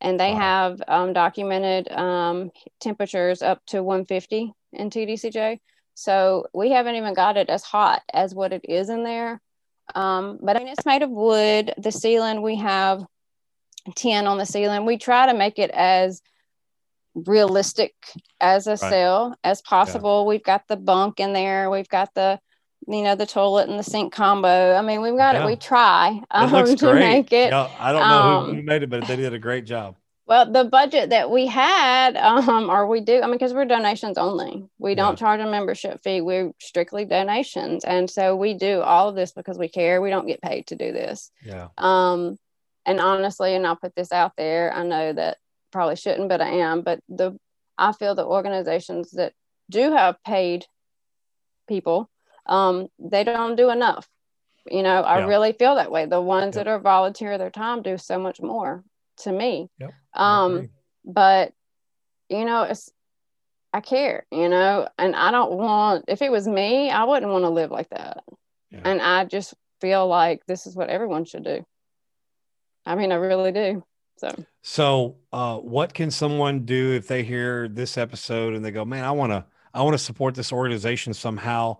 And 0.00 0.18
they 0.18 0.32
wow. 0.32 0.38
have 0.38 0.82
um, 0.88 1.12
documented 1.12 1.90
um, 1.92 2.50
temperatures 2.80 3.42
up 3.42 3.60
to 3.66 3.82
150 3.82 4.52
in 4.72 4.90
TDCJ. 4.90 5.58
So 5.94 6.46
we 6.54 6.70
haven't 6.70 6.94
even 6.94 7.14
got 7.14 7.36
it 7.36 7.50
as 7.50 7.62
hot 7.62 8.02
as 8.12 8.34
what 8.34 8.52
it 8.52 8.64
is 8.68 8.88
in 8.88 9.04
there 9.04 9.40
um, 9.94 10.38
but 10.42 10.56
I 10.56 10.60
mean, 10.60 10.68
it's 10.68 10.86
made 10.86 11.02
of 11.02 11.10
wood. 11.10 11.72
The 11.78 11.92
ceiling, 11.92 12.42
we 12.42 12.56
have 12.56 13.04
tin 13.96 14.26
on 14.26 14.38
the 14.38 14.46
ceiling. 14.46 14.84
We 14.84 14.98
try 14.98 15.26
to 15.26 15.34
make 15.34 15.58
it 15.58 15.70
as 15.70 16.22
realistic 17.14 17.94
as 18.40 18.66
a 18.66 18.70
right. 18.70 18.78
cell 18.78 19.36
as 19.44 19.62
possible. 19.62 20.22
Yeah. 20.22 20.28
We've 20.28 20.44
got 20.44 20.68
the 20.68 20.76
bunk 20.76 21.20
in 21.20 21.32
there. 21.32 21.70
We've 21.70 21.88
got 21.88 22.14
the, 22.14 22.40
you 22.86 23.02
know, 23.02 23.14
the 23.14 23.26
toilet 23.26 23.68
and 23.68 23.78
the 23.78 23.84
sink 23.84 24.12
combo. 24.12 24.74
I 24.74 24.82
mean, 24.82 25.02
we've 25.02 25.16
got 25.16 25.34
yeah. 25.34 25.44
it. 25.44 25.46
We 25.46 25.56
try 25.56 26.22
um, 26.30 26.54
it 26.54 26.66
to 26.78 26.92
great. 26.92 27.00
make 27.00 27.32
it. 27.32 27.50
Yeah, 27.50 27.68
I 27.78 27.92
don't 27.92 28.08
know 28.08 28.50
um, 28.50 28.54
who 28.54 28.62
made 28.62 28.82
it, 28.82 28.90
but 28.90 29.06
they 29.06 29.16
did 29.16 29.34
a 29.34 29.38
great 29.38 29.64
job. 29.64 29.96
Well, 30.30 30.48
the 30.48 30.62
budget 30.62 31.10
that 31.10 31.28
we 31.28 31.46
had, 31.46 32.16
um, 32.16 32.70
or 32.70 32.86
we 32.86 33.00
do, 33.00 33.20
I 33.20 33.22
mean, 33.22 33.32
because 33.32 33.52
we're 33.52 33.64
donations 33.64 34.16
only, 34.16 34.64
we 34.78 34.94
don't 34.94 35.14
yeah. 35.14 35.26
charge 35.26 35.40
a 35.40 35.50
membership 35.50 36.00
fee. 36.04 36.20
We're 36.20 36.52
strictly 36.60 37.04
donations, 37.04 37.82
and 37.82 38.08
so 38.08 38.36
we 38.36 38.54
do 38.54 38.80
all 38.80 39.08
of 39.08 39.16
this 39.16 39.32
because 39.32 39.58
we 39.58 39.68
care. 39.68 40.00
We 40.00 40.10
don't 40.10 40.28
get 40.28 40.40
paid 40.40 40.68
to 40.68 40.76
do 40.76 40.92
this. 40.92 41.32
Yeah. 41.44 41.66
Um, 41.76 42.38
and 42.86 43.00
honestly, 43.00 43.56
and 43.56 43.66
I'll 43.66 43.74
put 43.74 43.96
this 43.96 44.12
out 44.12 44.34
there. 44.36 44.72
I 44.72 44.84
know 44.84 45.12
that 45.12 45.38
probably 45.72 45.96
shouldn't, 45.96 46.28
but 46.28 46.40
I 46.40 46.50
am. 46.50 46.82
But 46.82 47.00
the 47.08 47.36
I 47.76 47.90
feel 47.90 48.14
the 48.14 48.24
organizations 48.24 49.10
that 49.12 49.32
do 49.68 49.90
have 49.90 50.22
paid 50.24 50.64
people, 51.68 52.08
um, 52.46 52.86
they 53.00 53.24
don't 53.24 53.56
do 53.56 53.68
enough. 53.68 54.08
You 54.64 54.84
know, 54.84 55.02
I 55.02 55.18
yeah. 55.18 55.26
really 55.26 55.54
feel 55.54 55.74
that 55.74 55.90
way. 55.90 56.06
The 56.06 56.22
ones 56.22 56.54
that 56.54 56.68
are 56.68 56.78
volunteer 56.78 57.36
their 57.36 57.50
time 57.50 57.82
do 57.82 57.98
so 57.98 58.16
much 58.16 58.40
more 58.40 58.84
to 59.20 59.32
me. 59.32 59.68
Yep, 59.78 59.90
um, 60.14 60.68
but 61.04 61.52
you 62.28 62.44
know, 62.44 62.62
it's 62.62 62.90
I 63.72 63.80
care, 63.80 64.26
you 64.30 64.48
know, 64.48 64.88
and 64.98 65.14
I 65.14 65.30
don't 65.30 65.52
want 65.52 66.04
if 66.08 66.22
it 66.22 66.32
was 66.32 66.48
me, 66.48 66.90
I 66.90 67.04
wouldn't 67.04 67.30
want 67.30 67.44
to 67.44 67.50
live 67.50 67.70
like 67.70 67.90
that. 67.90 68.24
Yeah. 68.70 68.80
And 68.84 69.00
I 69.00 69.24
just 69.24 69.54
feel 69.80 70.06
like 70.06 70.44
this 70.46 70.66
is 70.66 70.76
what 70.76 70.90
everyone 70.90 71.24
should 71.24 71.44
do. 71.44 71.64
I 72.86 72.94
mean, 72.94 73.12
I 73.12 73.16
really 73.16 73.52
do. 73.52 73.84
So, 74.16 74.44
so 74.62 75.16
uh, 75.32 75.56
what 75.56 75.94
can 75.94 76.10
someone 76.10 76.66
do 76.66 76.92
if 76.92 77.08
they 77.08 77.22
hear 77.22 77.68
this 77.68 77.96
episode 77.96 78.54
and 78.54 78.64
they 78.64 78.70
go, 78.70 78.84
"Man, 78.84 79.04
I 79.04 79.12
want 79.12 79.32
to, 79.32 79.46
I 79.72 79.82
want 79.82 79.94
to 79.94 79.98
support 79.98 80.34
this 80.34 80.52
organization 80.52 81.14
somehow." 81.14 81.78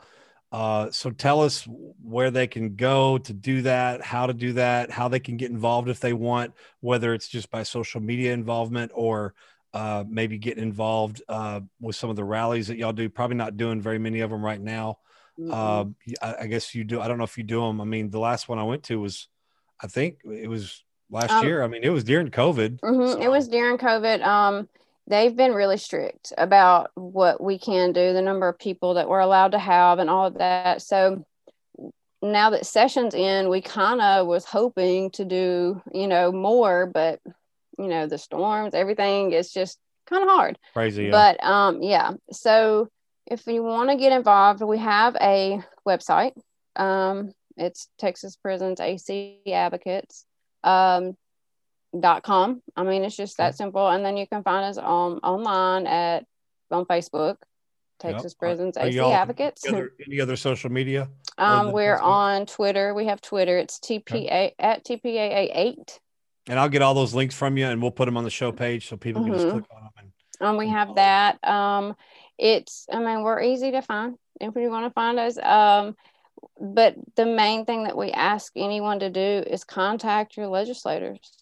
Uh, 0.52 0.90
so 0.90 1.10
tell 1.10 1.42
us 1.42 1.66
where 2.02 2.30
they 2.30 2.46
can 2.46 2.74
go 2.74 3.18
to 3.18 3.32
do 3.32 3.62
that, 3.62 4.02
how 4.02 4.26
to 4.26 4.34
do 4.34 4.52
that, 4.54 4.90
how 4.90 5.06
they 5.08 5.20
can 5.20 5.36
get 5.36 5.50
involved 5.50 5.88
if 5.88 6.00
they 6.00 6.12
want, 6.12 6.52
whether 6.80 7.14
it's 7.14 7.28
just 7.28 7.50
by 7.50 7.62
social 7.62 8.00
media 8.00 8.32
involvement 8.32 8.90
or 8.94 9.34
uh, 9.72 10.02
maybe 10.08 10.38
getting 10.38 10.62
involved 10.62 11.22
uh, 11.28 11.60
with 11.80 11.94
some 11.94 12.10
of 12.10 12.16
the 12.16 12.24
rallies 12.24 12.66
that 12.66 12.76
y'all 12.76 12.92
do. 12.92 13.08
Probably 13.08 13.36
not 13.36 13.56
doing 13.56 13.80
very 13.80 13.98
many 13.98 14.20
of 14.20 14.30
them 14.30 14.44
right 14.44 14.60
now. 14.60 14.98
Mm-hmm. 15.38 15.92
I, 16.20 16.34
I, 16.42 16.46
guess 16.48 16.74
you 16.74 16.84
do. 16.84 17.00
I 17.00 17.08
don't 17.08 17.16
know 17.16 17.24
if 17.24 17.38
you 17.38 17.44
do 17.44 17.60
them. 17.60 17.80
I 17.80 17.84
mean, 17.84 18.10
the 18.10 18.18
last 18.18 18.48
one 18.48 18.58
I 18.58 18.64
went 18.64 18.82
to 18.84 19.00
was, 19.00 19.28
I 19.80 19.86
think 19.86 20.18
it 20.24 20.48
was 20.48 20.84
last 21.10 21.30
um, 21.30 21.44
year. 21.46 21.62
I 21.62 21.68
mean, 21.68 21.82
it 21.82 21.88
was 21.90 22.04
during 22.04 22.28
COVID. 22.28 22.80
Mm-hmm. 22.80 23.12
So. 23.12 23.22
It 23.22 23.30
was 23.30 23.48
during 23.48 23.78
COVID. 23.78 24.22
Um, 24.22 24.68
they've 25.10 25.34
been 25.34 25.52
really 25.52 25.76
strict 25.76 26.32
about 26.38 26.90
what 26.94 27.42
we 27.42 27.58
can 27.58 27.92
do, 27.92 28.12
the 28.12 28.22
number 28.22 28.48
of 28.48 28.58
people 28.58 28.94
that 28.94 29.08
we're 29.08 29.18
allowed 29.18 29.52
to 29.52 29.58
have, 29.58 29.98
and 29.98 30.08
all 30.08 30.26
of 30.26 30.38
that. 30.38 30.82
So 30.82 31.26
now 32.22 32.50
that 32.50 32.64
sessions 32.64 33.14
in, 33.14 33.48
we 33.48 33.60
kind 33.60 34.00
of 34.00 34.26
was 34.26 34.44
hoping 34.44 35.10
to 35.12 35.24
do, 35.24 35.82
you 35.92 36.06
know, 36.06 36.30
more, 36.32 36.86
but 36.86 37.20
you 37.78 37.88
know, 37.88 38.06
the 38.06 38.18
storms, 38.18 38.74
everything 38.74 39.32
is 39.32 39.52
just 39.52 39.78
kind 40.06 40.22
of 40.22 40.28
hard. 40.28 40.58
Crazy. 40.72 41.04
Yeah. 41.04 41.10
But 41.10 41.44
um, 41.44 41.82
yeah. 41.82 42.12
So 42.30 42.88
if 43.26 43.46
you 43.46 43.62
want 43.62 43.90
to 43.90 43.96
get 43.96 44.12
involved, 44.12 44.62
we 44.62 44.78
have 44.78 45.16
a 45.20 45.60
website. 45.86 46.32
Um, 46.76 47.32
it's 47.56 47.88
Texas 47.98 48.36
Prisons 48.36 48.80
AC 48.80 49.40
Advocates. 49.46 50.24
Um, 50.62 51.16
dot 51.98 52.22
com. 52.22 52.62
I 52.76 52.82
mean, 52.82 53.02
it's 53.02 53.16
just 53.16 53.38
that 53.38 53.56
simple. 53.56 53.88
And 53.88 54.04
then 54.04 54.16
you 54.16 54.26
can 54.26 54.42
find 54.42 54.64
us 54.64 54.78
on 54.78 55.18
online 55.18 55.86
at 55.86 56.24
on 56.70 56.84
Facebook, 56.84 57.36
Texas 57.98 58.32
yep. 58.32 58.38
Prisons 58.38 58.76
Are 58.76 58.86
AC 58.86 58.98
Advocates. 58.98 59.66
Any 59.66 59.76
other, 59.76 59.92
any 60.06 60.20
other, 60.20 60.36
social 60.36 60.70
media? 60.70 61.08
Um, 61.38 61.72
we're 61.72 61.98
Facebook? 61.98 62.02
on 62.02 62.46
Twitter. 62.46 62.94
We 62.94 63.06
have 63.06 63.20
Twitter. 63.20 63.58
It's 63.58 63.78
TPA 63.78 64.16
okay. 64.16 64.54
at 64.58 64.84
TPAA 64.84 65.50
eight. 65.54 66.00
And 66.48 66.58
I'll 66.58 66.68
get 66.68 66.82
all 66.82 66.94
those 66.94 67.14
links 67.14 67.34
from 67.34 67.56
you, 67.56 67.66
and 67.66 67.80
we'll 67.80 67.90
put 67.90 68.06
them 68.06 68.16
on 68.16 68.24
the 68.24 68.30
show 68.30 68.52
page 68.52 68.88
so 68.88 68.96
people 68.96 69.22
mm-hmm. 69.22 69.32
can 69.32 69.38
just 69.38 69.46
mm-hmm. 69.46 69.58
click 69.58 69.70
on 69.76 69.82
them. 69.82 70.12
And, 70.40 70.48
um, 70.48 70.56
we 70.56 70.68
have 70.68 70.94
that. 70.96 71.42
Um, 71.44 71.94
it's. 72.38 72.86
I 72.92 72.98
mean, 72.98 73.22
we're 73.22 73.42
easy 73.42 73.72
to 73.72 73.82
find 73.82 74.16
if 74.40 74.54
you 74.56 74.70
want 74.70 74.86
to 74.86 74.90
find 74.90 75.18
us. 75.18 75.38
Um, 75.38 75.96
but 76.58 76.94
the 77.16 77.26
main 77.26 77.64
thing 77.66 77.84
that 77.84 77.96
we 77.96 78.10
ask 78.10 78.52
anyone 78.56 79.00
to 79.00 79.10
do 79.10 79.20
is 79.20 79.64
contact 79.64 80.36
your 80.36 80.46
legislators 80.46 81.39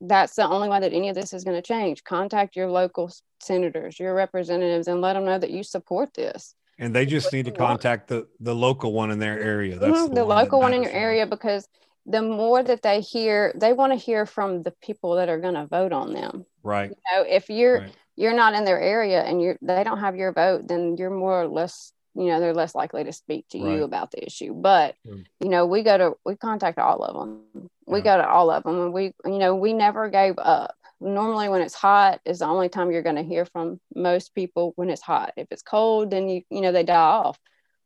that's 0.00 0.34
the 0.34 0.46
only 0.46 0.68
way 0.68 0.80
that 0.80 0.92
any 0.92 1.08
of 1.08 1.14
this 1.14 1.32
is 1.32 1.44
going 1.44 1.56
to 1.56 1.62
change. 1.62 2.04
Contact 2.04 2.56
your 2.56 2.70
local 2.70 3.12
senators, 3.40 3.98
your 3.98 4.14
representatives, 4.14 4.88
and 4.88 5.00
let 5.00 5.14
them 5.14 5.24
know 5.24 5.38
that 5.38 5.50
you 5.50 5.62
support 5.62 6.14
this. 6.14 6.54
and 6.78 6.94
they 6.94 7.04
just 7.04 7.32
need 7.32 7.44
to 7.44 7.52
contact 7.52 8.08
the 8.08 8.26
the 8.40 8.54
local 8.54 8.92
one 8.92 9.10
in 9.10 9.18
their 9.18 9.38
area. 9.38 9.78
That's 9.78 9.92
mm-hmm, 9.92 10.14
the, 10.14 10.22
the 10.22 10.26
one 10.26 10.36
local 10.38 10.60
one 10.60 10.72
in 10.72 10.82
your 10.82 10.92
area 10.92 11.26
because 11.26 11.68
the 12.06 12.22
more 12.22 12.62
that 12.62 12.82
they 12.82 13.00
hear, 13.00 13.52
they 13.54 13.72
want 13.72 13.92
to 13.92 13.96
hear 13.96 14.24
from 14.26 14.62
the 14.62 14.72
people 14.82 15.16
that 15.16 15.28
are 15.28 15.38
going 15.38 15.54
to 15.54 15.66
vote 15.66 15.92
on 15.92 16.12
them. 16.12 16.46
Right. 16.62 16.90
You 16.90 16.96
know, 17.12 17.22
if 17.28 17.50
you're 17.50 17.80
right. 17.80 17.92
you're 18.16 18.34
not 18.34 18.54
in 18.54 18.64
their 18.64 18.80
area 18.80 19.22
and 19.22 19.40
you're 19.40 19.58
they 19.60 19.84
don't 19.84 20.00
have 20.00 20.16
your 20.16 20.32
vote, 20.32 20.66
then 20.66 20.96
you're 20.96 21.10
more 21.10 21.42
or 21.42 21.48
less 21.48 21.92
you 22.14 22.26
know 22.26 22.40
they're 22.40 22.54
less 22.54 22.74
likely 22.74 23.04
to 23.04 23.12
speak 23.12 23.46
to 23.48 23.62
right. 23.62 23.76
you 23.76 23.84
about 23.84 24.10
the 24.10 24.24
issue. 24.24 24.54
But 24.54 24.96
mm. 25.06 25.24
you 25.40 25.48
know 25.48 25.66
we 25.66 25.82
go 25.82 25.98
to 25.98 26.16
we 26.24 26.36
contact 26.36 26.78
all 26.78 27.02
of 27.02 27.14
them 27.14 27.70
we 27.90 27.98
yeah. 27.98 28.04
go 28.04 28.16
to 28.18 28.28
all 28.28 28.50
of 28.50 28.62
them 28.62 28.80
and 28.80 28.92
we 28.92 29.12
you 29.24 29.38
know 29.38 29.54
we 29.54 29.72
never 29.72 30.08
gave 30.08 30.34
up. 30.38 30.74
Normally 31.00 31.48
when 31.48 31.62
it's 31.62 31.74
hot 31.74 32.20
is 32.24 32.40
the 32.40 32.46
only 32.46 32.68
time 32.68 32.90
you're 32.90 33.02
going 33.02 33.16
to 33.16 33.22
hear 33.22 33.46
from 33.46 33.80
most 33.94 34.34
people 34.34 34.72
when 34.76 34.90
it's 34.90 35.02
hot. 35.02 35.32
If 35.36 35.48
it's 35.50 35.62
cold 35.62 36.10
then 36.10 36.28
you 36.28 36.42
you 36.50 36.60
know 36.60 36.72
they 36.72 36.84
die 36.84 36.94
off. 36.94 37.38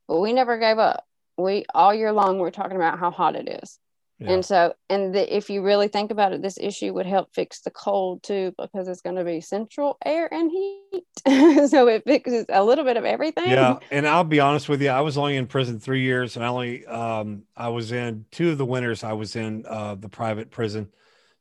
But 0.07 0.21
we 0.21 0.33
never 0.33 0.59
gave 0.59 0.79
up. 0.79 1.05
We 1.37 1.65
all 1.75 1.95
year 1.95 2.13
long 2.13 2.39
we're 2.39 2.51
talking 2.51 2.77
about 2.77 2.99
how 2.99 3.11
hot 3.11 3.37
it 3.37 3.63
is 3.63 3.79
yeah. 4.19 4.31
And 4.31 4.45
so, 4.45 4.75
and 4.89 5.13
the, 5.13 5.37
if 5.37 5.51
you 5.51 5.63
really 5.63 5.89
think 5.89 6.13
about 6.13 6.33
it, 6.33 6.41
this 6.41 6.57
issue 6.61 6.95
would 6.95 7.07
help 7.07 7.35
fix 7.35 7.61
the 7.61 7.71
cold 7.71 8.23
too, 8.23 8.55
because 8.57 8.87
it's 8.87 9.01
going 9.01 9.17
to 9.17 9.25
be 9.25 9.41
central 9.41 9.97
air 10.05 10.33
and 10.33 10.51
heat. 10.51 11.05
so 11.69 11.89
it 11.89 12.05
fixes 12.05 12.47
a 12.49 12.63
little 12.63 12.85
bit 12.85 12.97
of 12.97 13.05
everything. 13.05 13.51
Yeah. 13.51 13.79
And 13.91 14.07
I'll 14.07 14.25
be 14.25 14.41
honest 14.41 14.69
with 14.69 14.81
you, 14.83 14.89
I 14.89 15.01
was 15.01 15.19
only 15.19 15.37
in 15.37 15.47
prison 15.47 15.81
three 15.81 16.03
years 16.03 16.37
and 16.37 16.45
I 16.45 16.49
only, 16.49 16.87
um, 16.87 17.43
I 17.57 17.69
was 17.69 17.91
in 17.91 18.25
two 18.31 18.51
of 18.51 18.59
the 18.59 18.65
winters, 18.65 19.03
I 19.03 19.15
was 19.15 19.35
in 19.35 19.65
uh, 19.69 19.97
the 19.97 20.09
private 20.09 20.51
prison. 20.51 20.89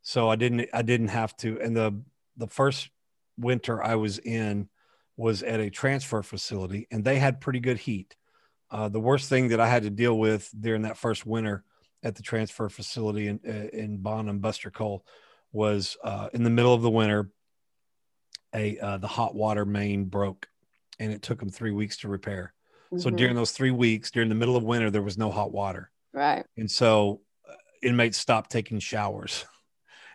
So 0.02 0.30
I 0.30 0.36
didn't, 0.36 0.68
I 0.74 0.82
didn't 0.82 1.10
have 1.10 1.36
to. 1.38 1.60
And 1.62 1.76
the, 1.76 2.02
the 2.38 2.48
first 2.48 2.90
winter 3.38 3.84
I 3.84 3.96
was 3.96 4.18
in 4.18 4.68
was 5.16 5.44
at 5.44 5.60
a 5.60 5.70
transfer 5.70 6.24
facility 6.24 6.88
and 6.92 7.04
they 7.04 7.20
had 7.20 7.40
pretty 7.40 7.60
good 7.60 7.78
heat. 7.78 8.16
Uh, 8.72 8.90
the 8.90 9.00
worst 9.00 9.30
thing 9.30 9.50
that 9.50 9.60
I 9.60 9.68
had 9.68 9.84
to 9.84 9.92
deal 9.92 10.18
with 10.18 10.50
during 10.60 10.82
that 10.82 10.98
first 10.98 11.26
winter 11.26 11.64
at 12.04 12.16
the 12.16 12.24
transfer 12.24 12.70
facility 12.70 13.28
in 13.28 13.40
in 13.74 13.98
Bonham, 13.98 14.40
Buster 14.40 14.70
Cole, 14.70 15.06
was 15.52 15.98
uh, 16.04 16.30
in 16.34 16.44
the 16.44 16.50
middle 16.50 16.74
of 16.74 16.82
the 16.82 16.92
winter. 16.92 17.30
A 18.56 18.78
uh, 18.78 18.98
the 18.98 19.08
hot 19.08 19.34
water 19.34 19.66
main 19.66 20.06
broke, 20.06 20.48
and 21.00 21.12
it 21.12 21.24
took 21.24 21.40
them 21.40 21.50
three 21.50 21.72
weeks 21.72 21.98
to 21.98 22.08
repair. 22.08 22.54
Mm-hmm. 22.88 23.02
So 23.02 23.10
during 23.10 23.36
those 23.36 23.52
three 23.52 23.72
weeks, 23.72 24.12
during 24.12 24.30
the 24.30 24.36
middle 24.36 24.56
of 24.56 24.64
winter, 24.64 24.92
there 24.92 25.02
was 25.02 25.18
no 25.18 25.32
hot 25.32 25.52
water. 25.52 25.90
Right. 26.14 26.46
And 26.58 26.70
so 26.70 27.22
uh, 27.50 27.54
inmates 27.82 28.18
stopped 28.18 28.52
taking 28.52 28.80
showers. 28.80 29.46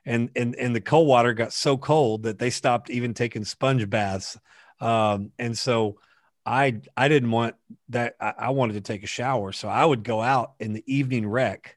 And, 0.07 0.31
and 0.37 0.55
and 0.55 0.75
the 0.75 0.81
cold 0.81 1.07
water 1.07 1.35
got 1.35 1.53
so 1.53 1.77
cold 1.77 2.23
that 2.23 2.39
they 2.39 2.49
stopped 2.49 2.89
even 2.89 3.13
taking 3.13 3.45
sponge 3.45 3.91
baths. 3.91 4.39
Um, 4.81 5.33
and 5.39 5.59
so 5.59 5.99
I 6.47 6.81
I 6.97 7.09
didn't 7.09 7.31
want 7.31 7.57
that. 7.91 8.15
I, 8.19 8.33
I, 8.39 8.51
wanted 8.51 8.75
to 8.75 8.81
take 8.81 9.03
a 9.03 9.09
shower, 9.09 9.53
so 9.53 9.69
I 9.69 9.85
would 9.85 10.05
go 10.05 10.23
out 10.23 10.53
in 10.61 10.73
the 10.73 10.83
evening 10.87 11.29
rec 11.29 11.77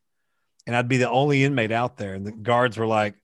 and 0.67 0.75
I'd 0.75 0.87
be 0.87 0.97
the 0.97 1.09
only 1.09 1.43
inmate 1.43 1.71
out 1.71 1.97
there. 1.97 2.13
And 2.13 2.25
the 2.25 2.31
guards 2.31 2.77
were 2.77 2.87
like, 2.87 3.15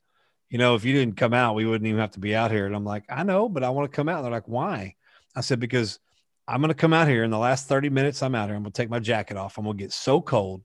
you 0.50 0.58
know, 0.58 0.76
if 0.76 0.86
you 0.86 0.94
didn't 0.94 1.18
come 1.18 1.34
out, 1.34 1.56
we 1.56 1.66
wouldn't 1.66 1.88
even 1.88 2.00
have 2.00 2.12
to 2.12 2.20
be 2.20 2.36
out 2.36 2.52
here. 2.52 2.66
And 2.66 2.76
I'm 2.76 2.86
like, 2.86 3.04
I 3.10 3.24
know, 3.24 3.50
but 3.50 3.64
I 3.64 3.70
want 3.70 3.92
to 3.92 3.96
come 3.96 4.10
out. 4.10 4.18
And 4.18 4.26
they're 4.26 4.32
like, 4.32 4.48
why? 4.48 4.96
I 5.36 5.42
said, 5.42 5.60
because 5.60 6.00
I'm 6.48 6.62
going 6.62 6.70
to 6.70 6.76
come 6.76 6.94
out 6.94 7.08
here 7.08 7.24
in 7.24 7.32
the 7.32 7.38
last 7.38 7.68
30 7.68 7.90
minutes 7.90 8.24
I'm 8.24 8.34
out 8.34 8.48
here. 8.48 8.56
I'm 8.56 8.64
going 8.64 8.72
to 8.72 8.82
take 8.82 8.90
my 8.90 9.00
jacket 9.00 9.38
off. 9.38 9.58
I'm 9.58 9.66
going 9.66 9.78
to 9.78 9.84
get 9.84 9.92
so 9.92 10.22
cold 10.22 10.64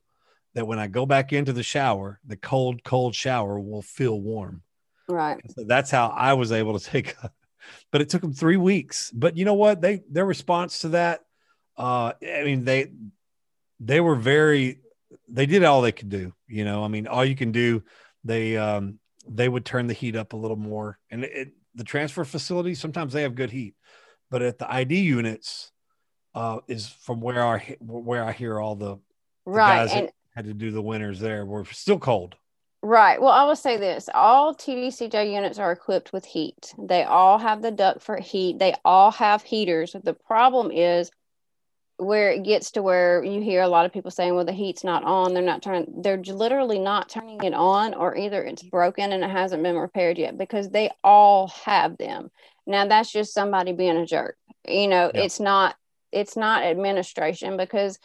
that 0.55 0.67
when 0.67 0.79
I 0.79 0.87
go 0.87 1.05
back 1.05 1.33
into 1.33 1.53
the 1.53 1.63
shower, 1.63 2.21
the 2.25 2.37
cold, 2.37 2.85
cold 2.85 3.15
shower 3.15 3.59
will 3.59 3.83
feel 3.83 4.21
warm. 4.21 4.63
Right. 5.09 5.41
So 5.57 5.65
that's 5.65 5.91
how 5.91 6.09
I 6.09 6.35
was 6.35 6.53
able 6.53 6.79
to 6.79 6.85
take, 6.91 7.17
a, 7.23 7.31
but 7.91 8.01
it 8.01 8.09
took 8.09 8.23
them 8.23 8.33
three 8.33 8.57
weeks. 8.57 9.11
But 9.11 9.37
you 9.37 9.45
know 9.45 9.55
what? 9.55 9.81
They, 9.81 10.03
their 10.09 10.27
response 10.27 10.81
to 10.81 10.91
that, 10.91 11.21
uh, 11.77 12.13
I 12.23 12.45
mean, 12.45 12.65
they, 12.65 12.93
they 13.81 14.01
were 14.01 14.15
very 14.15 14.82
they 15.33 15.47
did 15.47 15.65
all 15.65 15.81
they 15.81 15.93
could 15.93 16.11
do. 16.11 16.33
You 16.47 16.65
know, 16.65 16.85
I 16.85 16.89
mean, 16.89 17.07
all 17.07 17.25
you 17.25 17.35
can 17.35 17.51
do, 17.51 17.83
they 18.23 18.57
um, 18.57 18.99
they 19.29 19.49
would 19.49 19.65
turn 19.65 19.87
the 19.87 19.95
heat 19.95 20.15
up 20.15 20.33
a 20.33 20.37
little 20.37 20.57
more. 20.57 20.99
And 21.11 21.25
it, 21.25 21.53
the 21.75 21.85
transfer 21.85 22.25
facility 22.25 22.75
sometimes 22.75 23.13
they 23.13 23.23
have 23.23 23.35
good 23.35 23.51
heat, 23.51 23.75
but 24.31 24.43
at 24.43 24.59
the 24.59 24.73
ID 24.73 25.01
units, 25.01 25.73
uh, 26.35 26.59
is 26.69 26.89
from 26.89 27.21
where 27.21 27.45
I 27.45 27.77
where 27.81 28.25
I 28.25 28.33
hear 28.33 28.61
all 28.61 28.77
the, 28.77 28.97
the 28.97 29.01
right 29.47 29.91
and 29.91 30.11
had 30.35 30.47
to 30.47 30.55
do 30.55 30.71
the 30.71 30.83
winters 30.83 31.21
there. 31.21 31.45
We're 31.45 31.65
still 31.65 31.99
cold. 31.99 32.37
Right. 32.85 33.21
Well, 33.21 33.31
I 33.31 33.45
will 33.45 33.55
say 33.55 33.77
this 33.77 34.09
all 34.13 34.55
TDCJ 34.55 35.33
units 35.33 35.59
are 35.59 35.71
equipped 35.71 36.13
with 36.13 36.25
heat. 36.25 36.75
They 36.79 37.05
all 37.05 37.39
have 37.39 37.63
the 37.63 37.71
duct 37.71 38.03
for 38.03 38.19
heat. 38.19 38.59
They 38.59 38.75
all 38.85 39.13
have 39.13 39.43
heaters. 39.43 39.95
The 40.03 40.15
problem 40.15 40.73
is 40.73 41.11
where 41.99 42.31
it 42.31 42.43
gets 42.43 42.73
to 42.73 42.83
where 42.83 43.23
you 43.23 43.41
hear 43.41 43.63
a 43.63 43.69
lot 43.69 43.87
of 43.87 43.93
people 43.93 44.11
saying, 44.11 44.35
well, 44.35 44.45
the 44.45 44.53
heat's 44.53 44.85
not 44.85 45.05
on. 45.05 45.35
They're 45.35 45.43
not 45.43 45.63
turning, 45.63 46.03
they're 46.03 46.19
literally 46.19 46.79
not 46.79 47.09
turning 47.09 47.43
it 47.43 47.55
on, 47.55 47.95
or 47.95 48.17
either 48.17 48.43
it's 48.43 48.63
broken 48.63 49.13
and 49.13 49.23
it 49.23 49.31
hasn't 49.31 49.63
been 49.63 49.77
repaired 49.77 50.19
yet 50.19 50.37
because 50.37 50.71
they 50.71 50.91
all 51.05 51.49
have 51.65 51.99
them. 51.99 52.31
Now, 52.67 52.87
that's 52.87 53.13
just 53.13 53.35
somebody 53.35 53.73
being 53.73 53.97
a 53.97 54.07
jerk. 54.07 54.37
You 54.67 54.89
know, 54.89 55.11
yeah. 55.15 55.23
it's 55.23 55.41
not, 55.41 55.77
it's 56.11 56.37
not 56.37 56.65
administration 56.65 57.57
because 57.57 57.99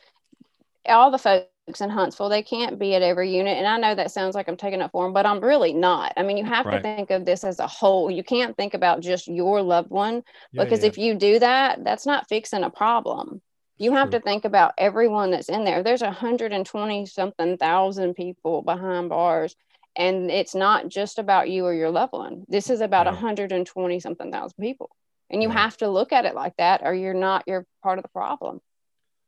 all 0.86 1.12
the 1.12 1.18
folks 1.18 1.82
in 1.82 1.90
Huntsville, 1.90 2.30
they 2.30 2.44
can't 2.44 2.80
be 2.80 2.96
at 2.96 3.02
every 3.02 3.36
unit. 3.36 3.58
And 3.58 3.68
I 3.68 3.78
know 3.78 3.96
that 3.96 4.12
sounds 4.12 4.36
like 4.36 4.48
I'm 4.48 4.58
taking 4.58 4.82
up 4.82 4.92
for 4.92 5.06
them, 5.06 5.14
but 5.14 5.26
I'm 5.26 5.40
really 5.40 5.74
not. 5.74 6.14
I 6.18 6.24
mean, 6.24 6.38
you 6.38 6.46
have 6.46 6.66
right. 6.66 6.78
to 6.78 6.82
think 6.82 7.12
of 7.12 7.26
this 7.26 7.44
as 7.44 7.60
a 7.60 7.68
whole. 7.68 8.10
You 8.10 8.24
can't 8.24 8.56
think 8.56 8.74
about 8.74 9.02
just 9.02 9.28
your 9.28 9.62
loved 9.62 9.90
one 9.90 10.24
yeah, 10.52 10.64
because 10.64 10.82
yeah. 10.82 10.88
if 10.88 10.98
you 10.98 11.16
do 11.16 11.40
that, 11.40 11.84
that's 11.84 12.06
not 12.06 12.30
fixing 12.30 12.64
a 12.64 12.70
problem 12.70 13.42
you 13.78 13.94
have 13.94 14.10
to 14.12 14.20
think 14.20 14.46
about 14.46 14.74
everyone 14.78 15.32
that's 15.32 15.50
in 15.50 15.64
there. 15.64 15.84
There's 15.84 16.02
120 16.02 17.06
something 17.06 17.58
thousand 17.58 18.16
people 18.16 18.62
behind 18.62 19.10
bars, 19.10 19.56
and 19.96 20.32
it's 20.32 20.56
not 20.56 20.88
just 20.88 21.20
about 21.20 21.50
you 21.50 21.66
or 21.66 21.74
your 21.74 21.92
loved 21.92 22.14
one. 22.14 22.44
This 22.48 22.70
is 22.70 22.82
about 22.82 23.06
120 23.06 24.00
something 24.00 24.32
thousand 24.32 24.58
people, 24.60 24.90
and 25.30 25.44
you 25.44 25.50
have 25.50 25.78
to 25.78 25.90
look 25.90 26.12
at 26.12 26.26
it 26.26 26.36
like 26.36 26.56
that, 26.58 26.82
or 26.84 26.94
you're 26.94 27.14
not. 27.14 27.44
You're 27.46 27.66
part 27.84 28.00
of 28.00 28.04
the 28.04 28.10
problem. 28.10 28.60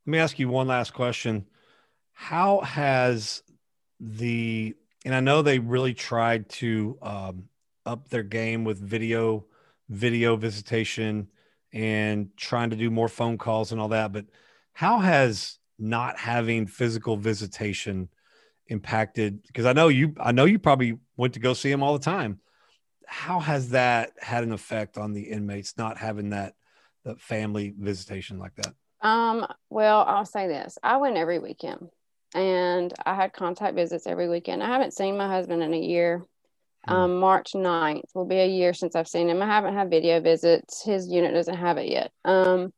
Let 0.05 0.11
me 0.11 0.17
ask 0.17 0.39
you 0.39 0.49
one 0.49 0.67
last 0.67 0.93
question. 0.93 1.45
How 2.13 2.61
has 2.61 3.43
the 3.99 4.75
and 5.05 5.15
I 5.15 5.19
know 5.19 5.41
they 5.41 5.59
really 5.59 5.93
tried 5.93 6.49
to 6.49 6.97
um, 7.01 7.49
up 7.85 8.09
their 8.09 8.23
game 8.23 8.63
with 8.63 8.79
video 8.79 9.45
video 9.89 10.35
visitation 10.35 11.27
and 11.73 12.29
trying 12.37 12.69
to 12.71 12.75
do 12.75 12.89
more 12.89 13.07
phone 13.07 13.37
calls 13.37 13.71
and 13.71 13.79
all 13.79 13.89
that. 13.89 14.11
But 14.11 14.25
how 14.73 14.99
has 14.99 15.59
not 15.77 16.19
having 16.19 16.67
physical 16.67 17.17
visitation 17.17 18.09
impacted? 18.67 19.43
Because 19.47 19.65
I 19.65 19.73
know 19.73 19.87
you, 19.87 20.15
I 20.19 20.31
know 20.31 20.45
you 20.45 20.59
probably 20.59 20.97
went 21.17 21.33
to 21.35 21.39
go 21.39 21.53
see 21.53 21.71
him 21.71 21.83
all 21.83 21.93
the 21.93 22.03
time. 22.03 22.39
How 23.07 23.39
has 23.39 23.69
that 23.69 24.11
had 24.19 24.43
an 24.43 24.51
effect 24.51 24.97
on 24.97 25.13
the 25.13 25.23
inmates 25.23 25.77
not 25.77 25.97
having 25.97 26.29
that, 26.29 26.55
that 27.05 27.19
family 27.19 27.73
visitation 27.77 28.39
like 28.39 28.55
that? 28.55 28.73
Um, 29.01 29.47
well, 29.69 30.03
I'll 30.07 30.25
say 30.25 30.47
this. 30.47 30.77
I 30.83 30.97
went 30.97 31.17
every 31.17 31.39
weekend 31.39 31.89
and 32.35 32.93
I 33.05 33.15
had 33.15 33.33
contact 33.33 33.75
visits 33.75 34.05
every 34.05 34.29
weekend. 34.29 34.61
I 34.61 34.67
haven't 34.67 34.93
seen 34.93 35.17
my 35.17 35.27
husband 35.27 35.63
in 35.63 35.73
a 35.73 35.79
year. 35.79 36.23
Hmm. 36.89 36.95
Um, 36.95 37.19
March 37.19 37.53
9th 37.53 38.15
will 38.15 38.25
be 38.25 38.39
a 38.39 38.47
year 38.47 38.73
since 38.73 38.95
I've 38.95 39.07
seen 39.07 39.29
him. 39.29 39.41
I 39.41 39.45
haven't 39.45 39.75
had 39.75 39.89
video 39.89 40.19
visits. 40.19 40.83
His 40.83 41.07
unit 41.07 41.33
doesn't 41.33 41.57
have 41.57 41.77
it 41.77 41.89
yet. 41.89 42.11
Um, 42.25 42.73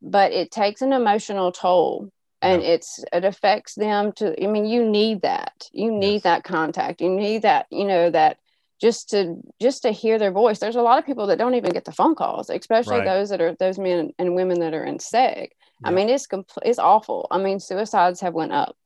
but 0.00 0.32
it 0.32 0.50
takes 0.50 0.82
an 0.82 0.92
emotional 0.92 1.52
toll 1.52 2.10
and 2.40 2.62
yeah. 2.62 2.68
it's 2.68 3.04
it 3.12 3.24
affects 3.24 3.74
them 3.74 4.12
to 4.12 4.42
i 4.42 4.46
mean 4.46 4.64
you 4.64 4.88
need 4.88 5.22
that 5.22 5.68
you 5.72 5.90
need 5.90 6.14
yes. 6.14 6.22
that 6.22 6.44
contact 6.44 7.00
you 7.00 7.10
need 7.10 7.42
that 7.42 7.66
you 7.70 7.84
know 7.84 8.10
that 8.10 8.38
just 8.80 9.10
to 9.10 9.36
just 9.60 9.82
to 9.82 9.90
hear 9.90 10.18
their 10.18 10.30
voice 10.30 10.58
there's 10.58 10.76
a 10.76 10.82
lot 10.82 10.98
of 10.98 11.06
people 11.06 11.26
that 11.26 11.38
don't 11.38 11.54
even 11.54 11.72
get 11.72 11.84
the 11.84 11.92
phone 11.92 12.14
calls 12.14 12.48
especially 12.48 12.98
right. 12.98 13.04
those 13.04 13.30
that 13.30 13.40
are 13.40 13.54
those 13.58 13.78
men 13.78 14.12
and 14.18 14.34
women 14.34 14.60
that 14.60 14.74
are 14.74 14.84
in 14.84 14.98
seg 14.98 15.48
yeah. 15.48 15.48
i 15.84 15.90
mean 15.90 16.08
it's 16.08 16.26
compl- 16.26 16.62
it's 16.62 16.78
awful 16.78 17.26
i 17.30 17.38
mean 17.38 17.58
suicides 17.58 18.20
have 18.20 18.34
went 18.34 18.52
up 18.52 18.76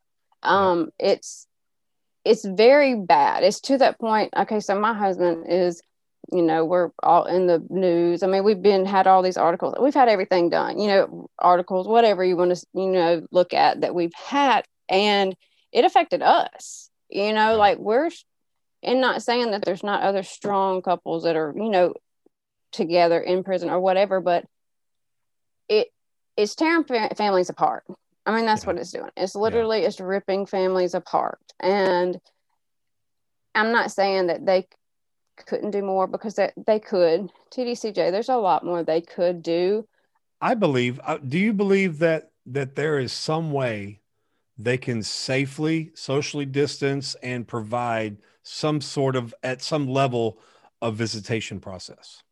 um 0.42 0.90
yeah. 0.98 1.10
it's 1.10 1.46
it's 2.24 2.44
very 2.44 2.94
bad. 2.94 3.42
It's 3.42 3.60
to 3.62 3.78
that 3.78 3.98
point. 3.98 4.32
Okay, 4.36 4.60
so 4.60 4.78
my 4.78 4.94
husband 4.94 5.46
is, 5.48 5.82
you 6.32 6.42
know, 6.42 6.64
we're 6.64 6.90
all 7.02 7.24
in 7.24 7.46
the 7.46 7.64
news. 7.68 8.22
I 8.22 8.26
mean, 8.26 8.44
we've 8.44 8.62
been 8.62 8.86
had 8.86 9.06
all 9.06 9.22
these 9.22 9.36
articles. 9.36 9.74
We've 9.80 9.94
had 9.94 10.08
everything 10.08 10.50
done. 10.50 10.78
You 10.78 10.88
know, 10.88 11.30
articles, 11.38 11.88
whatever 11.88 12.24
you 12.24 12.36
want 12.36 12.56
to, 12.56 12.66
you 12.74 12.86
know, 12.86 13.26
look 13.30 13.52
at 13.52 13.80
that 13.80 13.94
we've 13.94 14.14
had, 14.14 14.64
and 14.88 15.34
it 15.72 15.84
affected 15.84 16.22
us. 16.22 16.90
You 17.08 17.32
know, 17.32 17.56
like 17.56 17.78
we're, 17.78 18.10
and 18.82 19.00
not 19.00 19.22
saying 19.22 19.50
that 19.50 19.64
there's 19.64 19.82
not 19.82 20.02
other 20.02 20.22
strong 20.22 20.80
couples 20.80 21.24
that 21.24 21.36
are, 21.36 21.52
you 21.56 21.68
know, 21.68 21.94
together 22.72 23.20
in 23.20 23.44
prison 23.44 23.68
or 23.68 23.80
whatever, 23.80 24.20
but 24.20 24.44
it 25.68 25.88
it's 26.36 26.54
tearing 26.54 26.84
families 26.84 27.50
apart. 27.50 27.84
I 28.24 28.34
mean, 28.34 28.46
that's 28.46 28.62
yeah. 28.62 28.66
what 28.68 28.78
it's 28.78 28.92
doing. 28.92 29.10
It's 29.16 29.34
literally 29.34 29.80
yeah. 29.80 29.88
it's 29.88 30.00
ripping 30.00 30.46
families 30.46 30.94
apart. 30.94 31.40
And 31.60 32.20
I'm 33.54 33.72
not 33.72 33.90
saying 33.90 34.28
that 34.28 34.46
they 34.46 34.68
couldn't 35.46 35.70
do 35.70 35.82
more 35.82 36.06
because 36.06 36.34
they, 36.34 36.52
they 36.66 36.78
could. 36.78 37.30
TDCJ, 37.52 38.10
there's 38.10 38.28
a 38.28 38.36
lot 38.36 38.64
more 38.64 38.82
they 38.82 39.00
could 39.00 39.42
do. 39.42 39.86
I 40.40 40.54
believe. 40.54 41.00
Uh, 41.04 41.18
do 41.18 41.38
you 41.38 41.52
believe 41.52 41.98
that 42.00 42.30
that 42.46 42.74
there 42.74 42.98
is 42.98 43.12
some 43.12 43.52
way 43.52 44.00
they 44.58 44.76
can 44.76 45.02
safely 45.02 45.92
socially 45.94 46.44
distance 46.44 47.14
and 47.22 47.46
provide 47.46 48.18
some 48.42 48.80
sort 48.80 49.14
of 49.16 49.34
at 49.42 49.62
some 49.62 49.88
level 49.88 50.38
of 50.80 50.96
visitation 50.96 51.60
process? 51.60 52.22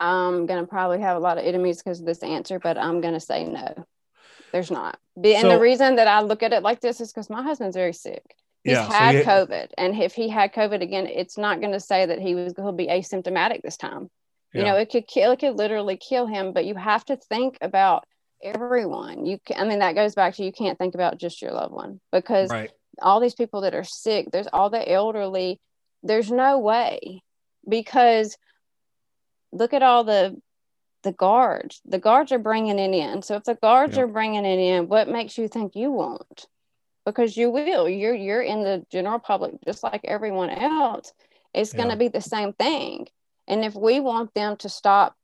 I'm 0.00 0.46
gonna 0.46 0.66
probably 0.66 1.00
have 1.00 1.16
a 1.16 1.20
lot 1.20 1.38
of 1.38 1.44
enemies 1.44 1.78
because 1.78 2.00
of 2.00 2.06
this 2.06 2.22
answer, 2.22 2.58
but 2.58 2.78
I'm 2.78 3.00
gonna 3.00 3.20
say 3.20 3.44
no. 3.44 3.84
There's 4.52 4.70
not. 4.70 4.98
And 5.16 5.42
so, 5.42 5.48
the 5.48 5.60
reason 5.60 5.96
that 5.96 6.08
I 6.08 6.22
look 6.22 6.42
at 6.42 6.52
it 6.52 6.62
like 6.62 6.80
this 6.80 7.00
is 7.00 7.12
because 7.12 7.28
my 7.28 7.42
husband's 7.42 7.76
very 7.76 7.92
sick. 7.92 8.22
He's 8.64 8.74
yeah, 8.74 8.90
had 8.90 9.24
so 9.24 9.30
COVID, 9.30 9.68
and 9.78 9.94
if 9.96 10.14
he 10.14 10.28
had 10.28 10.52
COVID 10.52 10.82
again, 10.82 11.06
it's 11.06 11.38
not 11.38 11.60
going 11.60 11.72
to 11.72 11.80
say 11.80 12.06
that 12.06 12.20
he 12.20 12.34
was 12.34 12.54
he'll 12.56 12.72
be 12.72 12.88
asymptomatic 12.88 13.62
this 13.62 13.76
time. 13.76 14.10
Yeah. 14.52 14.60
You 14.60 14.66
know, 14.66 14.76
it 14.76 14.90
could 14.90 15.06
kill, 15.06 15.32
it 15.32 15.40
could 15.40 15.54
literally 15.54 15.96
kill 15.96 16.26
him. 16.26 16.52
But 16.52 16.64
you 16.64 16.74
have 16.74 17.04
to 17.06 17.16
think 17.16 17.58
about 17.60 18.04
everyone. 18.42 19.26
You, 19.26 19.38
can, 19.44 19.58
I 19.58 19.68
mean, 19.68 19.78
that 19.80 19.94
goes 19.94 20.14
back 20.14 20.34
to 20.34 20.44
you 20.44 20.52
can't 20.52 20.78
think 20.78 20.94
about 20.94 21.18
just 21.18 21.42
your 21.42 21.52
loved 21.52 21.72
one 21.72 22.00
because 22.12 22.50
right. 22.50 22.70
all 23.00 23.20
these 23.20 23.34
people 23.34 23.62
that 23.62 23.74
are 23.74 23.84
sick, 23.84 24.28
there's 24.32 24.48
all 24.52 24.70
the 24.70 24.90
elderly. 24.90 25.60
There's 26.02 26.30
no 26.30 26.58
way 26.58 27.22
because 27.68 28.36
look 29.52 29.72
at 29.72 29.82
all 29.82 30.04
the 30.04 30.40
the 31.02 31.12
guards. 31.12 31.80
The 31.84 31.98
guards 31.98 32.32
are 32.32 32.38
bringing 32.38 32.78
it 32.78 32.94
in. 32.94 33.22
So 33.22 33.36
if 33.36 33.44
the 33.44 33.54
guards 33.54 33.96
yeah. 33.96 34.02
are 34.02 34.06
bringing 34.06 34.44
it 34.44 34.58
in, 34.58 34.88
what 34.88 35.08
makes 35.08 35.38
you 35.38 35.48
think 35.48 35.76
you 35.76 35.90
won't? 35.90 36.46
Because 37.04 37.36
you 37.36 37.50
will. 37.50 37.88
You're 37.88 38.14
you're 38.14 38.42
in 38.42 38.62
the 38.62 38.84
general 38.90 39.18
public 39.18 39.54
just 39.64 39.82
like 39.82 40.02
everyone 40.04 40.50
else. 40.50 41.12
It's 41.54 41.72
yeah. 41.72 41.78
going 41.78 41.90
to 41.90 41.96
be 41.96 42.08
the 42.08 42.20
same 42.20 42.52
thing. 42.52 43.08
And 43.46 43.64
if 43.64 43.74
we 43.74 44.00
want 44.00 44.34
them 44.34 44.56
to 44.58 44.68
stop, 44.68 45.16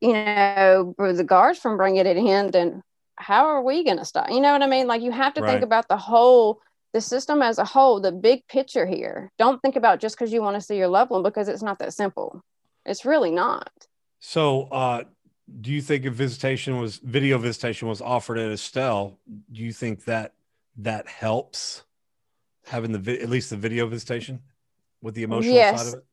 you 0.00 0.12
know, 0.12 0.94
the 0.98 1.24
guards 1.24 1.58
from 1.58 1.78
bringing 1.78 2.04
it 2.04 2.16
in, 2.16 2.50
then 2.50 2.82
how 3.16 3.46
are 3.46 3.62
we 3.62 3.84
going 3.84 3.98
to 3.98 4.04
stop? 4.04 4.30
You 4.30 4.40
know 4.40 4.52
what 4.52 4.62
I 4.62 4.66
mean? 4.66 4.86
Like 4.86 5.00
you 5.00 5.12
have 5.12 5.34
to 5.34 5.40
right. 5.40 5.52
think 5.52 5.62
about 5.62 5.88
the 5.88 5.96
whole, 5.96 6.60
the 6.92 7.00
system 7.00 7.40
as 7.40 7.58
a 7.58 7.64
whole, 7.64 8.00
the 8.00 8.12
big 8.12 8.46
picture 8.46 8.86
here. 8.86 9.32
Don't 9.38 9.62
think 9.62 9.76
about 9.76 10.00
just 10.00 10.16
because 10.16 10.32
you 10.32 10.42
want 10.42 10.56
to 10.56 10.60
see 10.60 10.76
your 10.76 10.88
loved 10.88 11.10
one 11.10 11.22
because 11.22 11.48
it's 11.48 11.62
not 11.62 11.78
that 11.78 11.94
simple. 11.94 12.42
It's 12.84 13.06
really 13.06 13.30
not. 13.30 13.70
So, 14.26 14.62
uh, 14.72 15.04
do 15.60 15.70
you 15.70 15.82
think 15.82 16.06
if 16.06 16.14
visitation 16.14 16.80
was 16.80 16.96
video 16.96 17.36
visitation 17.36 17.88
was 17.88 18.00
offered 18.00 18.38
at 18.38 18.50
Estelle, 18.50 19.18
do 19.52 19.60
you 19.60 19.70
think 19.70 20.06
that 20.06 20.32
that 20.78 21.06
helps 21.06 21.82
having 22.66 22.92
the 22.92 23.22
at 23.22 23.28
least 23.28 23.50
the 23.50 23.58
video 23.58 23.86
visitation 23.86 24.40
with 25.02 25.14
the 25.14 25.24
emotional 25.24 25.54
yes. 25.54 25.78
side 25.78 25.88
of 25.88 25.98
it? 25.98 26.06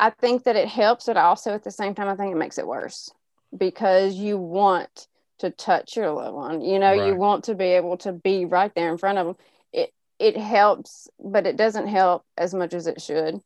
I 0.00 0.08
think 0.08 0.44
that 0.44 0.56
it 0.56 0.68
helps, 0.68 1.04
but 1.04 1.18
also 1.18 1.52
at 1.52 1.62
the 1.62 1.70
same 1.70 1.94
time, 1.94 2.08
I 2.08 2.16
think 2.16 2.32
it 2.32 2.38
makes 2.38 2.56
it 2.56 2.66
worse 2.66 3.12
because 3.54 4.14
you 4.14 4.38
want 4.38 5.08
to 5.40 5.50
touch 5.50 5.98
your 5.98 6.10
loved 6.12 6.34
one. 6.34 6.60
You 6.62 6.78
know, 6.78 6.96
right. 6.96 7.08
you 7.08 7.14
want 7.14 7.44
to 7.44 7.54
be 7.54 7.66
able 7.66 7.98
to 7.98 8.12
be 8.12 8.46
right 8.46 8.74
there 8.74 8.90
in 8.90 8.96
front 8.96 9.18
of 9.18 9.26
them. 9.26 9.36
It 9.74 9.92
it 10.18 10.38
helps, 10.38 11.08
but 11.22 11.46
it 11.46 11.58
doesn't 11.58 11.88
help 11.88 12.24
as 12.38 12.54
much 12.54 12.72
as 12.72 12.86
it 12.86 13.02
should. 13.02 13.38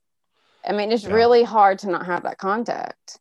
I 0.65 0.73
mean, 0.73 0.93
it's 0.93 1.03
yeah. 1.03 1.15
really 1.15 1.43
hard 1.43 1.81
to 1.81 1.91
not 1.91 2.07
have 2.07 2.23
that 2.23 2.39
contact. 2.39 3.19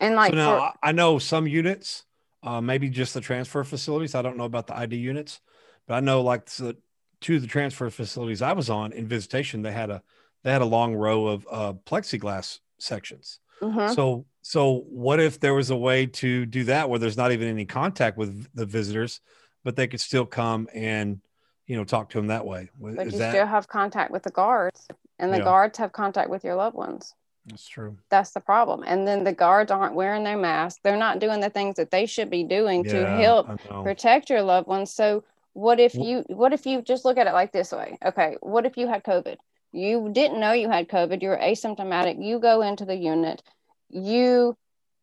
And 0.00 0.14
like 0.14 0.32
so 0.32 0.36
now, 0.36 0.58
for, 0.58 0.72
I 0.82 0.92
know 0.92 1.18
some 1.18 1.46
units, 1.46 2.04
uh, 2.42 2.60
maybe 2.60 2.88
just 2.88 3.14
the 3.14 3.20
transfer 3.20 3.64
facilities. 3.64 4.14
I 4.14 4.22
don't 4.22 4.36
know 4.36 4.44
about 4.44 4.66
the 4.66 4.76
ID 4.76 4.96
units, 4.96 5.40
but 5.86 5.94
I 5.94 6.00
know 6.00 6.22
like 6.22 6.46
the 6.46 6.76
two 7.20 7.36
of 7.36 7.42
the 7.42 7.48
transfer 7.48 7.88
facilities 7.90 8.42
I 8.42 8.52
was 8.52 8.70
on 8.70 8.92
in 8.92 9.08
visitation, 9.08 9.62
they 9.62 9.72
had 9.72 9.90
a 9.90 10.02
they 10.42 10.52
had 10.52 10.62
a 10.62 10.66
long 10.66 10.94
row 10.94 11.26
of 11.26 11.46
uh, 11.50 11.72
plexiglass 11.72 12.60
sections. 12.78 13.40
Mm-hmm. 13.60 13.94
So 13.94 14.26
so 14.42 14.84
what 14.88 15.18
if 15.18 15.40
there 15.40 15.54
was 15.54 15.70
a 15.70 15.76
way 15.76 16.06
to 16.06 16.46
do 16.46 16.64
that 16.64 16.88
where 16.88 16.98
there's 16.98 17.16
not 17.16 17.32
even 17.32 17.48
any 17.48 17.64
contact 17.64 18.16
with 18.16 18.46
the 18.54 18.66
visitors, 18.66 19.20
but 19.64 19.74
they 19.74 19.88
could 19.88 20.00
still 20.00 20.26
come 20.26 20.68
and 20.72 21.20
you 21.66 21.76
know 21.76 21.84
talk 21.84 22.10
to 22.10 22.18
them 22.18 22.28
that 22.28 22.46
way? 22.46 22.70
But 22.80 23.06
Is 23.06 23.14
you 23.14 23.18
that... 23.18 23.32
still 23.32 23.46
have 23.46 23.66
contact 23.66 24.10
with 24.10 24.22
the 24.22 24.30
guards, 24.30 24.86
and 25.18 25.32
the 25.32 25.38
yeah. 25.38 25.44
guards 25.44 25.78
have 25.78 25.92
contact 25.92 26.30
with 26.30 26.44
your 26.44 26.54
loved 26.54 26.76
ones. 26.76 27.14
That's 27.46 27.68
true. 27.68 27.96
That's 28.10 28.32
the 28.32 28.40
problem. 28.40 28.82
And 28.86 29.06
then 29.06 29.22
the 29.24 29.32
guards 29.32 29.70
aren't 29.70 29.94
wearing 29.94 30.24
their 30.24 30.36
masks. 30.36 30.80
They're 30.82 30.96
not 30.96 31.20
doing 31.20 31.40
the 31.40 31.50
things 31.50 31.76
that 31.76 31.90
they 31.90 32.06
should 32.06 32.28
be 32.28 32.42
doing 32.42 32.84
yeah, 32.84 32.92
to 32.92 33.06
help 33.06 33.60
protect 33.84 34.30
your 34.30 34.42
loved 34.42 34.66
ones. 34.66 34.92
So 34.92 35.22
what 35.52 35.78
if 35.78 35.94
you 35.94 36.24
what 36.28 36.52
if 36.52 36.66
you 36.66 36.82
just 36.82 37.04
look 37.04 37.18
at 37.18 37.26
it 37.26 37.32
like 37.32 37.52
this 37.52 37.72
way? 37.72 37.96
Okay, 38.04 38.36
what 38.40 38.66
if 38.66 38.76
you 38.76 38.88
had 38.88 39.04
COVID? 39.04 39.36
You 39.72 40.10
didn't 40.12 40.40
know 40.40 40.52
you 40.52 40.68
had 40.68 40.88
COVID, 40.88 41.22
you 41.22 41.28
were 41.28 41.38
asymptomatic, 41.38 42.22
you 42.22 42.38
go 42.38 42.62
into 42.62 42.84
the 42.84 42.96
unit, 42.96 43.42
you 43.88 44.56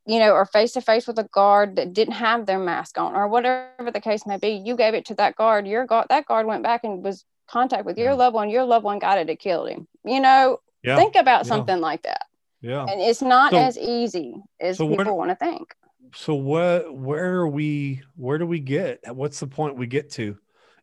you 0.05 0.19
know, 0.19 0.33
are 0.33 0.45
face 0.45 0.73
to 0.73 0.81
face 0.81 1.07
with 1.07 1.17
a 1.17 1.23
guard 1.23 1.77
that 1.77 1.93
didn't 1.93 2.15
have 2.15 2.45
their 2.45 2.59
mask 2.59 2.97
on, 2.97 3.15
or 3.15 3.27
whatever 3.27 3.89
the 3.91 4.01
case 4.01 4.25
may 4.25 4.37
be. 4.37 4.49
You 4.49 4.75
gave 4.75 4.93
it 4.93 5.05
to 5.05 5.15
that 5.15 5.35
guard. 5.37 5.65
Your 5.65 5.85
guard, 5.85 6.07
that 6.09 6.25
guard 6.25 6.45
went 6.45 6.61
back 6.61 6.83
and 6.83 7.01
was 7.01 7.23
contact 7.47 7.85
with 7.85 7.97
your 7.97 8.11
yeah. 8.11 8.15
loved 8.15 8.35
one. 8.35 8.49
Your 8.49 8.65
loved 8.65 8.83
one 8.83 8.99
got 8.99 9.17
it. 9.17 9.29
It 9.29 9.39
killed 9.39 9.69
him. 9.69 9.87
You 10.03 10.19
know, 10.19 10.59
yeah. 10.83 10.97
think 10.97 11.15
about 11.15 11.45
something 11.45 11.79
like 11.79 12.03
that. 12.03 12.25
Yeah. 12.63 12.85
And 12.85 13.01
it's 13.01 13.21
not 13.21 13.51
so, 13.51 13.57
as 13.57 13.77
easy 13.77 14.37
as 14.59 14.77
so 14.77 14.87
people 14.87 15.17
want 15.17 15.29
to 15.31 15.35
think. 15.35 15.75
So 16.15 16.33
what 16.33 16.95
where 16.95 17.35
are 17.35 17.47
we 17.47 18.01
where 18.15 18.37
do 18.37 18.47
we 18.47 18.59
get? 18.59 19.01
What's 19.13 19.39
the 19.41 19.47
point 19.47 19.75
we 19.75 19.85
get 19.85 20.09
to 20.11 20.37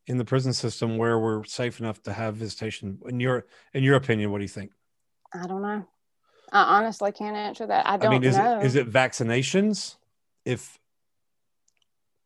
in 0.06 0.18
the 0.18 0.24
prison 0.24 0.52
system 0.52 0.98
where 0.98 1.18
we're 1.18 1.42
safe 1.44 1.80
enough 1.80 2.02
to 2.02 2.12
have 2.12 2.34
visitation? 2.34 2.98
In 3.06 3.18
your 3.18 3.46
in 3.72 3.82
your 3.82 3.96
opinion, 3.96 4.30
what 4.30 4.38
do 4.38 4.44
you 4.44 4.48
think? 4.48 4.72
I 5.32 5.46
don't 5.46 5.62
know. 5.62 5.86
I 6.52 6.78
honestly 6.78 7.12
can't 7.12 7.36
answer 7.36 7.66
that. 7.66 7.86
I 7.86 7.96
don't 7.96 8.08
I 8.08 8.10
mean, 8.10 8.24
is 8.24 8.36
know. 8.36 8.60
It, 8.60 8.66
is 8.66 8.76
it 8.76 8.90
vaccinations? 8.90 9.96
If 10.44 10.78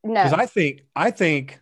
no, 0.03 0.15
because 0.15 0.33
I 0.33 0.47
think 0.47 0.83
I 0.97 1.13
think 1.13 1.61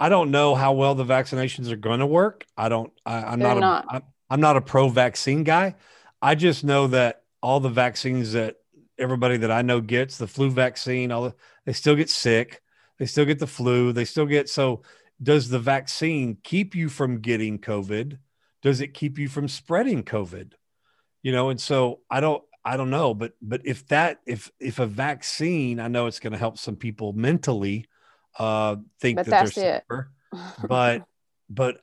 I 0.00 0.08
don't 0.08 0.32
know 0.32 0.56
how 0.56 0.72
well 0.72 0.96
the 0.96 1.04
vaccinations 1.04 1.70
are 1.70 1.76
going 1.76 2.00
to 2.00 2.06
work. 2.06 2.44
I 2.56 2.68
don't. 2.68 2.92
I, 3.06 3.34
am 3.34 3.38
not. 3.38 3.58
not. 3.58 3.84
A, 3.94 4.02
I'm 4.30 4.40
not 4.40 4.56
a 4.56 4.60
pro 4.60 4.88
vaccine 4.88 5.44
guy. 5.44 5.76
I 6.22 6.34
just 6.34 6.64
know 6.64 6.88
that 6.88 7.22
all 7.42 7.60
the 7.60 7.70
vaccines 7.70 8.32
that 8.32 8.56
everybody 8.98 9.38
that 9.38 9.50
I 9.50 9.62
know 9.62 9.80
gets, 9.80 10.18
the 10.18 10.26
flu 10.26 10.50
vaccine, 10.50 11.10
all 11.10 11.24
the, 11.24 11.34
they 11.64 11.72
still 11.72 11.96
get 11.96 12.10
sick. 12.10 12.62
They 12.98 13.06
still 13.06 13.24
get 13.24 13.38
the 13.38 13.46
flu. 13.46 13.92
They 13.92 14.04
still 14.04 14.26
get 14.26 14.48
so. 14.48 14.82
Does 15.22 15.48
the 15.48 15.58
vaccine 15.58 16.38
keep 16.42 16.74
you 16.74 16.88
from 16.88 17.20
getting 17.20 17.58
COVID? 17.58 18.18
Does 18.62 18.80
it 18.80 18.94
keep 18.94 19.18
you 19.18 19.28
from 19.28 19.48
spreading 19.48 20.02
COVID? 20.02 20.52
You 21.22 21.32
know, 21.32 21.48
and 21.48 21.60
so 21.60 22.00
I 22.10 22.20
don't 22.20 22.42
I 22.64 22.76
don't 22.76 22.90
know, 22.90 23.14
but 23.14 23.32
but 23.40 23.62
if 23.64 23.86
that 23.88 24.20
if 24.26 24.50
if 24.60 24.78
a 24.78 24.86
vaccine, 24.86 25.80
I 25.80 25.88
know 25.88 26.06
it's 26.06 26.20
going 26.20 26.32
to 26.32 26.38
help 26.38 26.58
some 26.58 26.76
people 26.76 27.12
mentally 27.12 27.86
uh 28.38 28.76
think 29.00 29.16
but 29.16 29.26
that 29.26 29.30
they're 29.30 29.50
safer, 29.50 30.10
but 30.66 31.06
but 31.48 31.80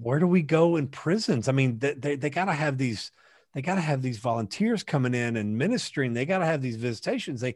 where 0.00 0.18
do 0.18 0.26
we 0.26 0.42
go 0.42 0.76
in 0.76 0.88
prisons? 0.88 1.48
I 1.48 1.52
mean, 1.52 1.78
they 1.78 1.94
they, 1.94 2.16
they 2.16 2.30
got 2.30 2.46
to 2.46 2.52
have 2.52 2.78
these 2.78 3.12
they 3.56 3.62
got 3.62 3.76
to 3.76 3.80
have 3.80 4.02
these 4.02 4.18
volunteers 4.18 4.82
coming 4.82 5.14
in 5.14 5.36
and 5.36 5.56
ministering. 5.56 6.12
They 6.12 6.26
got 6.26 6.40
to 6.40 6.44
have 6.44 6.60
these 6.60 6.76
visitations. 6.76 7.40
They 7.40 7.54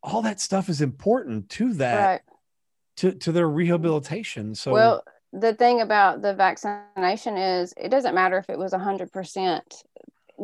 all 0.00 0.22
that 0.22 0.40
stuff 0.40 0.68
is 0.68 0.80
important 0.80 1.48
to 1.50 1.72
that 1.74 2.06
right. 2.06 2.20
to 2.98 3.12
to 3.14 3.32
their 3.32 3.48
rehabilitation. 3.48 4.54
So 4.54 4.72
well, 4.72 5.04
the 5.32 5.52
thing 5.52 5.80
about 5.80 6.22
the 6.22 6.34
vaccination 6.34 7.36
is 7.36 7.74
it 7.76 7.88
doesn't 7.88 8.14
matter 8.14 8.38
if 8.38 8.48
it 8.48 8.56
was 8.56 8.72
hundred 8.72 9.10
percent 9.10 9.82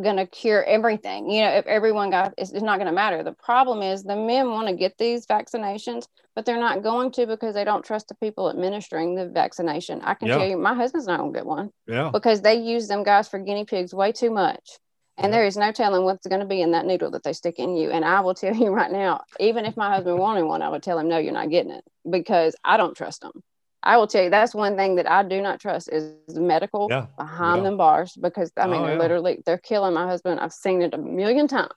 going 0.03 0.17
to 0.17 0.27
cure 0.27 0.65
everything. 0.65 1.31
You 1.31 1.43
know, 1.43 1.51
if 1.51 1.67
everyone 1.67 2.11
got 2.11 2.35
it's, 2.37 2.51
it's 2.51 2.65
not 2.65 2.79
going 2.79 2.89
to 2.89 2.93
matter. 2.93 3.23
The 3.23 3.33
problem 3.33 3.83
is 3.83 4.03
the 4.03 4.17
men 4.17 4.51
want 4.51 4.67
to 4.67 4.75
get 4.75 4.99
these 4.99 5.25
vaccinations, 5.25 6.09
but 6.35 6.45
they're 6.45 6.59
not 6.59 6.83
going 6.83 7.13
to 7.13 7.29
because 7.29 7.55
they 7.55 7.63
don't 7.63 7.85
trust 7.85 8.09
the 8.09 8.17
people 8.17 8.51
administering 8.51 9.15
the 9.15 9.29
vaccination. 9.29 10.01
I 10.03 10.15
can 10.15 10.27
yeah. 10.27 10.39
tell 10.39 10.49
you, 10.49 10.57
my 10.57 10.75
husband's 10.75 11.07
not 11.07 11.21
going 11.21 11.33
to 11.33 11.39
get 11.39 11.47
one. 11.47 11.71
Yeah. 11.87 12.11
Because 12.13 12.41
they 12.41 12.57
use 12.57 12.89
them 12.89 13.05
guys 13.05 13.29
for 13.29 13.39
guinea 13.39 13.65
pigs 13.65 13.95
way 13.95 14.11
too 14.11 14.33
much. 14.33 14.81
And 15.19 15.33
there 15.33 15.47
is 15.47 15.57
no 15.57 15.73
telling 15.73 16.05
what's 16.05 16.27
going 16.27 16.41
to 16.41 16.47
be 16.47 16.61
in 16.61 16.73
that 16.73 16.85
needle 16.85 17.11
that 17.12 17.23
they 17.23 17.33
stick 17.33 17.59
in 17.59 17.77
you. 17.77 17.91
And 17.91 18.05
I 18.05 18.21
will 18.21 18.35
tell 18.35 18.55
you 18.57 18.71
right 18.71 18.91
now, 18.91 19.23
even 19.41 19.64
if 19.64 19.77
my 19.77 19.91
husband 19.95 20.19
wanted 20.19 20.45
one, 20.45 20.62
I 20.62 20.69
would 20.69 20.83
tell 20.83 20.99
him, 20.99 21.09
no, 21.09 21.19
you're 21.19 21.33
not 21.33 21.51
getting 21.51 21.73
it 21.73 21.85
because 22.09 22.55
I 22.64 22.77
don't 22.77 22.97
trust 22.97 23.23
them. 23.23 23.43
I 23.83 23.99
will 23.99 24.09
tell 24.09 24.25
you 24.25 24.31
that's 24.31 24.55
one 24.55 24.77
thing 24.77 24.97
that 24.97 25.09
I 25.09 25.23
do 25.23 25.41
not 25.41 25.61
trust 25.61 25.89
is 25.93 26.12
medical 26.29 26.89
yeah. 26.91 27.07
behind 27.17 27.59
yeah. 27.59 27.62
them 27.64 27.77
bars 27.77 28.17
because 28.21 28.51
I 28.57 28.67
mean, 28.67 28.81
oh, 28.81 28.87
they're 28.87 28.97
yeah. 28.97 29.01
literally, 29.01 29.43
they're 29.47 29.59
killing 29.59 29.95
my 29.95 30.07
husband. 30.07 30.41
I've 30.41 30.53
seen 30.53 30.83
it 30.83 30.93
a 30.93 30.99
million 30.99 31.47
times. 31.47 31.73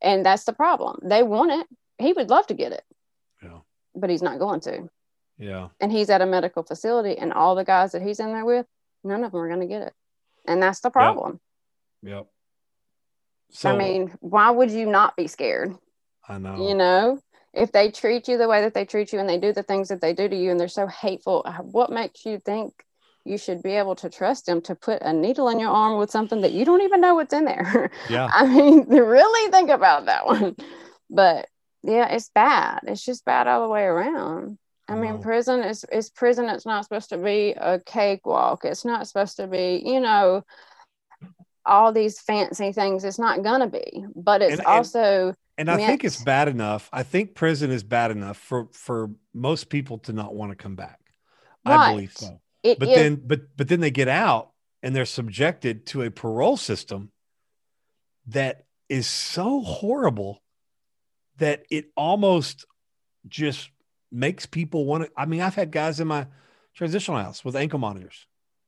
And 0.00 0.24
that's 0.24 0.44
the 0.44 0.52
problem. 0.54 1.00
They 1.02 1.22
want 1.22 1.52
it. 1.52 1.66
He 1.98 2.12
would 2.12 2.30
love 2.30 2.46
to 2.46 2.54
get 2.54 2.72
it. 2.72 2.82
Yeah. 3.42 3.58
But 3.94 4.10
he's 4.10 4.22
not 4.22 4.38
going 4.38 4.60
to. 4.60 4.88
Yeah. 5.38 5.68
And 5.80 5.92
he's 5.92 6.10
at 6.10 6.22
a 6.22 6.26
medical 6.26 6.62
facility 6.62 7.18
and 7.18 7.32
all 7.32 7.54
the 7.54 7.64
guys 7.64 7.92
that 7.92 8.02
he's 8.02 8.20
in 8.20 8.32
there 8.32 8.44
with, 8.44 8.66
none 9.02 9.22
of 9.22 9.32
them 9.32 9.40
are 9.40 9.48
going 9.48 9.60
to 9.60 9.66
get 9.66 9.82
it. 9.82 9.92
And 10.46 10.62
that's 10.62 10.80
the 10.80 10.90
problem. 10.90 11.40
Yep. 12.02 12.12
yep. 12.12 12.26
So, 13.54 13.70
I 13.70 13.76
mean, 13.76 14.12
why 14.20 14.50
would 14.50 14.70
you 14.70 14.86
not 14.86 15.16
be 15.16 15.28
scared? 15.28 15.74
I 16.28 16.38
know. 16.38 16.66
You 16.68 16.74
know, 16.74 17.20
if 17.52 17.70
they 17.70 17.90
treat 17.90 18.26
you 18.26 18.36
the 18.36 18.48
way 18.48 18.62
that 18.62 18.74
they 18.74 18.84
treat 18.84 19.12
you 19.12 19.20
and 19.20 19.28
they 19.28 19.38
do 19.38 19.52
the 19.52 19.62
things 19.62 19.88
that 19.88 20.00
they 20.00 20.12
do 20.12 20.28
to 20.28 20.36
you 20.36 20.50
and 20.50 20.58
they're 20.58 20.68
so 20.68 20.88
hateful, 20.88 21.42
uh, 21.44 21.58
what 21.62 21.92
makes 21.92 22.26
you 22.26 22.38
think 22.38 22.84
you 23.24 23.38
should 23.38 23.62
be 23.62 23.72
able 23.72 23.94
to 23.96 24.10
trust 24.10 24.46
them 24.46 24.60
to 24.62 24.74
put 24.74 25.00
a 25.02 25.12
needle 25.12 25.48
in 25.48 25.60
your 25.60 25.70
arm 25.70 25.98
with 25.98 26.10
something 26.10 26.40
that 26.40 26.52
you 26.52 26.64
don't 26.64 26.82
even 26.82 27.00
know 27.00 27.14
what's 27.14 27.32
in 27.32 27.44
there? 27.44 27.90
Yeah. 28.10 28.28
I 28.30 28.46
mean, 28.46 28.86
really 28.88 29.50
think 29.50 29.70
about 29.70 30.06
that 30.06 30.26
one. 30.26 30.56
But 31.08 31.48
yeah, 31.82 32.08
it's 32.08 32.30
bad. 32.34 32.80
It's 32.86 33.04
just 33.04 33.24
bad 33.24 33.46
all 33.46 33.62
the 33.62 33.68
way 33.68 33.84
around. 33.84 34.58
I 34.88 34.96
mean, 34.96 35.20
prison 35.22 35.62
is 35.62 35.84
is 35.90 36.10
prison. 36.10 36.48
It's 36.50 36.66
not 36.66 36.84
supposed 36.84 37.08
to 37.10 37.16
be 37.18 37.54
a 37.56 37.80
cakewalk. 37.80 38.64
It's 38.66 38.84
not 38.84 39.06
supposed 39.06 39.36
to 39.36 39.46
be, 39.46 39.82
you 39.84 40.00
know, 40.00 40.44
all 41.66 41.92
these 41.92 42.20
fancy 42.20 42.72
things. 42.72 43.04
It's 43.04 43.18
not 43.18 43.42
gonna 43.42 43.68
be. 43.68 44.04
But 44.14 44.42
it's 44.42 44.52
And- 44.52 44.60
and- 44.60 44.66
also 44.66 45.34
And 45.56 45.70
I 45.70 45.76
think 45.76 46.02
it's 46.04 46.22
bad 46.22 46.48
enough. 46.48 46.88
I 46.92 47.04
think 47.04 47.34
prison 47.36 47.70
is 47.70 47.84
bad 47.84 48.10
enough 48.10 48.36
for 48.36 48.68
for 48.72 49.10
most 49.32 49.68
people 49.68 49.98
to 50.00 50.12
not 50.12 50.34
want 50.34 50.50
to 50.50 50.56
come 50.56 50.74
back. 50.76 50.98
I 51.64 51.92
believe 51.92 52.12
so. 52.12 52.40
it 52.62 52.78
But 52.78 52.88
is- 52.88 52.96
then 52.96 53.14
but 53.24 53.56
but 53.56 53.68
then 53.68 53.80
they 53.80 53.90
get 53.90 54.08
out 54.08 54.50
and 54.82 54.94
they're 54.94 55.04
subjected 55.06 55.86
to 55.86 56.02
a 56.02 56.10
parole 56.10 56.56
system 56.56 57.12
that 58.26 58.64
is 58.88 59.06
so 59.06 59.60
horrible 59.60 60.42
that 61.36 61.64
it 61.70 61.90
almost 61.96 62.64
just 63.28 63.70
makes 64.10 64.46
people 64.46 64.84
want 64.86 65.04
to 65.04 65.10
I 65.16 65.26
mean, 65.26 65.40
I've 65.40 65.54
had 65.54 65.70
guys 65.70 66.00
in 66.00 66.08
my 66.08 66.26
transitional 66.74 67.18
house 67.20 67.44
with 67.44 67.54
ankle 67.56 67.78
monitors, 67.78 68.26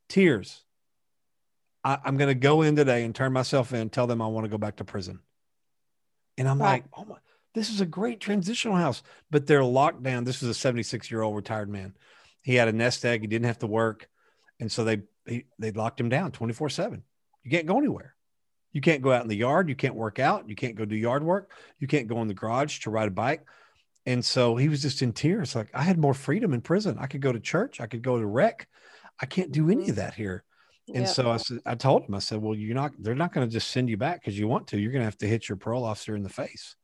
tears. 0.09 0.62
I, 1.87 1.99
I'm 2.05 2.16
gonna 2.16 2.34
go 2.34 2.62
in 2.62 2.74
today 2.74 3.05
and 3.05 3.14
turn 3.14 3.32
myself 3.32 3.72
in, 3.72 3.91
tell 3.91 4.09
them 4.09 4.20
I 4.20 4.26
want 4.26 4.45
to 4.45 4.51
go 4.51 4.59
back 4.59 4.76
to 4.76 4.84
prison. 4.84 5.20
And 6.37 6.49
I'm 6.49 6.59
Right. 6.59 6.82
like, 6.82 6.84
oh 6.95 7.05
my, 7.05 7.16
this 7.55 7.70
is 7.70 7.80
a 7.80 7.87
great 7.87 8.18
transitional 8.20 8.76
house, 8.76 9.05
but 9.30 9.47
they're 9.47 9.64
locked 9.64 10.03
down. 10.03 10.24
This 10.24 10.43
is 10.43 10.49
a 10.49 10.55
76 10.55 11.11
year 11.11 11.22
old 11.22 11.37
retired 11.37 11.68
man. 11.68 11.95
He 12.43 12.57
had 12.57 12.66
a 12.66 12.72
nest 12.72 13.05
egg. 13.05 13.20
He 13.20 13.28
didn't 13.28 13.47
have 13.47 13.61
to 13.61 13.68
work, 13.68 14.09
and 14.59 14.70
so 14.70 14.82
they 14.82 15.03
he, 15.26 15.45
they 15.61 15.70
locked 15.70 16.01
him 16.01 16.09
down 16.09 16.32
24 16.32 16.70
seven. 16.70 17.05
You 17.45 17.53
can't 17.53 17.66
go 17.66 17.78
anywhere. 17.78 18.14
You 18.72 18.80
can't 18.80 19.01
go 19.01 19.12
out 19.12 19.22
in 19.22 19.28
the 19.28 19.37
yard. 19.37 19.68
You 19.68 19.76
can't 19.76 19.95
work 19.95 20.18
out. 20.18 20.49
You 20.49 20.57
can't 20.57 20.74
go 20.74 20.84
do 20.84 20.97
yard 20.97 21.22
work. 21.22 21.53
You 21.78 21.87
can't 21.87 22.09
go 22.09 22.20
in 22.20 22.28
the 22.28 22.34
garage 22.34 22.80
to 22.80 22.91
ride 22.91 23.09
a 23.09 23.12
bike. 23.12 23.47
And 24.05 24.24
so 24.24 24.57
he 24.57 24.68
was 24.68 24.82
just 24.82 25.03
in 25.03 25.12
tears. 25.12 25.55
Like 25.55 25.68
I 25.72 25.82
had 25.82 25.99
more 25.99 26.14
freedom 26.14 26.53
in 26.53 26.61
prison. 26.61 26.97
I 26.99 27.07
could 27.07 27.20
go 27.20 27.32
to 27.32 27.41
church. 27.41 27.80
I 27.80 27.87
could 27.87 28.03
go 28.03 28.18
to 28.18 28.26
rec. 28.26 28.66
I 29.20 29.26
can't 29.26 29.53
do 29.53 29.70
any 29.70 29.89
of 29.89 29.97
that 29.97 30.14
here. 30.14 30.45
And 30.89 30.99
Yep. 31.05 31.09
so 31.09 31.30
I 31.30 31.37
said, 31.39 31.59
I 31.66 31.74
told 31.74 32.05
him, 32.05 32.14
I 32.14 32.20
said, 32.20 32.41
well, 32.41 32.55
you're 32.55 32.74
not, 32.74 32.93
they're 32.99 33.14
not 33.16 33.32
going 33.32 33.47
to 33.47 33.53
just 33.53 33.70
send 33.70 33.89
you 33.91 33.97
back 33.97 34.20
because 34.20 34.39
you 34.39 34.47
want 34.47 34.68
to. 34.68 34.78
You're 34.78 34.93
going 34.93 35.01
to 35.01 35.07
have 35.07 35.18
to 35.18 35.26
hit 35.28 35.49
your 35.49 35.57
parole 35.57 35.84
officer 35.84 36.14
in 36.14 36.22
the 36.22 36.28
face. 36.28 36.76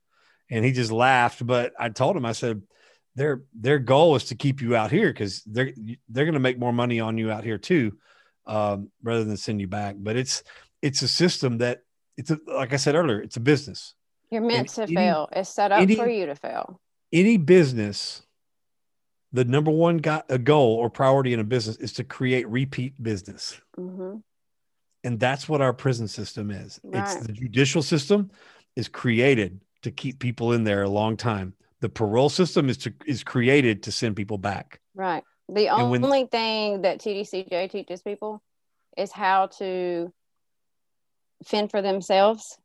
And 0.51 0.65
he 0.65 0.73
just 0.73 0.91
laughed. 0.91 1.47
But 1.47 1.73
I 1.79 1.89
told 1.89 2.17
him, 2.17 2.27
I 2.27 2.33
said, 2.33 2.63
their 3.15 3.43
their 3.55 3.79
goal 3.79 4.17
is 4.17 4.25
to 4.25 4.35
keep 4.35 4.61
you 4.63 4.75
out 4.75 4.91
here 4.91 5.09
because 5.13 5.43
they're 5.45 5.73
they're 6.09 6.25
going 6.25 6.33
to 6.35 6.41
make 6.41 6.59
more 6.59 6.73
money 6.73 6.99
on 6.99 7.19
you 7.19 7.31
out 7.31 7.45
here 7.45 7.59
too, 7.59 7.93
um, 8.47 8.91
rather 9.03 9.23
than 9.23 9.37
send 9.37 9.61
you 9.61 9.69
back. 9.69 9.97
But 9.99 10.17
it's 10.17 10.43
it's 10.81 11.03
a 11.03 11.09
system 11.09 11.59
that 11.59 11.81
it's 12.17 12.31
a, 12.31 12.39
like 12.47 12.73
I 12.73 12.77
said 12.77 12.95
earlier, 12.95 13.21
it's 13.21 13.37
a 13.37 13.41
business. 13.41 13.95
you're 14.31 14.41
meant 14.41 14.71
to 14.71 14.83
any- 14.85 14.95
fail. 14.95 15.29
It's 15.33 15.51
set 15.51 15.73
up 15.73 15.83
any- 15.83 15.95
for 15.95 16.09
you 16.09 16.25
to 16.27 16.35
fail. 16.35 16.81
Any 17.13 17.37
business, 17.37 18.23
the 19.33 19.45
number 19.45 19.70
one 19.70 19.99
got 19.99 20.24
a 20.28 20.39
goal 20.39 20.74
or 20.76 20.91
priority 20.91 21.33
in 21.33 21.41
a 21.41 21.45
business 21.45 21.76
is 21.76 21.93
to 21.95 22.05
create 22.05 22.49
repeat 22.49 23.01
business. 23.03 23.61
hmm 23.76 24.16
and 25.05 25.18
that's 25.18 25.49
what 25.49 25.61
our 25.61 25.72
prison 25.72 26.07
system 26.07 26.51
is 26.53 26.80
it's 26.93 27.16
the 27.26 27.33
judicial 27.33 27.83
system 27.83 28.30
is 28.76 28.87
created 28.89 29.61
to 29.83 29.91
keep 29.91 30.20
people 30.20 30.53
in 30.53 30.62
there 30.62 30.83
a 30.85 30.89
long 30.89 31.16
time 31.16 31.53
the 31.80 31.89
parole 31.89 32.28
system 32.28 32.68
is 32.68 32.76
to 32.76 32.93
is 33.05 33.24
created 33.24 33.83
to 33.83 33.91
send 33.91 34.14
people 34.14 34.39
back 34.39 34.80
Right. 34.95 35.24
The 35.49 35.68
And 35.68 35.91
when- 35.91 36.05
only 36.05 36.26
thing 36.26 36.83
that 36.83 37.01
TDCJ 37.01 37.68
teaches 37.70 38.03
people 38.03 38.41
is 38.97 39.11
how 39.11 39.47
to 39.59 40.12
fend 41.45 41.70
for 41.70 41.83
themselves. 41.83 42.59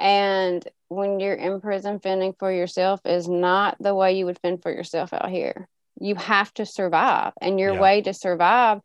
And 0.00 0.66
when 0.88 1.20
you're 1.20 1.34
in 1.34 1.60
prison, 1.60 2.00
fending 2.00 2.34
for 2.38 2.50
yourself 2.50 3.00
is 3.04 3.28
not 3.28 3.76
the 3.78 3.94
way 3.94 4.14
you 4.16 4.24
would 4.24 4.38
fend 4.40 4.62
for 4.62 4.72
yourself 4.72 5.12
out 5.12 5.28
here. 5.28 5.68
You 6.00 6.14
have 6.14 6.52
to 6.54 6.64
survive, 6.64 7.34
and 7.42 7.60
your 7.60 7.74
Yeah. 7.74 7.80
way 7.80 8.02
to 8.02 8.14
survive, 8.14 8.80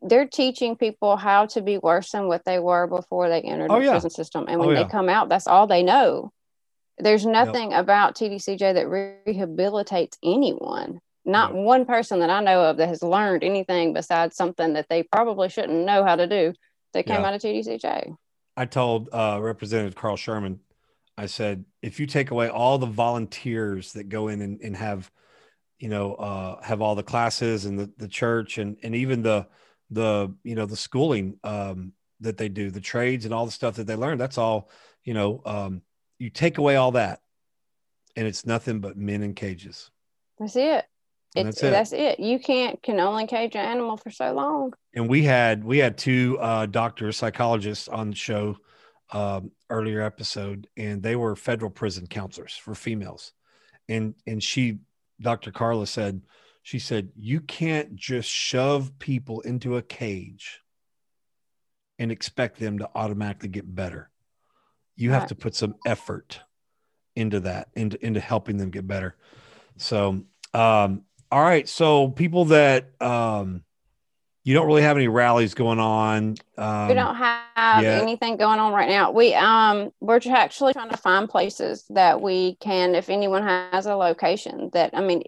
they're 0.00 0.28
teaching 0.28 0.76
people 0.76 1.16
how 1.16 1.46
to 1.46 1.60
be 1.60 1.78
worse 1.78 2.12
than 2.12 2.28
what 2.28 2.44
they 2.44 2.60
were 2.60 2.86
before 2.86 3.28
they 3.28 3.40
entered 3.40 3.72
Oh, 3.72 3.78
the 3.80 3.84
yeah. 3.86 3.90
prison 3.90 4.10
system. 4.10 4.44
And 4.48 4.60
Oh, 4.60 4.66
when 4.66 4.76
yeah. 4.76 4.84
they 4.84 4.88
come 4.88 5.08
out, 5.08 5.28
that's 5.28 5.48
all 5.48 5.66
they 5.66 5.82
know. 5.82 6.30
There's 6.98 7.26
nothing 7.26 7.72
about 7.72 8.14
TDCJ 8.14 8.72
that 8.74 8.86
rehabilitates 8.86 10.16
anyone. 10.22 11.00
Not 11.24 11.52
No. 11.52 11.62
one 11.62 11.84
person 11.86 12.20
that 12.20 12.30
I 12.30 12.40
know 12.40 12.62
of 12.66 12.76
that 12.76 12.88
has 12.88 13.02
learned 13.02 13.42
anything 13.42 13.92
besides 13.92 14.36
something 14.36 14.74
that 14.74 14.86
they 14.88 15.02
probably 15.02 15.48
shouldn't 15.48 15.84
know 15.84 16.04
how 16.04 16.14
to 16.14 16.28
do 16.28 16.52
that 16.92 17.06
came 17.06 17.24
out 17.24 17.34
of 17.34 17.40
TDCJ. 17.42 18.14
I 18.56 18.64
told 18.64 19.08
uh, 19.12 19.38
representative 19.40 19.94
carl 19.94 20.16
sherman 20.16 20.60
i 21.16 21.26
said 21.26 21.64
if 21.82 22.00
you 22.00 22.06
take 22.06 22.30
away 22.30 22.48
all 22.48 22.78
the 22.78 22.86
volunteers 22.86 23.92
that 23.92 24.08
go 24.08 24.28
in 24.28 24.40
and, 24.40 24.60
and 24.60 24.76
have 24.76 25.10
you 25.78 25.88
know 25.88 26.14
uh, 26.14 26.62
have 26.62 26.80
all 26.80 26.94
the 26.94 27.02
classes 27.02 27.64
and 27.64 27.78
the, 27.78 27.90
the 27.98 28.08
church 28.08 28.58
and 28.58 28.76
and 28.82 28.94
even 28.94 29.22
the 29.22 29.46
the 29.90 30.34
you 30.42 30.54
know 30.54 30.66
the 30.66 30.76
schooling 30.76 31.38
um, 31.44 31.92
that 32.20 32.36
they 32.36 32.48
do 32.48 32.70
the 32.70 32.80
trades 32.80 33.24
and 33.24 33.34
all 33.34 33.44
the 33.44 33.52
stuff 33.52 33.76
that 33.76 33.86
they 33.86 33.96
learn 33.96 34.18
that's 34.18 34.38
all 34.38 34.70
you 35.02 35.14
know 35.14 35.42
um, 35.44 35.82
you 36.18 36.30
take 36.30 36.58
away 36.58 36.76
all 36.76 36.92
that 36.92 37.20
and 38.16 38.26
it's 38.26 38.46
nothing 38.46 38.80
but 38.80 38.96
men 38.96 39.22
in 39.22 39.34
cages 39.34 39.90
I 40.40 40.46
see 40.46 40.68
it. 40.68 40.84
And 41.36 41.48
It's, 41.48 41.60
that's 41.60 41.68
it. 41.68 41.70
that's 41.70 41.92
it. 41.92 42.20
You 42.20 42.38
can't 42.38 42.80
can 42.82 43.00
only 43.00 43.26
cage 43.26 43.56
an 43.56 43.64
animal 43.64 43.96
for 43.96 44.10
so 44.10 44.32
long. 44.32 44.72
and 44.94 45.08
we 45.08 45.24
had 45.24 45.64
we 45.64 45.78
had 45.78 45.98
two 45.98 46.38
uh, 46.40 46.66
doctors 46.66 47.16
psychologists 47.16 47.88
on 47.88 48.10
the 48.10 48.16
show 48.16 48.56
um, 49.12 49.50
earlier 49.70 50.00
episode 50.00 50.66
and 50.76 51.02
they 51.02 51.16
were 51.16 51.36
federal 51.36 51.70
prison 51.70 52.06
counselors 52.06 52.56
for 52.56 52.74
females 52.74 53.32
and 53.88 54.14
and 54.26 54.42
she 54.42 54.78
dr 55.20 55.50
carla 55.52 55.86
said 55.86 56.22
she 56.62 56.78
said 56.78 57.10
you 57.16 57.40
can't 57.40 57.94
just 57.94 58.28
shove 58.28 58.98
people 58.98 59.40
into 59.42 59.76
a 59.76 59.82
cage 59.82 60.60
and 61.98 62.10
expect 62.10 62.58
them 62.58 62.78
to 62.78 62.88
automatically 62.94 63.48
get 63.50 63.72
better 63.74 64.10
you 64.96 65.10
have 65.10 65.22
Right. 65.22 65.28
to 65.28 65.34
put 65.34 65.54
some 65.54 65.74
effort 65.86 66.40
into 67.14 67.40
that 67.40 67.68
into 67.74 68.02
into 68.04 68.20
helping 68.20 68.56
them 68.56 68.70
get 68.70 68.86
better 68.86 69.16
so 69.76 70.22
um 70.54 71.02
all 71.30 71.42
right 71.42 71.68
so 71.68 72.08
people 72.08 72.46
that 72.46 72.90
um 73.00 73.62
you 74.44 74.54
don't 74.54 74.66
really 74.66 74.82
have 74.82 74.96
any 74.96 75.08
rallies 75.08 75.54
going 75.54 75.78
on 75.78 76.36
um 76.58 76.88
we 76.88 76.94
don't 76.94 77.16
have 77.16 77.82
yeah. 77.82 78.00
anything 78.00 78.36
going 78.36 78.58
on 78.58 78.72
right 78.72 78.88
now. 78.88 79.10
We 79.10 79.34
um 79.34 79.90
we're 80.00 80.20
actually 80.26 80.72
trying 80.72 80.90
to 80.90 80.96
find 80.96 81.28
places 81.28 81.84
that 81.90 82.20
we 82.20 82.56
can, 82.56 82.94
if 82.94 83.08
anyone 83.08 83.42
has 83.42 83.86
a 83.86 83.96
location 83.96 84.70
that 84.72 84.90
I 84.92 85.00
mean, 85.00 85.22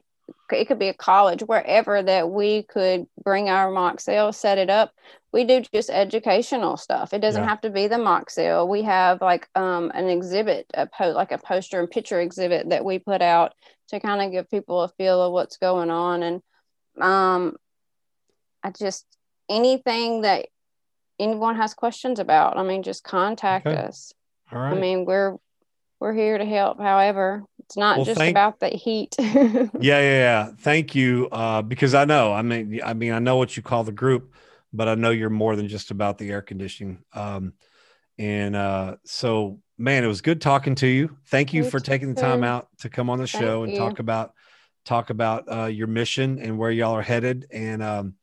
it 0.53 0.68
could 0.68 0.78
be 0.78 0.88
a 0.88 0.94
college, 0.94 1.42
wherever 1.42 2.03
that 2.03 2.30
we 2.30 2.62
could 2.64 3.07
bring 3.22 3.49
our 3.49 3.70
mock 3.70 4.01
sale, 4.01 4.32
set 4.32 4.59
it 4.59 4.70
up. 4.70 4.92
We 5.32 5.44
do 5.44 5.62
just 5.72 5.90
educational 5.90 6.76
stuff. 6.76 7.12
It 7.12 7.20
doesn't 7.20 7.42
Yeah. 7.42 7.49
have 7.49 7.61
to 7.62 7.70
be 7.70 7.88
the 7.88 7.99
mock 7.99 8.30
sale. 8.30 8.68
We 8.68 8.82
have 8.82 9.20
like 9.20 9.49
um 9.55 9.90
an 9.94 10.09
exhibit, 10.09 10.66
a 10.74 10.86
po- 10.86 11.12
like 11.12 11.32
a 11.32 11.38
poster 11.38 11.80
and 11.80 11.90
picture 11.90 12.20
exhibit 12.20 12.68
that 12.70 12.84
we 12.84 12.99
put 12.99 13.22
out 13.22 13.55
to 13.89 14.01
kind 14.01 14.22
of 14.22 14.32
give 14.32 14.51
people 14.51 14.82
a 14.82 14.89
feel 14.89 15.22
of 15.22 15.32
what's 15.32 15.57
going 15.59 15.91
on 15.91 16.22
and 16.22 16.43
um 17.01 17.57
I 18.62 18.70
just 18.70 19.07
anything 19.49 20.22
that 20.22 20.47
anyone 21.20 21.57
has 21.57 21.72
questions 21.72 22.18
about, 22.18 22.59
I 22.59 22.62
mean, 22.62 22.82
just 22.82 23.05
contact 23.05 23.66
Okay. 23.66 23.76
us. 23.76 24.12
all 24.53 24.59
I 24.61 24.74
mean, 24.74 25.05
we're 25.05 25.37
we're 26.01 26.12
here 26.12 26.37
to 26.37 26.45
help. 26.45 26.78
However, 26.78 27.45
it's 27.61 27.76
not 27.76 27.97
Well, 27.97 28.05
just 28.05 28.18
thank- 28.18 28.32
about 28.32 28.61
the 28.61 28.68
heat. 28.68 29.14
yeah 29.18 29.68
yeah 29.80 30.01
yeah 30.01 30.51
thank 30.59 30.95
you 30.95 31.28
uh 31.32 31.61
because 31.62 31.95
i 31.95 32.05
know 32.05 32.32
i 32.32 32.41
mean 32.43 32.80
i 32.84 32.95
mean 32.95 33.12
i 33.12 33.18
know 33.18 33.37
what 33.37 33.57
you 33.57 33.62
call 33.62 33.84
the 33.84 33.93
group 33.93 34.32
but 34.72 34.89
i 34.89 34.95
know 34.95 35.11
you're 35.11 35.28
more 35.30 35.55
than 35.55 35.68
just 35.68 35.91
about 35.91 36.16
the 36.18 36.30
air 36.30 36.41
conditioning 36.41 37.03
um 37.12 37.53
and 38.18 38.57
uh 38.57 38.97
so 39.05 39.59
man 39.79 40.05
it 40.05 40.07
was 40.07 40.20
good 40.20 40.41
talking 40.41 40.74
to 40.74 40.87
you 40.87 41.16
thank 41.27 41.53
you 41.53 41.64
You 41.64 41.70
for 41.70 41.81
taking 41.81 42.14
the 42.14 42.20
time 42.20 42.43
out 42.45 42.68
to 42.79 42.89
come 42.89 43.11
on 43.11 43.18
the 43.18 43.27
Thank 43.27 43.45
show 43.45 43.62
and 43.62 43.72
you. 43.72 43.79
talk 43.79 43.99
about 43.99 44.33
talk 44.85 45.11
about 45.11 45.45
uh 45.51 45.66
your 45.66 45.87
mission 45.87 46.39
and 46.39 46.59
where 46.59 46.70
y'all 46.70 46.95
are 46.95 47.03
headed 47.03 47.47
and 47.51 47.83
um 47.83 48.14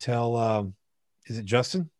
tell 0.00 0.36
um 0.36 0.74
is 1.26 1.38
it 1.38 1.44
justin 1.44 1.90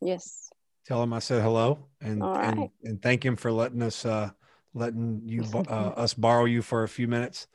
yes. 0.00 0.50
tell 0.86 1.02
him 1.02 1.12
I 1.12 1.18
said 1.18 1.42
hello 1.42 1.86
and 2.00 2.22
All 2.22 2.36
and, 2.36 2.70
and 2.84 3.02
thank 3.02 3.24
him 3.24 3.36
for 3.36 3.52
letting 3.52 3.82
us 3.82 4.04
uh 4.06 4.30
letting 4.74 5.22
you 5.24 5.44
uh, 5.54 5.58
us 5.96 6.14
borrow 6.14 6.44
you 6.44 6.62
for 6.62 6.84
a 6.84 6.88
few 6.88 7.08
minutes. 7.08 7.46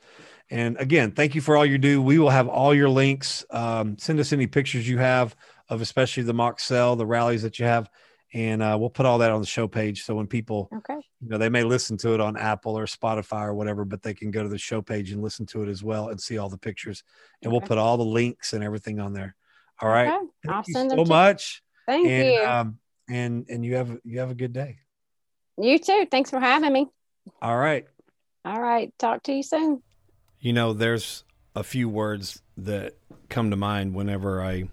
And 0.50 0.76
again, 0.78 1.12
thank 1.12 1.34
you 1.34 1.40
for 1.40 1.56
all 1.56 1.64
you 1.64 1.78
do. 1.78 2.02
We 2.02 2.18
will 2.18 2.30
have 2.30 2.48
all 2.48 2.74
your 2.74 2.88
links. 2.88 3.44
Um, 3.50 3.96
send 3.98 4.20
us 4.20 4.32
any 4.32 4.46
pictures 4.46 4.88
you 4.88 4.98
have 4.98 5.34
of 5.68 5.80
especially 5.80 6.22
the 6.24 6.34
mock 6.34 6.60
cell, 6.60 6.96
the 6.96 7.06
rallies 7.06 7.42
that 7.42 7.58
you 7.58 7.64
have, 7.64 7.88
and 8.34 8.62
uh, 8.62 8.76
we'll 8.78 8.90
put 8.90 9.06
all 9.06 9.18
that 9.18 9.30
on 9.30 9.40
the 9.40 9.46
show 9.46 9.66
page. 9.68 10.02
So 10.04 10.14
when 10.16 10.26
people, 10.26 10.68
Okay. 10.76 10.98
you 11.20 11.28
know, 11.28 11.38
they 11.38 11.48
may 11.48 11.62
listen 11.62 11.96
to 11.98 12.14
it 12.14 12.20
on 12.20 12.36
Apple 12.36 12.76
or 12.76 12.84
Spotify 12.86 13.46
or 13.46 13.54
whatever, 13.54 13.84
but 13.84 14.02
they 14.02 14.12
can 14.12 14.30
go 14.32 14.42
to 14.42 14.48
the 14.48 14.58
show 14.58 14.82
page 14.82 15.12
and 15.12 15.22
listen 15.22 15.46
to 15.46 15.62
it 15.62 15.68
as 15.68 15.82
well 15.84 16.08
and 16.08 16.20
see 16.20 16.36
all 16.36 16.48
the 16.48 16.58
pictures. 16.58 17.04
And 17.42 17.52
we'll 17.52 17.60
put 17.60 17.78
all 17.78 17.96
the 17.96 18.04
links 18.04 18.52
and 18.52 18.62
everything 18.64 18.98
on 18.98 19.12
there. 19.12 19.36
All 19.80 19.88
right. 19.88 20.08
Okay. 20.08 20.26
Thank 20.44 20.54
I'll 20.56 20.64
you 20.66 20.90
so 20.90 20.96
to- 21.04 21.08
much 21.08 21.62
Thank 21.86 22.06
and 22.08 22.28
you. 22.28 22.44
um 22.44 22.78
and 23.08 23.46
and 23.48 23.64
you 23.64 23.76
have 23.76 23.98
you 24.04 24.18
have 24.20 24.30
a 24.30 24.34
good 24.34 24.52
day 24.52 24.78
you 25.56 25.78
too. 25.78 26.06
Thanks 26.10 26.30
for 26.30 26.40
having 26.40 26.72
me. 26.72 26.86
all 27.40 27.56
right 27.56 27.86
All 28.44 28.60
right. 28.60 28.92
Talk 28.98 29.22
to 29.24 29.32
you 29.32 29.42
soon. 29.42 29.82
You 30.40 30.52
know, 30.52 30.72
there's 30.72 31.24
a 31.54 31.62
few 31.62 31.88
words 31.88 32.42
that 32.56 32.94
come 33.28 33.50
to 33.50 33.56
mind 33.56 33.94
whenever 33.94 34.42
I 34.42 34.68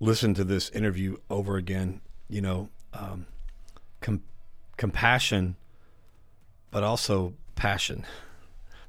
listen 0.00 0.34
to 0.34 0.44
this 0.44 0.68
interview 0.70 1.16
over 1.30 1.56
again. 1.56 2.00
You 2.28 2.40
know, 2.40 2.68
um, 2.92 3.26
com- 4.00 4.22
compassion, 4.76 5.56
but 6.70 6.82
also 6.82 7.34
passion. 7.56 8.04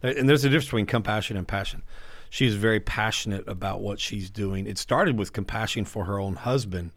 And 0.01 0.29
there's 0.29 0.45
a 0.45 0.49
difference 0.49 0.65
between 0.65 0.85
compassion 0.85 1.37
and 1.37 1.47
passion. 1.47 1.83
She 2.29 2.45
She's 2.45 2.55
very 2.55 2.79
passionate 2.79 3.47
about 3.47 3.81
what 3.81 3.99
she's 3.99 4.29
doing. 4.29 4.67
It 4.67 4.77
started 4.77 5.17
with 5.17 5.33
compassion 5.33 5.85
for 5.85 6.05
her 6.05 6.19
own 6.19 6.35
husband, 6.35 6.91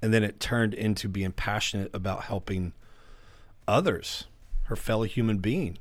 and 0.00 0.12
then 0.12 0.22
it 0.22 0.40
turned 0.40 0.74
into 0.74 1.08
being 1.08 1.32
passionate 1.32 1.90
about 1.94 2.24
helping 2.24 2.72
others, 3.66 4.26
her 4.64 4.76
fellow 4.76 5.04
human 5.04 5.38
being. 5.38 5.78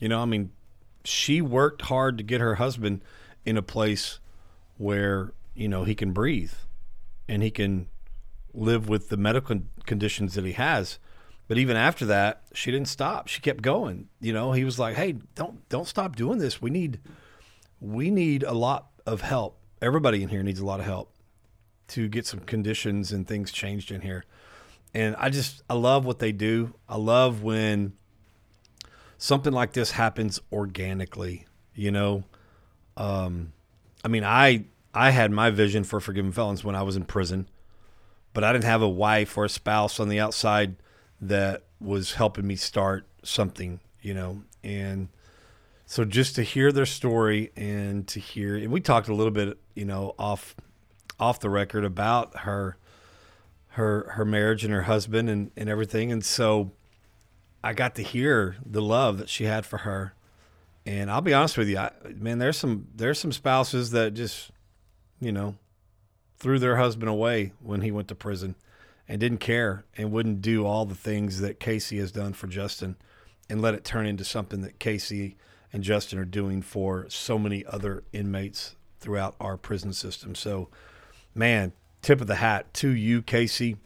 You 0.00 0.08
know, 0.08 0.20
I 0.20 0.24
mean, 0.24 0.50
she 1.04 1.40
worked 1.40 1.82
hard 1.82 2.18
to 2.18 2.24
get 2.24 2.40
her 2.40 2.56
husband 2.56 3.02
in 3.44 3.56
a 3.56 3.62
place 3.62 4.18
where, 4.76 5.32
you 5.54 5.68
know, 5.68 5.84
he 5.84 5.94
can 5.94 6.12
breathe 6.12 6.54
and 7.28 7.42
he 7.42 7.50
can 7.50 7.86
live 8.54 8.88
with 8.88 9.08
the 9.08 9.16
medical 9.16 9.60
conditions 9.84 10.34
that 10.34 10.44
he 10.44 10.52
has. 10.52 10.98
But 11.46 11.58
even 11.58 11.76
after 11.76 12.06
that, 12.06 12.42
she 12.54 12.70
didn't 12.70 12.88
stop. 12.88 13.28
She 13.28 13.40
kept 13.40 13.62
going. 13.62 14.08
You 14.20 14.32
know, 14.32 14.52
he 14.52 14.64
was 14.64 14.78
like, 14.78 14.96
"Hey, 14.96 15.16
don't 15.34 15.68
don't 15.68 15.86
stop 15.86 16.16
doing 16.16 16.38
this. 16.38 16.62
We 16.62 16.70
need 16.70 17.00
we 17.80 18.10
need 18.10 18.42
a 18.42 18.52
lot 18.52 18.86
of 19.04 19.20
help. 19.20 19.58
Everybody 19.82 20.22
in 20.22 20.30
here 20.30 20.42
needs 20.42 20.60
a 20.60 20.64
lot 20.64 20.80
of 20.80 20.86
help 20.86 21.12
to 21.88 22.08
get 22.08 22.26
some 22.26 22.40
conditions 22.40 23.12
and 23.12 23.26
things 23.26 23.52
changed 23.52 23.90
in 23.90 24.00
here." 24.00 24.24
And 24.94 25.16
I 25.16 25.28
just 25.28 25.62
I 25.68 25.74
love 25.74 26.06
what 26.06 26.18
they 26.18 26.32
do. 26.32 26.74
I 26.88 26.96
love 26.96 27.42
when 27.42 27.92
something 29.18 29.52
like 29.52 29.72
this 29.72 29.90
happens 29.90 30.40
organically, 30.52 31.46
you 31.74 31.90
know. 31.90 32.24
Um 32.96 33.52
I 34.04 34.08
mean, 34.08 34.24
I 34.24 34.64
I 34.94 35.10
had 35.10 35.32
my 35.32 35.50
vision 35.50 35.82
for 35.84 36.00
forgiven 36.00 36.30
felons 36.32 36.62
when 36.64 36.76
I 36.76 36.82
was 36.82 36.96
in 36.96 37.04
prison, 37.04 37.48
but 38.34 38.44
I 38.44 38.52
didn't 38.52 38.64
have 38.64 38.82
a 38.82 38.88
wife 38.88 39.38
or 39.38 39.46
a 39.46 39.48
spouse 39.48 39.98
on 39.98 40.10
the 40.10 40.20
outside 40.20 40.76
that 41.20 41.62
was 41.80 42.14
helping 42.14 42.46
me 42.46 42.56
start 42.56 43.06
something, 43.22 43.80
you 44.02 44.12
know. 44.12 44.42
And 44.62 45.08
so 45.86 46.04
just 46.04 46.34
to 46.34 46.42
hear 46.42 46.72
their 46.72 46.84
story 46.84 47.52
and 47.56 48.06
to 48.08 48.20
hear 48.20 48.56
and 48.56 48.70
we 48.70 48.80
talked 48.80 49.08
a 49.08 49.14
little 49.14 49.32
bit, 49.32 49.56
you 49.74 49.84
know, 49.84 50.14
off 50.18 50.54
off 51.18 51.40
the 51.40 51.48
record 51.48 51.84
about 51.84 52.38
her 52.40 52.76
her 53.68 54.10
her 54.10 54.24
marriage 54.24 54.64
and 54.64 54.74
her 54.74 54.82
husband 54.82 55.30
and, 55.30 55.50
and 55.56 55.68
everything. 55.68 56.10
And 56.10 56.24
so 56.24 56.72
I 57.62 57.72
got 57.72 57.94
to 57.94 58.02
hear 58.02 58.56
the 58.66 58.82
love 58.82 59.18
that 59.18 59.28
she 59.28 59.44
had 59.44 59.64
for 59.64 59.78
her. 59.78 60.14
And 60.86 61.10
I'll 61.10 61.22
be 61.22 61.32
honest 61.32 61.56
with 61.56 61.68
you, 61.68 61.78
I, 61.78 61.92
man, 62.14 62.38
there's 62.38 62.58
some 62.58 62.88
there's 62.94 63.18
some 63.18 63.32
spouses 63.32 63.92
that 63.92 64.14
just, 64.14 64.50
you 65.20 65.32
know, 65.32 65.54
threw 66.36 66.58
their 66.58 66.76
husband 66.76 67.08
away 67.08 67.52
when 67.60 67.80
he 67.80 67.90
went 67.90 68.08
to 68.08 68.14
prison 68.14 68.54
and 69.08 69.20
didn't 69.20 69.38
care 69.38 69.84
and 69.96 70.10
wouldn't 70.10 70.42
do 70.42 70.66
all 70.66 70.84
the 70.84 70.94
things 70.94 71.40
that 71.40 71.60
Casey 71.60 71.98
has 71.98 72.12
done 72.12 72.32
for 72.32 72.46
Justin 72.46 72.96
and 73.48 73.60
let 73.60 73.74
it 73.74 73.84
turn 73.84 74.06
into 74.06 74.24
something 74.24 74.62
that 74.62 74.78
Casey 74.78 75.36
and 75.72 75.82
Justin 75.82 76.18
are 76.18 76.24
doing 76.24 76.62
for 76.62 77.06
so 77.08 77.38
many 77.38 77.64
other 77.66 78.04
inmates 78.12 78.76
throughout 79.00 79.34
our 79.40 79.56
prison 79.56 79.92
system. 79.92 80.34
So, 80.34 80.68
man, 81.34 81.72
tip 82.00 82.20
of 82.20 82.26
the 82.26 82.36
hat 82.36 82.72
to 82.74 82.88
you, 82.88 83.20
Casey 83.20 83.76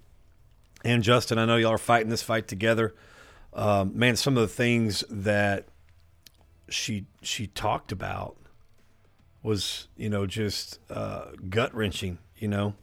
and 0.84 1.02
Justin. 1.02 1.38
I 1.38 1.44
know 1.44 1.56
y'all 1.56 1.72
are 1.72 1.78
fighting 1.78 2.10
this 2.10 2.22
fight 2.22 2.46
together. 2.46 2.94
Um, 3.52 3.98
man, 3.98 4.16
some 4.16 4.36
of 4.36 4.42
the 4.42 4.54
things 4.54 5.02
that 5.10 5.66
she 6.68 7.06
she 7.22 7.46
talked 7.46 7.90
about 7.92 8.36
was 9.42 9.88
you 9.96 10.10
know 10.10 10.26
just 10.26 10.78
uh, 10.90 11.26
gut 11.48 11.74
wrenching. 11.74 12.18
You 12.38 12.48
know, 12.48 12.74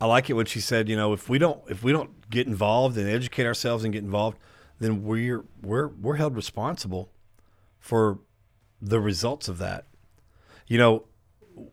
I 0.00 0.06
like 0.06 0.30
it 0.30 0.34
when 0.34 0.46
she 0.46 0.60
said, 0.60 0.88
you 0.88 0.96
know, 0.96 1.12
if 1.12 1.28
we 1.28 1.38
don't 1.38 1.60
if 1.68 1.82
we 1.82 1.92
don't 1.92 2.28
get 2.30 2.46
involved 2.46 2.96
and 2.96 3.08
educate 3.08 3.46
ourselves 3.46 3.84
and 3.84 3.92
get 3.92 4.02
involved, 4.02 4.38
then 4.78 5.04
we're 5.04 5.44
we're 5.62 5.88
we're 5.88 6.16
held 6.16 6.36
responsible 6.36 7.10
for 7.78 8.18
the 8.80 9.00
results 9.00 9.48
of 9.48 9.58
that. 9.58 9.86
You 10.66 10.78
know, 10.78 11.04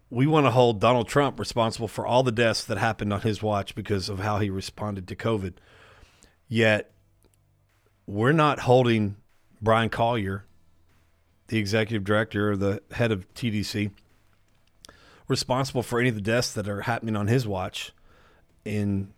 we 0.10 0.28
want 0.28 0.46
to 0.46 0.52
hold 0.52 0.80
Donald 0.80 1.08
Trump 1.08 1.40
responsible 1.40 1.88
for 1.88 2.06
all 2.06 2.24
the 2.24 2.32
deaths 2.32 2.64
that 2.66 2.78
happened 2.78 3.14
on 3.14 3.22
his 3.22 3.42
watch 3.42 3.76
because 3.76 4.10
of 4.10 4.20
how 4.20 4.40
he 4.40 4.50
responded 4.50 5.08
to 5.08 5.16
COVID. 5.16 5.54
Yet 6.48 6.92
we're 8.06 8.32
not 8.32 8.60
holding 8.62 9.18
Bryan 9.62 9.90
Collier, 9.90 10.46
the 11.48 11.58
executive 11.58 12.04
director 12.04 12.52
or 12.52 12.58
the 12.58 12.82
head 12.92 13.12
of 13.12 13.32
TDC, 13.34 13.92
responsible 15.30 15.84
for 15.84 16.02
any 16.02 16.10
of 16.10 16.16
the 16.16 16.22
deaths 16.22 16.52
that 16.54 16.68
are 16.68 16.82
happening 16.82 17.16
on 17.16 17.28
his 17.28 17.48
watch 17.48 17.94
in 18.66 19.14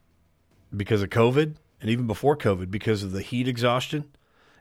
because 0.76 1.02
of 1.02 1.10
COVID 1.10 1.56
and 1.80 1.90
even 1.90 2.06
before 2.06 2.38
COVID 2.38 2.70
because 2.70 3.02
of 3.02 3.14
the 3.14 3.24
heat 3.24 3.48
exhaustion. 3.48 4.06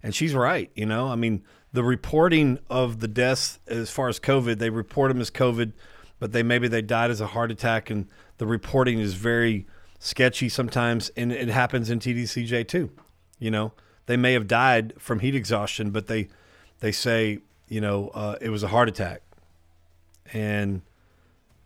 And 0.03 0.15
she's 0.15 0.35
right, 0.35 0.71
you 0.75 0.87
know. 0.87 1.09
I 1.09 1.17
mean, 1.17 1.43
the 1.73 1.85
reporting 1.85 2.59
of 2.71 3.01
the 3.01 3.09
deaths 3.09 3.59
as 3.67 3.91
far 3.91 4.09
as 4.09 4.19
COVID, 4.19 4.59
they 4.59 4.71
report 4.71 5.11
them 5.11 5.21
as 5.21 5.31
COVID, 5.31 5.73
but 6.19 6.33
they 6.33 6.43
maybe 6.43 6.69
they 6.69 6.81
died 6.81 7.11
as 7.11 7.21
a 7.21 7.27
heart 7.27 7.51
attack, 7.51 7.91
and 7.91 8.07
the 8.39 8.47
reporting 8.47 8.99
is 8.99 9.15
very 9.15 9.67
sketchy 9.99 10.49
sometimes, 10.49 11.11
and 11.17 11.33
it 11.33 11.49
happens 11.49 11.91
in 11.91 11.99
TDCJ 11.99 12.67
too. 12.67 12.91
You 13.39 13.51
know, 13.51 13.73
they 14.07 14.17
may 14.17 14.33
have 14.33 14.47
died 14.49 14.95
from 14.99 15.19
heat 15.19 15.35
exhaustion, 15.35 15.91
but 15.91 16.07
they 16.07 16.29
they 16.79 16.93
say 16.93 17.41
you 17.69 17.81
know 17.81 18.09
uh, 18.09 18.37
it 18.41 18.49
was 18.49 18.63
a 18.63 18.69
heart 18.69 18.89
attack, 18.89 19.23
and 20.33 20.81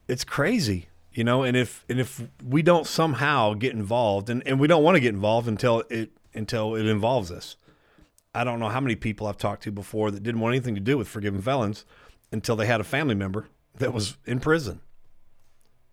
it's 0.09 0.25
crazy 0.25 0.89
you 1.15 1.25
know 1.25 1.43
and 1.43 1.57
if 1.57 1.85
and 1.89 2.01
if 2.01 2.23
we 2.45 2.61
don't 2.61 2.87
somehow 2.87 3.55
get 3.55 3.73
involved 3.73 4.29
and, 4.29 4.47
and 4.47 4.59
we 4.61 4.67
don't 4.67 4.83
want 4.83 4.97
to 4.97 5.01
get 5.01 5.15
involved 5.15 5.49
until 5.49 5.85
it 5.89 6.11
until 6.35 6.75
it 6.75 6.87
involves 6.87 7.31
us. 7.31 7.57
I 8.35 8.43
don't 8.43 8.59
know 8.59 8.69
how 8.69 8.81
many 8.81 8.97
people 8.97 9.27
i've 9.29 9.39
talked 9.39 9.63
to 9.63 9.73
before 9.73 10.11
that 10.11 10.23
didn't 10.23 10.41
want 10.41 10.55
anything 10.55 10.75
to 10.75 10.81
do 10.81 10.99
with 10.99 11.09
forgiven 11.09 11.41
felons 11.41 11.85
until 12.33 12.57
they 12.57 12.67
had 12.67 12.81
a 12.81 12.85
family 12.85 13.15
member 13.15 13.47
that 13.77 13.93
was 13.93 14.17
in 14.27 14.41
prison. 14.41 14.81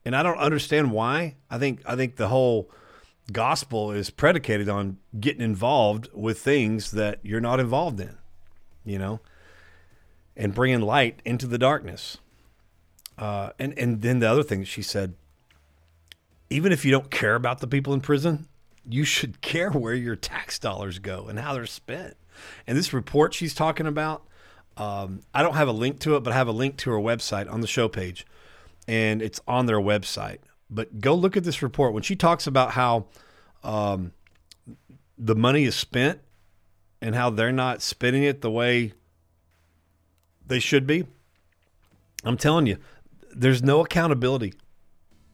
And 0.03 0.15
i 0.15 0.23
don't 0.23 0.39
understand 0.39 0.91
why. 0.91 1.35
I 1.49 1.59
think 1.59 1.81
i 1.85 1.95
think 1.95 2.15
the 2.15 2.29
whole 2.29 2.69
gospel 3.31 3.91
is 3.91 4.09
predicated 4.09 4.67
on 4.67 4.97
getting 5.19 5.43
involved 5.43 6.09
with 6.13 6.39
things 6.39 6.91
that 6.91 7.19
you're 7.21 7.39
not 7.39 7.59
involved 7.59 7.99
in 7.99 8.17
you 8.83 8.97
know 8.97 9.21
and 10.35 10.55
bringing 10.55 10.81
light 10.81 11.21
into 11.23 11.45
the 11.45 11.59
darkness 11.59 12.17
uh, 13.21 13.51
and 13.59 13.77
and 13.77 14.01
then 14.01 14.19
the 14.19 14.27
other 14.27 14.41
thing 14.41 14.63
she 14.63 14.81
said, 14.81 15.13
even 16.49 16.71
if 16.71 16.83
you 16.83 16.91
don't 16.91 17.11
care 17.11 17.35
about 17.35 17.59
the 17.59 17.67
people 17.67 17.93
in 17.93 18.01
prison, 18.01 18.47
you 18.83 19.03
should 19.03 19.41
care 19.41 19.69
where 19.69 19.93
your 19.93 20.15
tax 20.15 20.57
dollars 20.57 20.97
go 20.97 21.27
and 21.27 21.39
how 21.39 21.53
they're 21.53 21.67
spent. 21.67 22.17
And 22.65 22.75
this 22.75 22.91
report 22.91 23.35
she's 23.35 23.53
talking 23.53 23.85
about, 23.85 24.25
um, 24.75 25.21
I 25.35 25.43
don't 25.43 25.53
have 25.53 25.67
a 25.67 25.71
link 25.73 25.99
to 25.99 26.15
it, 26.15 26.21
but 26.21 26.33
I 26.33 26.35
have 26.35 26.47
a 26.47 26.53
link 26.53 26.77
to 26.77 26.89
her 26.89 26.97
website 26.97 27.49
on 27.51 27.61
the 27.61 27.67
show 27.67 27.87
page, 27.87 28.25
and 28.87 29.21
it's 29.21 29.39
on 29.47 29.67
their 29.67 29.79
website. 29.79 30.39
But 30.71 30.99
go 30.99 31.13
look 31.13 31.37
at 31.37 31.43
this 31.43 31.61
report 31.61 31.93
when 31.93 32.01
she 32.01 32.15
talks 32.15 32.47
about 32.47 32.71
how 32.71 33.05
um, 33.63 34.13
the 35.15 35.35
money 35.35 35.65
is 35.65 35.75
spent 35.75 36.21
and 37.01 37.13
how 37.13 37.29
they're 37.29 37.51
not 37.51 37.83
spending 37.83 38.23
it 38.23 38.41
the 38.41 38.49
way 38.49 38.93
they 40.47 40.59
should 40.59 40.87
be. 40.87 41.05
I'm 42.23 42.37
telling 42.37 42.65
you, 42.65 42.77
there's 43.35 43.63
no 43.63 43.81
accountability. 43.81 44.53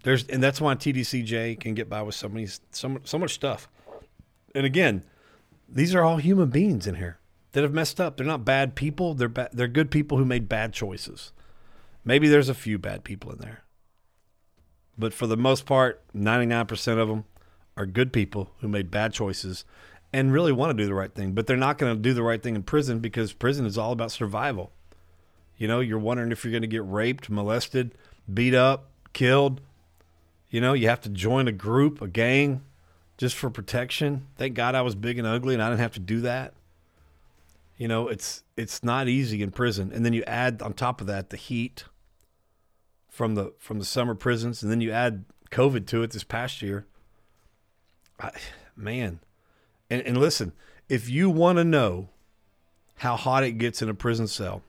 There's 0.04 0.26
and 0.28 0.41
that's 0.41 0.62
why 0.62 0.76
TDCJ 0.76 1.60
can 1.60 1.74
get 1.74 1.89
by 1.89 2.02
with 2.02 2.16
so 2.16 2.30
many 2.30 2.48
so, 2.72 2.98
so 3.04 3.18
much 3.18 3.34
stuff. 3.34 3.68
And 4.56 4.66
again, 4.66 5.04
these 5.68 5.93
are 5.93 6.04
all 6.04 6.18
human 6.18 6.50
beings 6.50 6.88
in 6.88 6.95
here 6.95 7.20
that 7.52 7.64
have 7.64 7.74
messed 7.74 8.00
up. 8.00 8.18
They're 8.18 8.26
not 8.26 8.45
bad 8.45 8.76
people. 8.76 9.14
They're 9.14 9.30
ba- 9.30 9.50
they're 9.52 9.68
good 9.68 9.91
people 9.91 10.18
who 10.18 10.26
made 10.26 10.48
bad 10.48 10.74
choices. 10.74 11.32
Maybe 12.06 12.28
there's 12.28 12.50
a 12.50 12.54
few 12.54 12.78
bad 12.78 13.04
people 13.04 13.32
in 13.32 13.39
there. 13.39 13.64
But 14.98 15.14
for 15.14 15.28
the 15.28 15.38
most 15.38 15.66
part, 15.66 16.02
99% 16.16 16.98
of 16.98 17.08
them 17.08 17.26
are 17.76 17.86
good 17.86 18.12
people 18.12 18.52
who 18.60 18.68
made 18.68 18.89
bad 18.89 19.14
choices 19.14 19.66
and 20.14 20.32
really 20.32 20.52
want 20.52 20.76
to 20.76 20.84
do 20.84 20.88
the 20.88 20.95
right 20.95 21.14
thing. 21.14 21.34
But 21.34 21.48
they're 21.48 21.58
not 21.58 21.78
going 21.78 21.95
to 21.95 22.02
do 22.02 22.14
the 22.14 22.24
right 22.24 22.41
thing 22.41 22.56
in 22.56 22.64
prison 22.64 23.00
because 23.00 23.34
prison 23.34 23.66
is 23.66 23.78
all 23.78 23.91
about 23.91 24.12
survival. 24.12 24.72
You 25.58 25.68
know, 25.68 25.80
you're 25.80 25.99
wondering 25.99 26.32
if 26.32 26.43
you're 26.43 26.51
going 26.51 26.62
to 26.62 26.68
get 26.68 26.86
raped, 26.86 27.30
molested, 27.30 27.95
beat 28.32 28.53
up, 28.53 28.89
killed. 29.14 29.62
You 30.49 30.62
know, 30.62 30.74
you 30.74 30.88
have 30.88 31.01
to 31.01 31.10
join 31.10 31.47
a 31.47 31.51
group, 31.51 32.01
a 32.01 32.08
gang, 32.08 32.62
just 33.18 33.36
for 33.36 33.49
protection. 33.49 34.28
Thank 34.36 34.53
God 34.53 34.76
I 34.76 34.82
was 34.82 34.95
big 34.95 35.18
and 35.18 35.28
ugly 35.28 35.53
and 35.53 35.64
I 35.64 35.70
didn't 35.70 35.82
have 35.82 35.93
to 35.93 35.99
do 35.99 36.22
that. 36.22 36.53
You 37.78 37.88
know, 37.88 38.08
it's 38.08 38.43
it's 38.55 38.84
not 38.84 39.08
easy 39.08 39.43
in 39.43 39.51
prison. 39.51 39.91
And 39.93 40.05
then 40.05 40.14
you 40.14 40.24
add 40.24 40.62
on 40.62 40.74
top 40.74 41.01
of 41.01 41.08
that 41.08 41.30
the 41.30 41.38
heat 41.38 41.86
from 43.08 43.36
the 43.36 43.53
from 43.58 43.80
the 43.80 43.86
summer 43.86 44.16
prisons, 44.16 44.64
and 44.64 44.72
then 44.72 44.82
you 44.82 44.91
add 44.91 45.26
COVID 45.51 45.86
to 45.88 46.01
it 46.03 46.12
this 46.12 46.24
past 46.24 46.62
year. 46.62 46.86
I, 48.20 48.32
man, 48.76 49.20
and, 49.91 50.01
and 50.01 50.18
listen, 50.18 50.53
if 50.89 51.08
you 51.08 51.30
want 51.30 51.60
to 51.60 51.64
know 51.64 52.10
how 52.97 53.16
hot 53.16 53.43
it 53.43 53.53
gets 53.53 53.82
in 53.82 53.89
a 53.89 53.93
prison 53.93 54.28
cell. 54.28 54.64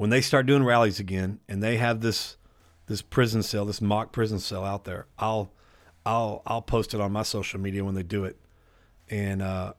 When 0.00 0.08
they 0.08 0.22
start 0.22 0.46
doing 0.46 0.64
rallies 0.64 0.98
again 0.98 1.40
and 1.46 1.62
they 1.62 1.76
have 1.76 2.00
this 2.00 2.38
this 2.86 3.02
prison 3.02 3.42
cell, 3.42 3.66
this 3.66 3.82
mock 3.82 4.12
prison 4.12 4.38
cell 4.38 4.64
out 4.64 4.86
there, 4.86 5.04
I'll 5.18 5.52
I'll 6.06 6.40
I'll 6.46 6.62
post 6.62 6.94
it 6.94 7.02
on 7.02 7.12
my 7.12 7.22
social 7.22 7.60
media 7.60 7.84
when 7.84 7.94
they 7.94 8.02
do 8.02 8.24
it. 8.24 8.38
And 9.10 9.42
uh 9.42 9.74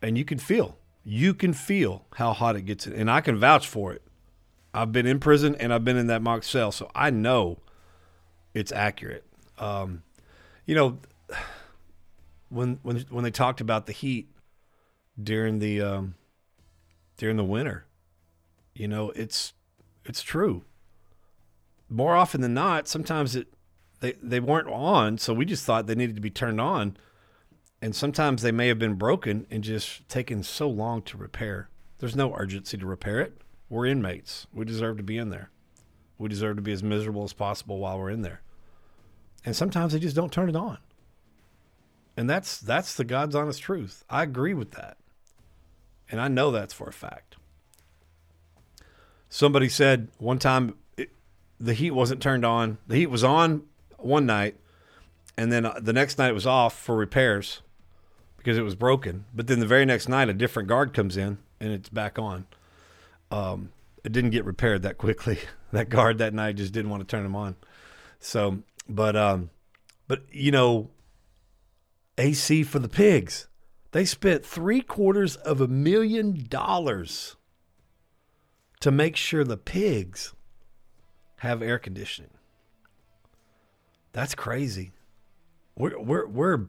and 0.00 0.16
you 0.16 0.24
can 0.24 0.38
feel 0.38 0.78
you 1.02 1.34
can 1.34 1.52
feel 1.52 2.06
how 2.14 2.32
hot 2.32 2.54
it 2.54 2.62
gets 2.62 2.86
and 2.86 3.10
I 3.10 3.20
can 3.20 3.36
vouch 3.36 3.66
for 3.66 3.92
it. 3.92 4.02
I've 4.72 4.92
been 4.92 5.04
in 5.04 5.18
prison 5.18 5.56
and 5.56 5.74
I've 5.74 5.84
been 5.84 5.96
in 5.96 6.06
that 6.06 6.22
mock 6.22 6.44
cell, 6.44 6.70
so 6.70 6.88
I 6.94 7.10
know 7.10 7.58
it's 8.54 8.70
accurate. 8.70 9.24
Um, 9.58 10.04
you 10.64 10.76
know, 10.76 10.98
when 12.50 12.78
when 12.84 12.98
when 13.10 13.24
they 13.24 13.32
talked 13.32 13.60
about 13.60 13.86
the 13.86 13.92
heat 13.92 14.28
during 15.20 15.58
the 15.58 15.80
um, 15.80 16.14
during 17.16 17.36
the 17.36 17.42
winter, 17.42 17.87
you 18.78 18.86
know, 18.86 19.10
it's 19.10 19.52
it's 20.04 20.22
true. 20.22 20.64
More 21.90 22.14
often 22.14 22.40
than 22.40 22.54
not, 22.54 22.86
sometimes 22.86 23.34
it 23.34 23.48
they 24.00 24.12
they 24.22 24.40
weren't 24.40 24.68
on, 24.68 25.18
so 25.18 25.34
we 25.34 25.44
just 25.44 25.64
thought 25.64 25.86
they 25.86 25.96
needed 25.96 26.14
to 26.14 26.22
be 26.22 26.30
turned 26.30 26.60
on, 26.60 26.96
and 27.82 27.94
sometimes 27.94 28.42
they 28.42 28.52
may 28.52 28.68
have 28.68 28.78
been 28.78 28.94
broken 28.94 29.46
and 29.50 29.64
just 29.64 30.08
taken 30.08 30.44
so 30.44 30.68
long 30.68 31.02
to 31.02 31.16
repair. 31.16 31.68
There's 31.98 32.14
no 32.14 32.34
urgency 32.34 32.78
to 32.78 32.86
repair 32.86 33.20
it. 33.20 33.42
We're 33.68 33.86
inmates. 33.86 34.46
We 34.52 34.64
deserve 34.64 34.96
to 34.98 35.02
be 35.02 35.18
in 35.18 35.30
there. 35.30 35.50
We 36.16 36.28
deserve 36.28 36.56
to 36.56 36.62
be 36.62 36.72
as 36.72 36.82
miserable 36.82 37.24
as 37.24 37.32
possible 37.32 37.78
while 37.78 37.98
we're 37.98 38.10
in 38.10 38.22
there. 38.22 38.42
And 39.44 39.56
sometimes 39.56 39.92
they 39.92 39.98
just 39.98 40.16
don't 40.16 40.32
turn 40.32 40.48
it 40.48 40.56
on. 40.56 40.78
And 42.16 42.30
that's 42.30 42.58
that's 42.58 42.94
the 42.94 43.04
God's 43.04 43.34
honest 43.34 43.60
truth. 43.60 44.04
I 44.08 44.22
agree 44.22 44.54
with 44.54 44.72
that. 44.72 44.98
And 46.10 46.20
I 46.20 46.28
know 46.28 46.50
that's 46.52 46.74
for 46.74 46.88
a 46.88 46.92
fact. 46.92 47.27
Somebody 49.28 49.68
said 49.68 50.08
one 50.18 50.38
time 50.38 50.74
it, 50.96 51.10
the 51.60 51.74
heat 51.74 51.90
wasn't 51.90 52.22
turned 52.22 52.44
on. 52.44 52.78
The 52.86 52.96
heat 52.96 53.10
was 53.10 53.24
on 53.24 53.62
one 53.96 54.26
night 54.26 54.56
and 55.36 55.52
then 55.52 55.66
uh, 55.66 55.78
the 55.80 55.92
next 55.92 56.18
night 56.18 56.30
it 56.30 56.34
was 56.34 56.46
off 56.46 56.78
for 56.78 56.96
repairs 56.96 57.62
because 58.36 58.56
it 58.56 58.62
was 58.62 58.74
broken. 58.74 59.24
But 59.34 59.46
then 59.46 59.60
the 59.60 59.66
very 59.66 59.84
next 59.84 60.08
night 60.08 60.28
a 60.28 60.34
different 60.34 60.68
guard 60.68 60.92
comes 60.92 61.16
in 61.16 61.38
and 61.60 61.72
it's 61.72 61.88
back 61.88 62.18
on. 62.18 62.46
Um, 63.30 63.70
it 64.04 64.12
didn't 64.12 64.30
get 64.30 64.44
repaired 64.44 64.82
that 64.82 64.98
quickly. 64.98 65.38
that 65.72 65.88
guard 65.88 66.18
that 66.18 66.34
night 66.34 66.56
just 66.56 66.72
didn't 66.72 66.90
want 66.90 67.06
to 67.06 67.06
turn 67.06 67.22
them 67.22 67.36
on. 67.36 67.56
So 68.20 68.62
but 68.88 69.14
um, 69.16 69.50
but 70.06 70.22
you 70.32 70.50
know, 70.50 70.90
AC 72.16 72.62
for 72.64 72.78
the 72.78 72.88
pigs. 72.88 73.46
They 73.92 74.04
spent 74.04 74.44
three 74.44 74.82
quarters 74.82 75.36
of 75.36 75.60
a 75.60 75.68
million 75.68 76.46
dollars 76.48 77.36
to 78.80 78.90
make 78.90 79.16
sure 79.16 79.44
the 79.44 79.56
pigs 79.56 80.34
have 81.38 81.62
air 81.62 81.78
conditioning. 81.78 82.30
That's 84.12 84.34
crazy. 84.34 84.92
We're 85.76 85.98
we're 85.98 86.26
we're 86.26 86.66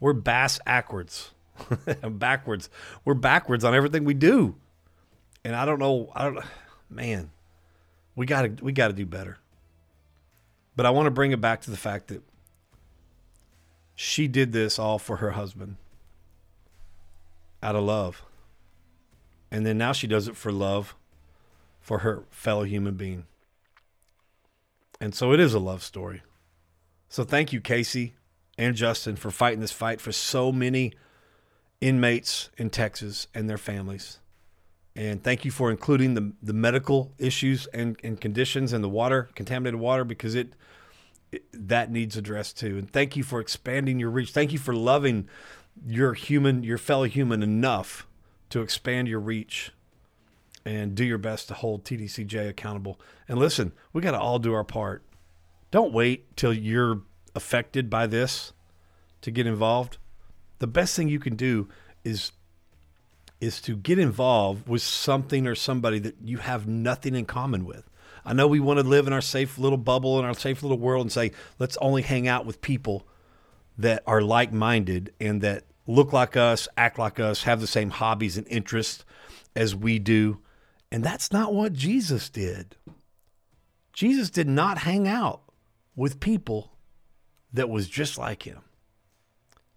we're 0.00 0.12
bass 0.12 0.58
backwards. 0.64 1.32
backwards. 2.10 2.70
We're 3.04 3.14
backwards 3.14 3.64
on 3.64 3.74
everything 3.74 4.04
we 4.04 4.14
do. 4.14 4.56
And 5.44 5.54
I 5.54 5.64
don't 5.64 5.78
know, 5.78 6.10
I 6.14 6.24
don't 6.24 6.44
man, 6.88 7.30
we 8.14 8.26
gotta 8.26 8.54
we 8.62 8.72
gotta 8.72 8.94
do 8.94 9.06
better. 9.06 9.38
But 10.74 10.86
I 10.86 10.90
want 10.90 11.06
to 11.06 11.10
bring 11.10 11.32
it 11.32 11.40
back 11.40 11.60
to 11.62 11.70
the 11.70 11.76
fact 11.76 12.08
that 12.08 12.22
she 13.94 14.26
did 14.26 14.52
this 14.52 14.78
all 14.78 14.98
for 14.98 15.18
her 15.18 15.32
husband 15.32 15.76
out 17.62 17.76
of 17.76 17.84
love. 17.84 18.22
And 19.50 19.66
then 19.66 19.76
now 19.76 19.92
she 19.92 20.06
does 20.06 20.28
it 20.28 20.36
for 20.36 20.50
love 20.50 20.96
for 21.82 21.98
her 21.98 22.24
fellow 22.30 22.62
human 22.62 22.94
being. 22.94 23.26
And 25.00 25.14
so 25.14 25.32
it 25.32 25.40
is 25.40 25.52
a 25.52 25.58
love 25.58 25.82
story. 25.82 26.22
So 27.08 27.24
thank 27.24 27.52
you, 27.52 27.60
Casey 27.60 28.14
and 28.56 28.76
Justin, 28.76 29.16
for 29.16 29.30
fighting 29.30 29.60
this 29.60 29.72
fight 29.72 30.00
for 30.00 30.12
so 30.12 30.52
many 30.52 30.92
inmates 31.80 32.48
in 32.56 32.70
Texas 32.70 33.26
and 33.34 33.50
their 33.50 33.58
families. 33.58 34.20
And 34.94 35.22
thank 35.22 35.44
you 35.44 35.50
for 35.50 35.70
including 35.70 36.14
the, 36.14 36.32
the 36.42 36.52
medical 36.52 37.12
issues 37.18 37.66
and, 37.68 37.96
and 38.04 38.20
conditions 38.20 38.72
and 38.72 38.84
the 38.84 38.88
water, 38.88 39.28
contaminated 39.34 39.80
water, 39.80 40.04
because 40.04 40.34
it, 40.34 40.52
it 41.32 41.44
that 41.52 41.90
needs 41.90 42.16
addressed 42.16 42.58
too. 42.58 42.78
And 42.78 42.90
thank 42.90 43.16
you 43.16 43.24
for 43.24 43.40
expanding 43.40 43.98
your 43.98 44.10
reach. 44.10 44.30
Thank 44.30 44.52
you 44.52 44.58
for 44.58 44.74
loving 44.74 45.28
your 45.84 46.14
human, 46.14 46.62
your 46.62 46.78
fellow 46.78 47.04
human 47.04 47.42
enough 47.42 48.06
to 48.50 48.60
expand 48.60 49.08
your 49.08 49.20
reach 49.20 49.72
and 50.64 50.94
do 50.94 51.04
your 51.04 51.18
best 51.18 51.48
to 51.48 51.54
hold 51.54 51.84
TDCJ 51.84 52.48
accountable. 52.48 53.00
And 53.28 53.38
listen, 53.38 53.72
we 53.92 54.02
got 54.02 54.12
to 54.12 54.20
all 54.20 54.38
do 54.38 54.52
our 54.52 54.64
part. 54.64 55.02
Don't 55.70 55.92
wait 55.92 56.36
till 56.36 56.52
you're 56.52 57.02
affected 57.34 57.88
by 57.88 58.06
this 58.06 58.52
to 59.22 59.30
get 59.30 59.46
involved. 59.46 59.98
The 60.58 60.66
best 60.66 60.94
thing 60.94 61.08
you 61.08 61.18
can 61.18 61.36
do 61.36 61.68
is 62.04 62.32
is 63.40 63.60
to 63.60 63.74
get 63.74 63.98
involved 63.98 64.68
with 64.68 64.80
something 64.80 65.48
or 65.48 65.54
somebody 65.56 65.98
that 65.98 66.14
you 66.22 66.38
have 66.38 66.68
nothing 66.68 67.16
in 67.16 67.24
common 67.24 67.64
with. 67.64 67.90
I 68.24 68.34
know 68.34 68.46
we 68.46 68.60
want 68.60 68.78
to 68.78 68.86
live 68.86 69.08
in 69.08 69.12
our 69.12 69.20
safe 69.20 69.58
little 69.58 69.78
bubble 69.78 70.20
in 70.20 70.24
our 70.24 70.34
safe 70.34 70.62
little 70.62 70.78
world 70.78 71.06
and 71.06 71.12
say, 71.12 71.32
let's 71.58 71.76
only 71.78 72.02
hang 72.02 72.28
out 72.28 72.46
with 72.46 72.60
people 72.60 73.04
that 73.76 74.04
are 74.06 74.22
like 74.22 74.52
minded 74.52 75.12
and 75.18 75.40
that 75.40 75.64
look 75.88 76.12
like 76.12 76.36
us, 76.36 76.68
act 76.76 77.00
like 77.00 77.18
us, 77.18 77.42
have 77.42 77.60
the 77.60 77.66
same 77.66 77.90
hobbies 77.90 78.38
and 78.38 78.46
interests 78.46 79.04
as 79.56 79.74
we 79.74 79.98
do. 79.98 80.38
And 80.92 81.02
that's 81.02 81.32
not 81.32 81.54
what 81.54 81.72
Jesus 81.72 82.28
did. 82.28 82.76
Jesus 83.94 84.28
did 84.28 84.46
not 84.46 84.78
hang 84.78 85.08
out 85.08 85.40
with 85.96 86.20
people 86.20 86.72
that 87.50 87.70
was 87.70 87.88
just 87.88 88.18
like 88.18 88.42
him. 88.42 88.60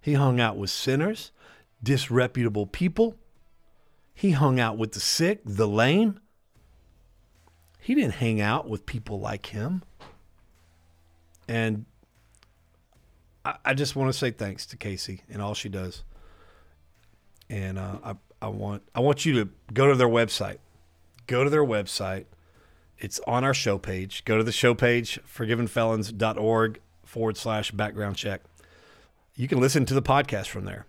He 0.01 0.13
hung 0.13 0.41
out 0.41 0.57
with 0.57 0.69
sinners, 0.69 1.31
disreputable 1.81 2.67
people, 2.67 3.15
he 4.13 4.31
hung 4.31 4.59
out 4.59 4.77
with 4.77 4.91
the 4.91 4.99
sick, 4.99 5.41
the 5.45 5.67
lame. 5.67 6.19
He 7.79 7.95
didn't 7.95 8.15
hang 8.15 8.41
out 8.41 8.67
with 8.67 8.85
people 8.85 9.19
like 9.19 9.47
him. 9.47 9.83
And 11.47 11.85
I, 13.43 13.55
I 13.63 13.73
just 13.73 13.95
want 13.95 14.11
to 14.11 14.17
say 14.17 14.31
thanks 14.31 14.65
to 14.67 14.77
Casey 14.77 15.21
and 15.29 15.41
all 15.41 15.53
she 15.53 15.69
does. 15.69 16.03
And 17.49 17.77
uh, 17.77 17.99
I, 18.03 18.15
I 18.41 18.47
want 18.47 18.83
I 18.93 19.01
want 19.01 19.25
you 19.25 19.43
to 19.43 19.49
go 19.73 19.87
to 19.87 19.95
their 19.95 20.07
website. 20.07 20.57
Go 21.27 21.43
to 21.43 21.49
their 21.49 21.65
website. 21.65 22.25
It's 22.97 23.19
on 23.27 23.43
our 23.43 23.53
show 23.53 23.77
page. 23.77 24.23
Go 24.25 24.37
to 24.37 24.43
the 24.43 24.51
show 24.51 24.73
page, 24.73 25.19
forgivenfelons.org 25.27 26.79
forward 27.03 27.37
slash 27.37 27.71
background 27.71 28.15
check. 28.15 28.41
You 29.35 29.47
can 29.47 29.59
listen 29.59 29.85
to 29.85 29.93
the 29.93 30.01
podcast 30.01 30.47
from 30.47 30.65
there. 30.65 30.85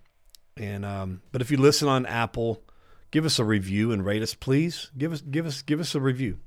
And 0.57 0.84
um, 0.84 1.22
but 1.32 1.43
if 1.43 1.51
you 1.51 1.57
listen 1.57 1.89
on 1.89 2.07
Apple, 2.07 2.62
give 3.11 3.24
us 3.24 3.39
a 3.39 3.45
review 3.45 3.93
and 3.93 4.05
rate 4.05 4.22
us, 4.22 4.34
please. 4.34 4.91
Give 4.97 5.12
us 5.12 5.20
give 5.20 5.47
us 5.47 5.62
give 5.62 5.80
us 5.80 5.95
a 5.95 6.01
review. 6.01 6.39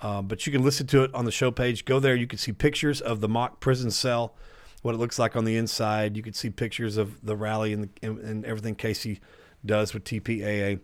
Uh, 0.00 0.22
but 0.22 0.46
you 0.46 0.52
can 0.52 0.62
listen 0.62 0.86
to 0.88 1.02
it 1.02 1.14
on 1.14 1.24
the 1.24 1.32
show 1.32 1.50
page. 1.50 1.84
Go 1.84 2.00
there. 2.00 2.14
You 2.14 2.26
can 2.26 2.38
see 2.38 2.52
pictures 2.52 3.00
of 3.00 3.20
the 3.20 3.28
mock 3.28 3.60
prison 3.60 3.90
cell, 3.90 4.34
what 4.82 4.94
it 4.94 4.98
looks 4.98 5.18
like 5.18 5.36
on 5.36 5.44
the 5.44 5.56
inside. 5.56 6.16
You 6.16 6.22
can 6.22 6.32
see 6.32 6.48
pictures 6.48 6.96
of 6.96 7.24
the 7.24 7.36
rally 7.36 7.72
and, 7.72 7.84
the, 7.84 7.88
and, 8.02 8.18
and 8.18 8.44
everything 8.44 8.74
Casey 8.74 9.20
does 9.64 9.92
with 9.92 10.04
TPAA. 10.04 10.80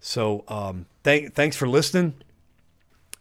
So 0.00 0.44
um, 0.48 0.86
th- 1.04 1.32
thanks 1.32 1.56
for 1.56 1.68
listening. 1.68 2.14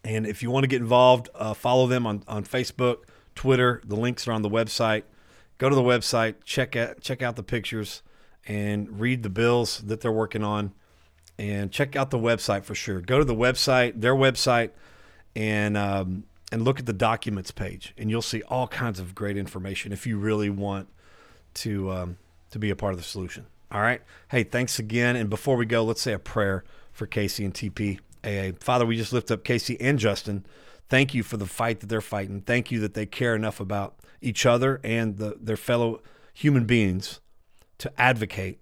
And 0.04 0.26
if 0.26 0.42
you 0.42 0.50
want 0.50 0.64
to 0.64 0.68
get 0.68 0.82
involved, 0.82 1.30
uh, 1.36 1.54
follow 1.54 1.86
them 1.88 2.08
on, 2.08 2.24
on 2.28 2.44
Facebook, 2.46 3.04
Twitter. 3.36 3.82
The 3.86 3.96
links 3.96 4.28
are 4.28 4.32
on 4.32 4.42
the 4.42 4.50
website. 4.50 5.04
Go 5.58 5.68
to 5.70 5.76
the 5.76 5.82
website, 5.82 6.36
check 6.46 6.78
out 6.78 7.02
check 7.02 7.22
out 7.22 7.36
the 7.36 7.44
pictures, 7.44 8.02
and 8.48 9.00
read 9.00 9.24
the 9.24 9.30
bills 9.30 9.80
that 9.80 10.00
they're 10.00 10.12
working 10.12 10.44
on 10.44 10.72
and 11.40 11.72
check 11.72 11.96
out 11.96 12.12
the 12.12 12.20
website 12.20 12.64
for 12.64 12.76
sure. 12.76 13.00
Go 13.00 13.18
to 13.18 13.26
the 13.26 13.36
website, 13.36 14.02
their 14.02 14.16
website, 14.16 14.72
and 15.36 15.78
um, 15.78 16.26
and 16.52 16.64
look 16.64 16.80
at 16.80 16.86
the 16.86 16.94
documents 16.94 17.52
page, 17.52 17.94
and 17.98 18.10
you'll 18.10 18.22
see 18.22 18.42
all 18.44 18.68
kinds 18.68 19.00
of 19.00 19.16
great 19.16 19.38
information 19.38 19.92
if 19.92 20.06
you 20.06 20.18
really 20.18 20.50
want 20.50 20.88
to 21.56 21.92
um, 21.92 22.18
to 22.52 22.60
be 22.60 22.70
a 22.70 22.76
part 22.76 22.94
of 22.94 23.00
the 23.00 23.06
solution. 23.06 23.46
All 23.72 23.82
right. 23.82 24.02
Hey, 24.30 24.44
thanks 24.44 24.80
again. 24.80 25.16
And 25.16 25.30
before 25.30 25.56
we 25.56 25.66
go, 25.66 25.84
let's 25.84 26.02
say 26.02 26.14
a 26.14 26.20
prayer 26.20 26.64
for 26.92 27.06
Casey 27.06 27.46
and 27.46 27.54
TP. 27.54 28.00
TPAA. 28.24 28.62
Father, 28.62 28.86
we 28.86 28.98
just 28.98 29.14
lift 29.14 29.32
up 29.32 29.44
Casey 29.44 29.80
and 29.80 30.00
Justin. 30.00 30.46
Thank 30.88 31.14
you 31.14 31.24
for 31.24 31.38
the 31.38 31.46
fight 31.46 31.80
that 31.80 31.88
they're 31.88 32.02
fighting. 32.02 32.42
Thank 32.42 32.72
you 32.72 32.80
that 32.80 32.94
they 32.94 33.06
care 33.06 33.36
enough 33.36 33.60
about 33.60 33.96
each 34.22 34.46
other 34.46 34.82
and 34.84 35.18
the, 35.18 35.38
their 35.40 35.58
fellow 35.58 36.02
human 36.34 36.66
beings 36.66 37.20
to 37.78 37.92
advocate 38.00 38.60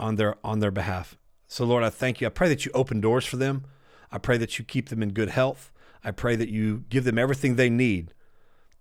on 0.00 0.16
their 0.16 0.36
on 0.44 0.60
their 0.60 0.70
behalf. 0.70 1.16
So, 1.46 1.64
Lord, 1.64 1.82
I 1.82 1.90
thank 1.90 2.20
you. 2.20 2.26
I 2.26 2.30
pray 2.30 2.48
that 2.48 2.66
you 2.66 2.72
open 2.74 3.00
doors 3.00 3.24
for 3.24 3.36
them. 3.36 3.64
I 4.12 4.18
pray 4.18 4.36
that 4.38 4.58
you 4.58 4.64
keep 4.64 4.88
them 4.88 5.02
in 5.02 5.10
good 5.10 5.30
health. 5.30 5.72
I 6.04 6.10
pray 6.10 6.36
that 6.36 6.48
you 6.48 6.84
give 6.88 7.04
them 7.04 7.18
everything 7.18 7.56
they 7.56 7.70
need 7.70 8.12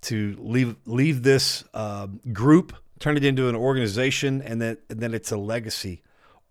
to 0.01 0.35
leave 0.39 0.75
leave 0.85 1.23
this 1.23 1.63
uh, 1.73 2.07
group, 2.33 2.75
turn 2.99 3.17
it 3.17 3.23
into 3.23 3.49
an 3.49 3.55
organization, 3.55 4.41
and 4.41 4.61
that 4.61 4.79
and 4.89 4.99
that 5.01 5.13
it's 5.13 5.31
a 5.31 5.37
legacy 5.37 6.01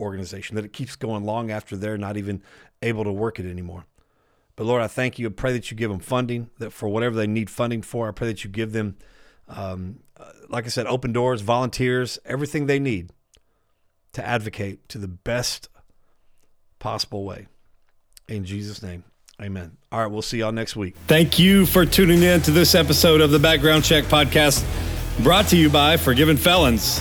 organization, 0.01 0.57
that 0.57 0.65
it 0.65 0.73
keeps 0.73 0.97
going 0.97 1.25
long 1.25 1.51
after 1.51 1.77
they're 1.77 1.99
not 1.99 2.17
even 2.17 2.43
able 2.83 3.05
to 3.05 3.13
work 3.13 3.39
it 3.39 3.49
anymore. 3.49 3.87
But 4.57 4.65
Lord, 4.65 4.83
I 4.83 4.89
thank 4.89 5.19
you. 5.19 5.27
I 5.27 5.31
pray 5.31 5.53
that 5.53 5.71
you 5.71 5.77
give 5.77 5.91
them 5.91 6.01
funding, 6.01 6.51
that 6.59 6.73
for 6.73 6.89
whatever 6.89 7.15
they 7.15 7.27
need 7.27 7.51
funding 7.51 7.83
for, 7.83 8.09
I 8.09 8.13
pray 8.13 8.29
that 8.29 8.43
you 8.43 8.51
give 8.51 8.73
them, 8.73 8.97
um, 9.49 10.01
uh, 10.19 10.33
like 10.49 10.65
I 10.65 10.69
said, 10.69 10.87
open 10.87 11.13
doors, 11.13 11.43
volunteers, 11.43 12.19
everything 12.25 12.67
they 12.67 12.79
need 12.79 13.11
to 14.13 14.27
advocate 14.27 14.89
to 14.89 14.99
the 14.99 15.09
best 15.09 15.69
possible 16.79 17.25
way. 17.25 17.49
In 18.29 18.45
Jesus' 18.45 18.83
name, 18.83 19.05
amen. 19.41 19.77
All 19.93 20.01
right, 20.01 20.11
we'll 20.11 20.23
see 20.23 20.39
y'all 20.39 20.53
next 20.53 20.75
week. 20.75 20.97
Thank 21.07 21.39
you 21.39 21.67
for 21.67 21.85
tuning 21.85 22.23
in 22.23 22.41
to 22.43 22.51
this 22.51 22.75
episode 22.75 23.21
of 23.21 23.31
the 23.31 23.39
Background 23.39 23.85
Check 23.85 24.05
Podcast, 24.05 24.65
brought 25.23 25.49
to 25.49 25.57
you 25.57 25.71
by 25.71 25.97
Forgiven 25.97 26.37
Felons, 26.37 26.99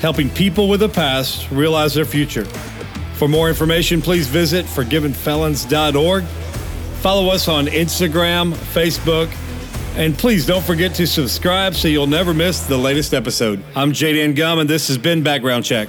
helping 0.00 0.28
people 0.30 0.68
with 0.68 0.82
a 0.82 0.88
past 0.88 1.50
realize 1.50 1.94
their 1.94 2.04
future. 2.04 2.44
For 3.14 3.28
more 3.28 3.48
information, 3.48 4.02
please 4.02 4.26
visit 4.26 4.66
forgivenfelons.org. 4.66 6.24
Follow 6.24 7.28
us 7.28 7.48
on 7.48 7.66
Instagram, 7.66 8.52
Facebook, 8.52 9.34
and 9.96 10.16
please 10.16 10.46
don't 10.46 10.64
forget 10.64 10.94
to 10.96 11.06
subscribe 11.06 11.74
so 11.74 11.86
you'll 11.86 12.06
never 12.06 12.34
miss 12.34 12.66
the 12.66 12.76
latest 12.76 13.14
episode. 13.14 13.62
I'm 13.76 13.92
Jaden 13.92 14.34
Gum, 14.34 14.58
and 14.58 14.68
this 14.68 14.88
has 14.88 14.98
been 14.98 15.22
Background 15.22 15.64
Check. 15.64 15.88